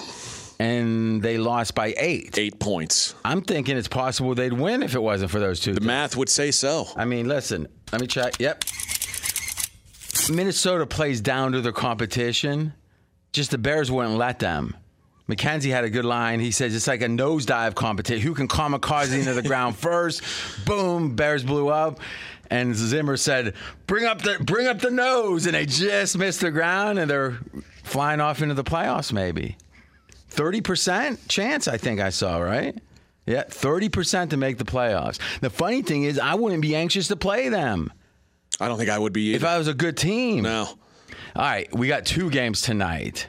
And 0.59 1.21
they 1.21 1.37
lost 1.37 1.75
by 1.75 1.93
eight. 1.97 2.37
eight 2.37 2.59
points. 2.59 3.13
I'm 3.23 3.41
thinking 3.41 3.77
it's 3.77 3.87
possible 3.87 4.33
they'd 4.33 4.51
win 4.53 4.81
if 4.81 4.95
it 4.95 5.01
wasn't 5.01 5.29
for 5.31 5.39
those 5.39 5.59
two. 5.59 5.73
The 5.73 5.81
math 5.81 6.15
would 6.17 6.29
say 6.29 6.49
so. 6.51 6.87
I 6.95 7.05
mean, 7.05 7.27
listen, 7.27 7.67
let 7.91 8.01
me 8.01 8.07
check. 8.07 8.39
Yep. 8.39 8.63
Minnesota 10.29 10.85
plays 10.85 11.21
down 11.21 11.53
to 11.53 11.61
their 11.61 11.71
competition. 11.71 12.73
Just 13.37 13.51
the 13.51 13.59
Bears 13.59 13.91
wouldn't 13.91 14.17
let 14.17 14.39
them. 14.39 14.75
McKenzie 15.29 15.69
had 15.69 15.83
a 15.83 15.91
good 15.91 16.05
line. 16.05 16.39
He 16.39 16.49
says 16.49 16.75
it's 16.75 16.87
like 16.87 17.03
a 17.03 17.05
nosedive 17.05 17.75
competition. 17.75 18.27
Who 18.27 18.33
can 18.33 18.47
kamikaze 18.47 19.13
into 19.13 19.35
the 19.35 19.43
ground 19.43 19.75
first? 19.77 20.23
Boom, 20.65 21.15
Bears 21.15 21.43
blew 21.43 21.67
up. 21.69 21.99
And 22.49 22.75
Zimmer 22.75 23.15
said, 23.15 23.53
"Bring 23.85 24.05
up 24.05 24.23
the 24.23 24.37
bring 24.43 24.65
up 24.65 24.79
the 24.79 24.89
nose," 24.89 25.45
and 25.45 25.53
they 25.53 25.67
just 25.67 26.17
missed 26.17 26.41
the 26.41 26.49
ground, 26.49 26.97
and 26.97 27.11
they're 27.11 27.37
flying 27.83 28.21
off 28.21 28.41
into 28.41 28.55
the 28.55 28.63
playoffs. 28.63 29.13
Maybe 29.13 29.55
thirty 30.29 30.61
percent 30.61 31.27
chance. 31.27 31.67
I 31.67 31.77
think 31.77 31.99
I 31.99 32.09
saw 32.09 32.39
right. 32.39 32.75
Yeah, 33.27 33.43
thirty 33.43 33.89
percent 33.89 34.31
to 34.31 34.37
make 34.37 34.57
the 34.57 34.65
playoffs. 34.65 35.19
The 35.41 35.51
funny 35.51 35.83
thing 35.83 36.05
is, 36.05 36.17
I 36.17 36.33
wouldn't 36.33 36.63
be 36.63 36.75
anxious 36.75 37.07
to 37.09 37.15
play 37.15 37.49
them 37.49 37.91
I 38.59 38.67
don't 38.67 38.77
think 38.77 38.89
I 38.89 38.97
would 38.97 39.13
be 39.13 39.35
if. 39.35 39.43
I 39.43 39.57
was 39.57 39.67
a 39.67 39.73
good 39.73 39.97
team. 39.97 40.43
no. 40.43 40.67
All 41.37 41.43
right, 41.43 41.71
we 41.71 41.87
got 41.87 42.03
two 42.03 42.31
games 42.31 42.63
tonight. 42.63 43.27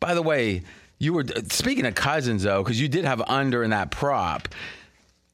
By 0.00 0.14
the 0.14 0.22
way, 0.22 0.62
you 0.98 1.12
were 1.12 1.26
speaking 1.50 1.84
of 1.84 1.94
Cousins 1.94 2.44
though, 2.44 2.62
because 2.62 2.80
you 2.80 2.88
did 2.88 3.04
have 3.04 3.20
under 3.20 3.62
in 3.62 3.70
that 3.70 3.90
prop. 3.90 4.48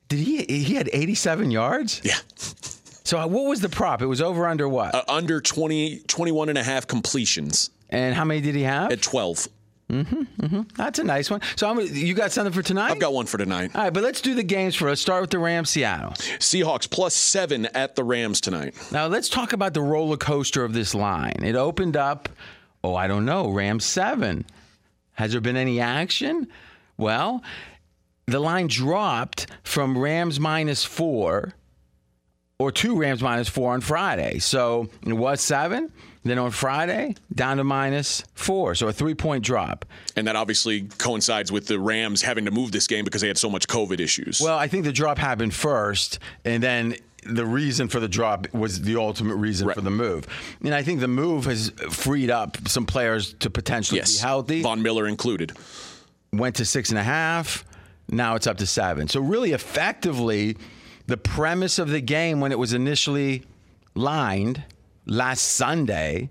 Did 0.08 0.18
he? 0.18 0.42
He 0.42 0.74
had 0.74 0.90
87 0.92 1.52
yards. 1.52 2.00
Yeah. 2.02 2.16
So 3.04 3.24
what 3.28 3.44
was 3.44 3.60
the 3.60 3.68
prop? 3.68 4.02
It 4.02 4.06
was 4.06 4.20
over 4.20 4.48
under 4.48 4.68
what? 4.68 4.96
Uh, 4.96 5.04
under 5.06 5.40
20, 5.40 6.00
21 6.08 6.48
and 6.48 6.58
a 6.58 6.64
half 6.64 6.88
completions 6.88 7.70
and 7.88 8.16
how 8.16 8.24
many 8.24 8.40
did 8.40 8.56
he 8.56 8.62
have? 8.62 8.90
at 8.90 9.00
12. 9.00 9.46
Mm-hmm, 9.90 10.44
mm-hmm. 10.44 10.62
That's 10.76 10.98
a 10.98 11.04
nice 11.04 11.30
one. 11.30 11.40
So 11.56 11.68
I'm, 11.68 11.80
you 11.80 12.12
got 12.12 12.30
something 12.30 12.52
for 12.52 12.62
tonight? 12.62 12.90
I've 12.90 12.98
got 12.98 13.14
one 13.14 13.24
for 13.26 13.38
tonight. 13.38 13.70
All 13.74 13.84
right, 13.84 13.92
but 13.92 14.02
let's 14.02 14.20
do 14.20 14.34
the 14.34 14.42
games 14.42 14.74
for 14.74 14.88
us. 14.90 15.00
Start 15.00 15.22
with 15.22 15.30
the 15.30 15.38
Rams, 15.38 15.70
Seattle. 15.70 16.10
Seahawks 16.10 16.90
plus 16.90 17.14
seven 17.14 17.66
at 17.66 17.96
the 17.96 18.04
Rams 18.04 18.40
tonight. 18.40 18.74
Now 18.92 19.06
let's 19.06 19.28
talk 19.28 19.54
about 19.54 19.72
the 19.72 19.80
roller 19.80 20.18
coaster 20.18 20.62
of 20.62 20.74
this 20.74 20.94
line. 20.94 21.42
It 21.42 21.54
opened 21.54 21.96
up, 21.96 22.28
oh, 22.84 22.94
I 22.94 23.06
don't 23.06 23.24
know, 23.24 23.48
Rams 23.48 23.86
seven. 23.86 24.44
Has 25.14 25.32
there 25.32 25.40
been 25.40 25.56
any 25.56 25.80
action? 25.80 26.48
Well, 26.98 27.42
the 28.26 28.40
line 28.40 28.66
dropped 28.66 29.46
from 29.62 29.96
Rams 29.96 30.38
minus 30.38 30.84
four 30.84 31.54
or 32.58 32.72
two 32.72 32.96
Rams 32.96 33.22
minus 33.22 33.48
four 33.48 33.72
on 33.72 33.80
Friday. 33.80 34.38
So 34.40 34.88
it 35.06 35.12
was 35.12 35.40
seven. 35.40 35.92
Then 36.24 36.38
on 36.38 36.50
Friday, 36.50 37.14
down 37.32 37.56
to 37.56 37.64
minus 37.64 38.22
four. 38.34 38.74
So 38.74 38.88
a 38.88 38.92
three 38.92 39.14
point 39.14 39.44
drop. 39.44 39.84
And 40.16 40.26
that 40.26 40.36
obviously 40.36 40.82
coincides 40.98 41.50
with 41.50 41.66
the 41.68 41.78
Rams 41.78 42.20
having 42.20 42.44
to 42.44 42.50
move 42.50 42.72
this 42.72 42.86
game 42.86 43.04
because 43.04 43.22
they 43.22 43.28
had 43.28 43.38
so 43.38 43.48
much 43.48 43.66
COVID 43.68 43.98
issues. 44.00 44.40
Well, 44.40 44.58
I 44.58 44.68
think 44.68 44.84
the 44.84 44.92
drop 44.92 45.16
happened 45.16 45.54
first, 45.54 46.18
and 46.44 46.62
then 46.62 46.96
the 47.24 47.46
reason 47.46 47.88
for 47.88 47.98
the 48.00 48.08
drop 48.08 48.52
was 48.52 48.82
the 48.82 48.96
ultimate 48.96 49.36
reason 49.36 49.68
Right. 49.68 49.74
for 49.74 49.80
the 49.80 49.90
move. 49.90 50.26
And 50.62 50.74
I 50.74 50.82
think 50.82 51.00
the 51.00 51.08
move 51.08 51.46
has 51.46 51.70
freed 51.90 52.30
up 52.30 52.58
some 52.68 52.84
players 52.84 53.32
to 53.34 53.48
potentially 53.48 54.00
yes, 54.00 54.16
be 54.16 54.20
healthy. 54.22 54.62
Von 54.62 54.82
Miller 54.82 55.06
included. 55.06 55.52
Went 56.32 56.56
to 56.56 56.64
six 56.66 56.90
and 56.90 56.98
a 56.98 57.02
half. 57.02 57.64
Now 58.10 58.34
it's 58.34 58.46
up 58.46 58.58
to 58.58 58.66
seven. 58.66 59.08
So 59.08 59.20
really, 59.20 59.52
effectively, 59.52 60.56
the 61.08 61.16
premise 61.16 61.78
of 61.78 61.88
the 61.88 62.00
game 62.00 62.40
when 62.40 62.52
it 62.52 62.58
was 62.58 62.72
initially 62.72 63.42
lined 63.94 64.62
last 65.06 65.40
Sunday, 65.40 66.28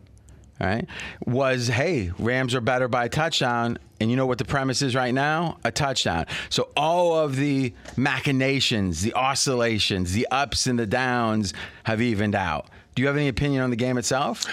right, 0.62 0.88
was 1.26 1.68
hey, 1.68 2.12
Rams 2.20 2.56
are 2.56 2.62
better 2.62 2.88
by 2.88 3.06
a 3.06 3.10
touchdown. 3.10 3.80
And 4.00 4.12
you 4.12 4.16
know 4.16 4.28
what 4.28 4.38
the 4.38 4.46
premise 4.46 4.84
is 4.84 4.94
right 4.94 5.14
now? 5.14 5.58
A 5.64 5.72
touchdown. 5.72 6.28
So 6.50 6.70
all 6.78 7.18
of 7.18 7.36
the 7.36 7.74
machinations, 7.98 9.02
the 9.02 9.14
oscillations, 9.16 10.14
the 10.14 10.28
ups 10.30 10.68
and 10.68 10.78
the 10.78 10.86
downs 10.86 11.56
have 11.84 12.00
evened 12.00 12.36
out. 12.36 12.70
Do 12.94 13.02
you 13.02 13.08
have 13.08 13.18
any 13.18 13.28
opinion 13.28 13.64
on 13.64 13.72
the 13.72 13.76
game 13.76 13.98
itself? 13.98 14.46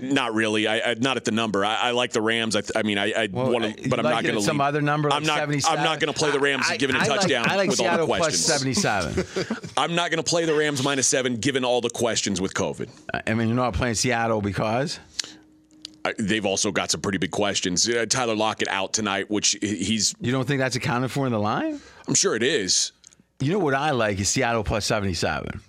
Not 0.00 0.34
really. 0.34 0.66
I, 0.68 0.90
I 0.90 0.94
not 0.94 1.16
at 1.16 1.24
the 1.24 1.32
number. 1.32 1.64
I, 1.64 1.74
I 1.76 1.90
like 1.90 2.12
the 2.12 2.20
Rams. 2.22 2.54
I, 2.54 2.60
th- 2.60 2.72
I 2.76 2.82
mean, 2.82 2.96
I, 2.98 3.12
I 3.12 3.28
Well, 3.32 3.50
want 3.50 3.76
to, 3.76 3.88
but 3.88 3.98
I'm 3.98 4.04
like 4.04 4.14
not 4.14 4.22
going 4.24 4.36
to 4.36 4.42
some 4.42 4.60
other 4.60 4.80
number, 4.80 5.08
like 5.10 5.16
I'm 5.16 5.26
not. 5.26 5.38
77? 5.38 5.78
I'm 5.78 5.84
not 5.84 5.98
going 6.00 6.12
to 6.12 6.18
play 6.18 6.30
the 6.30 6.38
Rams 6.40 6.66
given 6.78 6.94
a 6.96 7.00
I 7.00 7.06
like- 7.06 7.20
touchdown 7.20 7.48
I 7.50 7.56
like 7.56 7.68
with 7.70 7.78
Seattle 7.78 8.00
all 8.00 8.06
the 8.06 8.16
plus 8.18 8.46
questions. 8.46 8.76
77. 8.80 9.68
I'm 9.76 9.94
not 9.94 10.10
going 10.10 10.22
to 10.22 10.28
play 10.28 10.44
the 10.44 10.54
Rams 10.54 10.82
minus 10.84 11.08
seven 11.08 11.36
given 11.36 11.64
all 11.64 11.80
the 11.80 11.90
questions 11.90 12.40
with 12.40 12.54
COVID. 12.54 12.88
I 13.26 13.34
mean, 13.34 13.48
you're 13.48 13.56
not 13.56 13.74
playing 13.74 13.94
Seattle 13.94 14.40
because 14.40 15.00
they've 16.18 16.46
also 16.46 16.70
got 16.72 16.90
some 16.90 17.00
pretty 17.00 17.18
big 17.18 17.30
questions. 17.30 17.88
Uh, 17.88 18.06
Tyler 18.08 18.34
Lockett 18.36 18.68
out 18.68 18.92
tonight, 18.92 19.30
which 19.30 19.56
he's. 19.60 20.14
you 20.20 20.32
don't 20.32 20.46
think 20.46 20.60
that's 20.60 20.76
accounted 20.76 21.10
for 21.10 21.26
in 21.26 21.32
the 21.32 21.38
line? 21.38 21.80
I'm 22.08 22.14
sure 22.14 22.34
it 22.34 22.42
is. 22.42 22.92
You 23.40 23.52
know 23.52 23.58
what 23.58 23.74
I 23.74 23.90
like 23.92 24.18
is 24.20 24.28
Seattle 24.28 24.62
plus 24.64 24.84
77. 24.84 25.62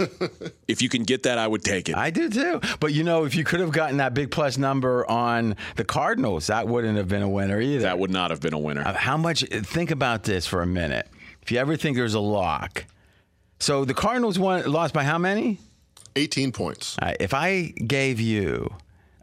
If 0.68 0.82
you 0.82 0.90
can 0.90 1.04
get 1.04 1.24
that, 1.24 1.38
I 1.38 1.48
would 1.48 1.64
take 1.64 1.88
it. 1.90 1.96
I 1.96 2.10
do 2.10 2.30
too. 2.30 2.60
But 2.80 2.94
you 2.94 3.04
know, 3.04 3.24
if 3.26 3.34
you 3.36 3.44
could 3.44 3.62
have 3.62 3.72
gotten 3.72 3.98
that 3.98 4.14
big 4.14 4.30
plus 4.30 4.58
number 4.58 5.10
on 5.10 5.56
the 5.78 5.86
Cardinals, 5.86 6.48
that 6.48 6.68
wouldn't 6.68 6.98
have 6.98 7.08
been 7.08 7.22
a 7.22 7.30
winner 7.30 7.62
either. 7.62 7.84
that 7.84 7.98
would 8.00 8.12
not 8.12 8.30
have 8.32 8.42
been 8.42 8.54
a 8.54 8.60
winner. 8.60 8.82
Uh, 8.86 8.94
How 8.94 9.16
much? 9.18 9.42
Think 9.50 9.90
about 9.92 10.24
this 10.24 10.46
for 10.46 10.62
a 10.62 10.68
minute. 10.68 11.08
If 11.42 11.52
you 11.52 11.60
ever 11.60 11.76
think 11.78 11.96
there's 11.98 12.14
a 12.14 12.20
lock, 12.20 12.86
so 13.60 13.86
the 13.86 13.94
Cardinals 13.94 14.38
won, 14.38 14.70
lost 14.72 14.94
by 14.94 15.04
how 15.04 15.18
many? 15.18 15.60
18 16.16 16.52
points. 16.52 16.98
All 17.02 17.08
right, 17.08 17.18
if 17.20 17.34
I 17.34 17.74
gave 17.88 18.20
you 18.20 18.70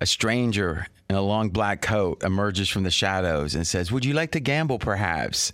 a 0.01 0.07
stranger 0.07 0.87
in 1.11 1.17
a 1.17 1.23
long 1.23 1.51
black 1.51 1.83
coat 1.83 2.23
emerges 2.23 2.69
from 2.69 2.83
the 2.83 2.91
shadows 2.91 3.55
and 3.55 3.67
says, 3.67 3.93
"Would 3.93 4.05
you 4.05 4.15
like 4.15 4.33
to 4.33 4.41
gamble, 4.41 4.79
perhaps?" 4.79 5.53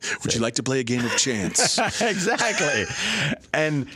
Would 0.22 0.34
you 0.34 0.40
like 0.40 0.54
to 0.54 0.62
play 0.62 0.80
a 0.80 0.84
game 0.84 1.04
of 1.04 1.16
chance? 1.16 1.78
exactly. 2.00 2.84
And 3.52 3.86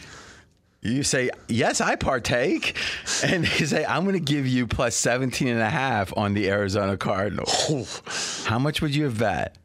you 0.83 1.03
say, 1.03 1.31
yes, 1.49 1.81
I 1.81 1.97
partake. 1.97 2.77
And 3.25 3.45
you 3.59 3.67
say, 3.67 3.85
I'm 3.85 4.05
going 4.05 4.15
to 4.15 4.21
give 4.21 4.47
you 4.47 4.67
plus 4.67 4.95
17 4.97 5.49
and 5.49 5.61
a 5.61 5.71
half 5.71 6.17
on 6.17 6.35
the 6.35 6.51
Arizona 6.51 6.97
Cardinals. 6.97 8.45
How 8.47 8.59
much 8.59 8.83
would 8.83 8.95
you 8.95 9.05
have 9.05 9.19
bet? 9.19 9.57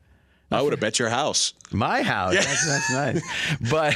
I 0.51 0.61
would 0.63 0.73
have 0.73 0.79
bet 0.79 0.97
your 0.97 1.09
house. 1.09 1.53
My 1.71 2.01
house. 2.01 2.33
That's, 2.33 2.67
that's 2.67 2.91
nice. 2.91 3.69
But 3.69 3.95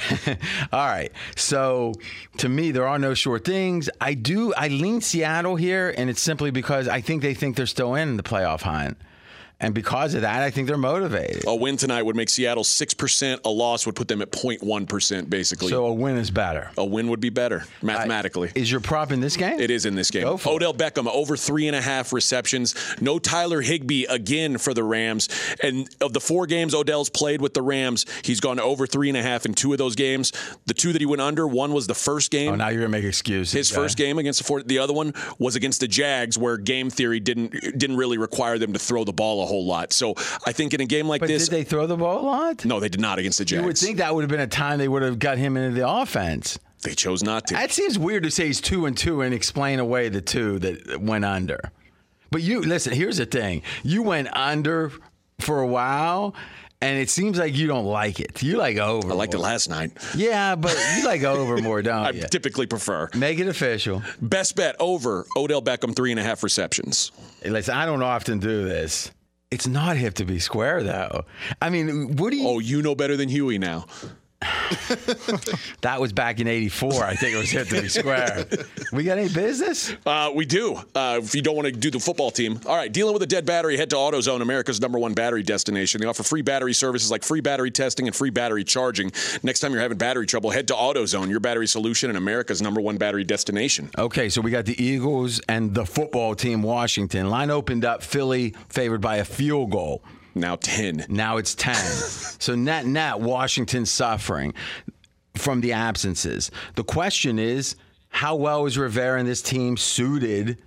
all 0.72 0.86
right. 0.86 1.12
So 1.36 1.94
to 2.38 2.48
me, 2.50 2.72
there 2.72 2.88
are 2.88 3.00
no 3.00 3.16
short 3.16 3.44
things. 3.44 3.90
I 4.00 4.14
do. 4.14 4.54
I 4.54 4.68
lean 4.68 5.02
Seattle 5.02 5.56
here, 5.56 5.94
and 5.98 6.12
it's 6.12 6.22
simply 6.22 6.52
because 6.52 6.88
I 6.88 7.02
think 7.02 7.24
they 7.24 7.34
think 7.34 7.56
they're 7.56 7.66
still 7.66 7.96
in 7.96 8.18
the 8.18 8.24
playoff 8.24 8.62
hunt, 8.62 8.98
and 9.64 9.74
because 9.74 10.14
of 10.14 10.22
that, 10.22 10.42
I 10.42 10.52
think 10.52 10.68
they're 10.68 10.78
motivated. 10.78 11.44
A 11.48 11.56
win 11.56 11.78
tonight 11.78 12.04
would 12.04 12.16
make 12.16 12.30
Seattle 12.30 12.64
6%. 12.64 13.40
A 13.46 13.50
loss 13.50 13.86
would 13.86 13.96
put 13.96 14.08
them 14.08 14.22
at 14.22 14.32
0.1%, 14.32 15.30
basically. 15.30 15.70
So 15.70 15.86
a 15.86 15.94
win 15.94 16.18
is 16.18 16.32
better. 16.32 16.72
a 16.78 16.86
win 16.86 17.08
would 17.08 17.20
be 17.20 17.30
better, 17.30 17.66
mathematically. 17.82 18.52
Is 18.56 18.72
your 18.72 18.82
prop 18.82 19.12
in 19.12 19.22
this 19.22 19.38
game? 19.38 19.60
It 19.60 19.72
is 19.72 19.86
in 19.86 19.96
this 19.96 20.12
game. 20.12 20.38
For 20.38 20.50
it. 20.50 20.56
Odell 20.56 20.74
Beckham 20.74 21.08
over 21.08 21.38
three 21.38 21.68
and 21.68 21.76
a 21.76 21.82
half 21.82 22.12
receptions. 22.14 22.76
No 23.00 23.20
Tyler 23.20 23.62
Higbee 23.62 24.06
again 24.06 24.58
for 24.58 24.74
the 24.74 24.84
Rams. 24.84 25.30
And 25.62 25.88
of 26.02 26.14
the 26.14 26.20
four 26.20 26.46
games 26.46 26.74
Odell's 26.74 27.10
played 27.10 27.42
with 27.42 27.54
the 27.54 27.62
Rams, 27.62 28.06
he's 28.24 28.40
gone 28.40 28.60
over 28.60 28.86
three 28.88 29.10
and 29.10 29.18
a 29.18 29.24
half 29.24 29.46
in 29.46 29.54
two 29.54 29.72
of 29.72 29.78
those 29.78 29.96
games. 29.96 30.32
The 30.66 30.74
two 30.74 30.92
that 30.94 31.02
he 31.02 31.06
went 31.06 31.22
under, 31.22 31.48
one 31.48 31.74
was 31.74 31.88
the 31.88 31.94
first 31.96 32.32
game. 32.32 32.54
Oh, 32.54 32.56
now 32.56 32.70
you're 32.70 32.82
gonna 32.82 32.90
make 32.90 33.06
excuses. 33.06 33.54
his 33.54 33.72
guy. 33.72 33.76
first 33.76 33.98
game 33.98 34.18
against 34.18 34.40
the 34.40 34.46
four, 34.46 34.62
the 34.64 34.80
other 34.80 34.94
one 34.94 35.14
was 35.40 35.56
against 35.56 35.80
the 35.80 35.88
Jags, 35.88 36.38
where 36.38 36.58
game 36.58 36.90
theory 36.90 37.20
didn't 37.20 37.52
didn't 37.78 37.98
really 37.98 38.18
require 38.18 38.58
them 38.58 38.74
to 38.74 38.80
throw 38.80 39.04
the 39.04 39.14
ball 39.14 39.44
a 39.44 39.46
whole 39.46 39.53
lot. 39.62 39.94
So 39.94 40.16
I 40.46 40.52
think 40.52 40.74
in 40.74 40.82
a 40.82 40.86
game 40.86 41.08
like 41.08 41.20
But 41.22 41.28
this, 41.28 41.48
did 41.48 41.56
they 41.56 41.64
throw 41.64 41.86
the 41.88 41.98
ball 41.98 42.20
a 42.22 42.26
lot? 42.26 42.66
no, 42.66 42.80
they 42.80 42.90
did 42.90 43.02
not 43.02 43.20
against 43.20 43.38
the 43.38 43.46
Jets. 43.46 43.60
You 43.62 43.66
would 43.66 43.78
think 43.78 43.98
that 43.98 44.14
would 44.14 44.22
have 44.24 44.30
been 44.32 44.40
a 44.40 44.48
time 44.48 44.80
they 44.80 44.88
would 44.88 45.02
have 45.04 45.20
got 45.20 45.38
him 45.38 45.58
into 45.58 45.76
the 45.80 45.88
offense. 45.88 46.58
they 46.84 46.94
chose 46.96 47.24
not 47.24 47.48
to. 47.48 47.54
That 47.56 47.72
seems 47.72 47.98
weird 48.00 48.24
to 48.24 48.32
say 48.32 48.48
he's 48.48 48.60
two 48.62 48.86
and 48.86 48.98
two 48.98 49.22
and 49.22 49.34
explain 49.34 49.80
away 49.80 50.10
the 50.10 50.22
two 50.22 50.60
that 50.60 51.00
went 51.02 51.26
under. 51.26 51.60
But 52.32 52.42
you 52.42 52.62
listen. 52.62 52.94
Here's 52.94 53.18
the 53.18 53.26
thing: 53.28 53.62
you 53.84 54.02
went 54.02 54.28
under 54.36 54.92
for 55.40 55.62
a 55.62 55.68
while, 55.68 56.34
and 56.82 56.98
it 56.98 57.10
seems 57.12 57.38
like 57.38 57.56
you 57.56 57.68
don't 57.68 57.86
like 57.86 58.20
it. 58.20 58.42
You 58.42 58.58
like 58.58 58.78
over. 58.78 59.12
I 59.12 59.14
liked 59.16 59.34
it 59.36 59.38
last 59.40 59.70
night. 59.70 59.92
Yeah, 60.16 60.56
but 60.56 60.76
you 60.98 61.06
like 61.06 61.22
over 61.24 61.58
more, 61.62 61.82
don't 61.84 62.06
I 62.06 62.10
you? 62.10 62.24
typically 62.24 62.66
prefer. 62.66 63.08
Make 63.16 63.38
it 63.40 63.48
official. 63.48 64.02
Best 64.20 64.56
bet 64.56 64.76
over 64.80 65.26
Odell 65.38 65.62
Beckham 65.62 65.96
three 65.96 66.10
and 66.12 66.20
a 66.20 66.24
half 66.24 66.42
receptions. 66.44 67.12
Listen, 67.46 67.76
I 67.76 67.86
don't 67.86 68.02
often 68.02 68.40
do 68.40 68.66
this. 68.66 69.12
It's 69.54 69.68
not 69.68 69.98
hip 69.98 70.16
to 70.16 70.26
be 70.26 70.40
square, 70.40 70.82
though. 70.82 71.26
I 71.62 71.70
mean, 71.70 72.16
you? 72.16 72.48
Oh, 72.48 72.58
you 72.58 72.82
know 72.82 72.96
better 72.96 73.16
than 73.16 73.30
Huey 73.30 73.60
now. 73.60 73.86
That 75.82 76.00
was 76.00 76.14
back 76.14 76.40
in 76.40 76.48
'84. 76.48 77.04
I 77.04 77.16
think 77.16 77.36
it 77.36 77.38
was 77.38 77.52
hip 77.52 77.68
to 77.70 77.82
be 77.82 77.90
square. 77.90 78.46
we 78.94 79.04
got 79.04 79.18
any 79.18 79.28
business? 79.28 79.94
Uh, 80.06 80.32
we 80.34 80.46
do. 80.46 80.76
Uh, 80.96 81.20
if 81.22 81.36
you 81.36 81.42
don't 81.42 81.56
want 81.56 81.66
to 81.66 81.72
do 81.72 81.92
the 81.92 82.00
football 82.00 82.32
team, 82.32 82.60
all 82.66 82.76
right. 82.76 82.92
Dealing 82.92 83.14
with 83.14 83.22
a 83.22 83.28
dead 83.28 83.46
battery, 83.46 83.76
head 83.76 83.90
to 83.90 83.96
AutoZone, 83.96 84.42
America's 84.42 84.80
number 84.80 84.98
one 84.98 85.14
battery 85.14 85.44
destination. 85.44 86.00
They 86.00 86.08
offer 86.08 86.24
free 86.24 86.42
battery 86.42 86.74
services 86.74 87.12
like 87.12 87.24
free 87.24 87.42
battery 87.42 87.72
testing 87.72 88.08
and 88.08 88.16
free 88.16 88.30
battery 88.30 88.64
charging. 88.64 89.12
Next 89.44 89.60
time 89.60 89.74
you're 89.74 89.82
having 89.82 89.98
battery 89.98 90.26
trouble, 90.26 90.52
head 90.52 90.68
to 90.70 90.74
AutoZone, 90.74 91.30
your 91.30 91.40
battery 91.42 91.68
solution 91.68 92.10
and 92.10 92.18
America's 92.18 92.62
number 92.62 92.80
one 92.80 92.98
battery 92.98 93.24
destination. 93.24 93.90
Okay, 93.98 94.30
so 94.30 94.40
we 94.42 94.52
got 94.52 94.66
the 94.66 94.82
Eagles 94.82 95.42
and 95.50 95.74
the 95.74 95.86
football 95.86 96.36
team, 96.36 96.62
Washington. 96.62 97.30
Line 97.30 97.52
opened 97.52 97.84
up, 97.84 98.04
Philly 98.04 98.56
favored 98.70 99.02
by 99.02 99.18
a 99.18 99.26
field 99.26 99.72
goal. 99.72 100.04
Now 100.36 100.56
ten. 100.56 101.06
Now 101.10 101.38
it's 101.38 101.56
10. 101.56 101.76
so 101.76 102.56
net 102.56 102.86
net, 102.86 103.20
Washington's 103.20 103.92
suffering 103.92 104.54
from 105.36 105.62
the 105.62 105.74
absences. 105.74 106.52
The 106.76 106.84
question 106.84 107.40
is, 107.40 107.76
how 108.10 108.36
well 108.36 108.66
is 108.66 108.78
Rivera 108.78 109.20
and 109.20 109.28
this 109.28 109.42
team 109.42 109.78
suited 109.78 110.62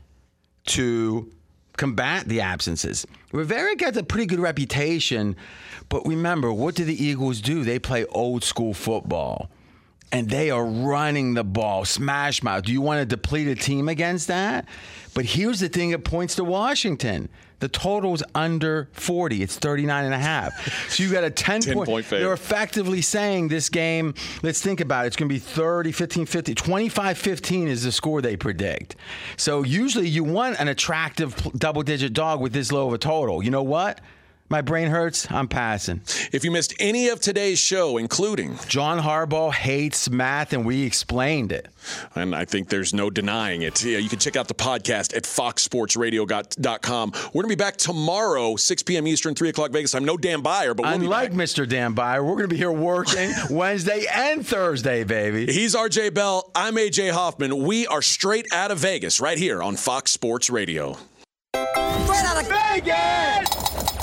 to 0.67 1.33
combat 1.77 2.29
the 2.29 2.41
absences? 2.41 3.07
Rivera 3.33 3.77
got 3.77 3.97
a 3.97 4.03
pretty 4.03 4.27
good 4.27 4.41
reputation, 4.41 5.37
but 5.89 6.07
remember, 6.07 6.53
what 6.53 6.75
do 6.75 6.85
the 6.85 7.05
Eagles 7.05 7.41
do? 7.41 7.62
They 7.62 7.79
play 7.79 8.05
old 8.07 8.45
school 8.45 8.75
football. 8.75 9.51
And 10.12 10.31
they 10.31 10.51
are 10.51 10.64
running 10.64 11.35
the 11.35 11.43
ball, 11.43 11.85
smash 11.85 12.43
mouth. 12.43 12.62
Do 12.62 12.73
you 12.73 12.81
want 12.81 13.01
to 13.01 13.07
deplete 13.07 13.49
a 13.49 13.57
team 13.57 13.89
against 13.89 14.29
that? 14.29 14.67
But 15.14 15.25
here's 15.25 15.59
the 15.59 15.69
thing 15.69 15.91
that 15.91 16.05
points 16.05 16.37
to 16.37 16.45
Washington. 16.45 17.29
The 17.59 17.69
total's 17.69 18.23
under 18.35 18.89
40. 18.93 19.43
It's 19.43 19.57
39 19.57 20.05
and 20.05 20.13
a 20.15 20.19
half. 20.19 20.91
So 20.91 21.03
you 21.03 21.11
got 21.11 21.25
a 21.25 21.31
10, 21.31 21.61
10 21.63 21.75
point. 21.75 21.89
point. 21.89 22.09
They're 22.11 22.33
effectively 22.33 23.01
saying 23.01 23.49
this 23.49 23.71
game, 23.71 24.15
let's 24.43 24.61
think 24.61 24.81
about 24.81 25.05
it. 25.05 25.09
It's 25.09 25.17
going 25.17 25.29
to 25.29 25.35
be 25.35 25.39
30, 25.39 25.93
15, 25.93 26.27
50. 26.27 26.55
25 26.55 27.19
15 27.19 27.69
is 27.69 27.85
the 27.85 27.93
score 27.93 28.21
they 28.21 28.37
predict. 28.37 28.97
So 29.37 29.63
usually 29.63 30.09
you 30.09 30.23
want 30.23 30.61
an 30.61 30.69
attractive 30.69 31.35
double 31.57 31.83
digit 31.83 32.13
dog 32.13 32.41
with 32.41 32.53
this 32.53 32.71
low 32.73 32.89
of 32.89 32.93
a 32.93 32.99
total. 32.99 33.43
You 33.43 33.51
know 33.51 33.63
what? 33.63 34.01
My 34.49 34.61
brain 34.63 34.89
hurts. 34.89 35.31
I'm 35.31 35.49
passing. 35.49 36.03
If 36.33 36.45
you 36.45 36.53
missed 36.53 36.73
any 36.79 37.09
of 37.09 37.21
today's 37.21 37.59
show, 37.59 37.97
including, 37.97 38.59
John 38.69 39.01
Harbaugh 39.01 39.53
hates 39.53 40.09
math, 40.09 40.53
and 40.53 40.65
we 40.65 40.85
explained 40.85 41.51
it. 41.51 41.67
and 42.15 42.35
I 42.35 42.45
think 42.45 42.69
there's 42.69 42.95
no 42.95 43.11
denying 43.11 43.63
it, 43.63 43.83
yeah, 43.83 43.99
you 43.99 44.09
can 44.09 44.21
check 44.21 44.37
out 44.37 44.47
the 44.47 44.55
podcast 44.55 45.17
at 45.17 45.25
foxsportsradio.com. 45.25 47.13
We're 47.13 47.43
going 47.43 47.51
to 47.51 47.57
be 47.57 47.57
back 47.57 47.77
tomorrow, 47.77 48.55
6 48.55 48.83
p.m. 48.85 49.09
Eastern, 49.09 49.35
3 49.35 49.49
o'clock 49.49 49.73
Vegas. 49.73 49.95
I'm 49.97 50.05
no 50.05 50.17
Dan 50.17 50.43
Beyer, 50.43 50.75
but 50.75 50.85
we'll 50.85 50.95
Unlike 50.95 51.31
be 51.33 51.37
back. 51.39 51.47
Mr. 51.49 51.69
Dan 51.69 51.95
Beyer, 51.95 52.23
we're 52.23 52.37
going 52.37 52.49
to 52.49 52.55
be 52.55 52.57
here 52.57 52.71
working 52.73 53.33
Wednesday 53.51 54.07
and 54.13 54.47
Thursday, 54.47 55.03
baby. 55.03 55.53
He's 55.53 55.75
RJ 55.75 56.15
Bell. 56.15 56.51
I'm 56.55 56.77
AJ 56.77 57.11
Hoffman. 57.11 57.65
We 57.65 57.87
are 57.89 58.03
straight 58.03 58.47
out 58.53 58.71
of 58.71 58.79
Vegas 58.79 59.21
right 59.21 59.39
here 59.39 59.61
on 59.63 59.75
Fox 59.77 60.13
Sports 60.13 60.51
Radio. 60.51 60.97
Straight 61.53 62.25
out 62.25 62.41
of 62.43 62.49
Vegas! 62.49 63.96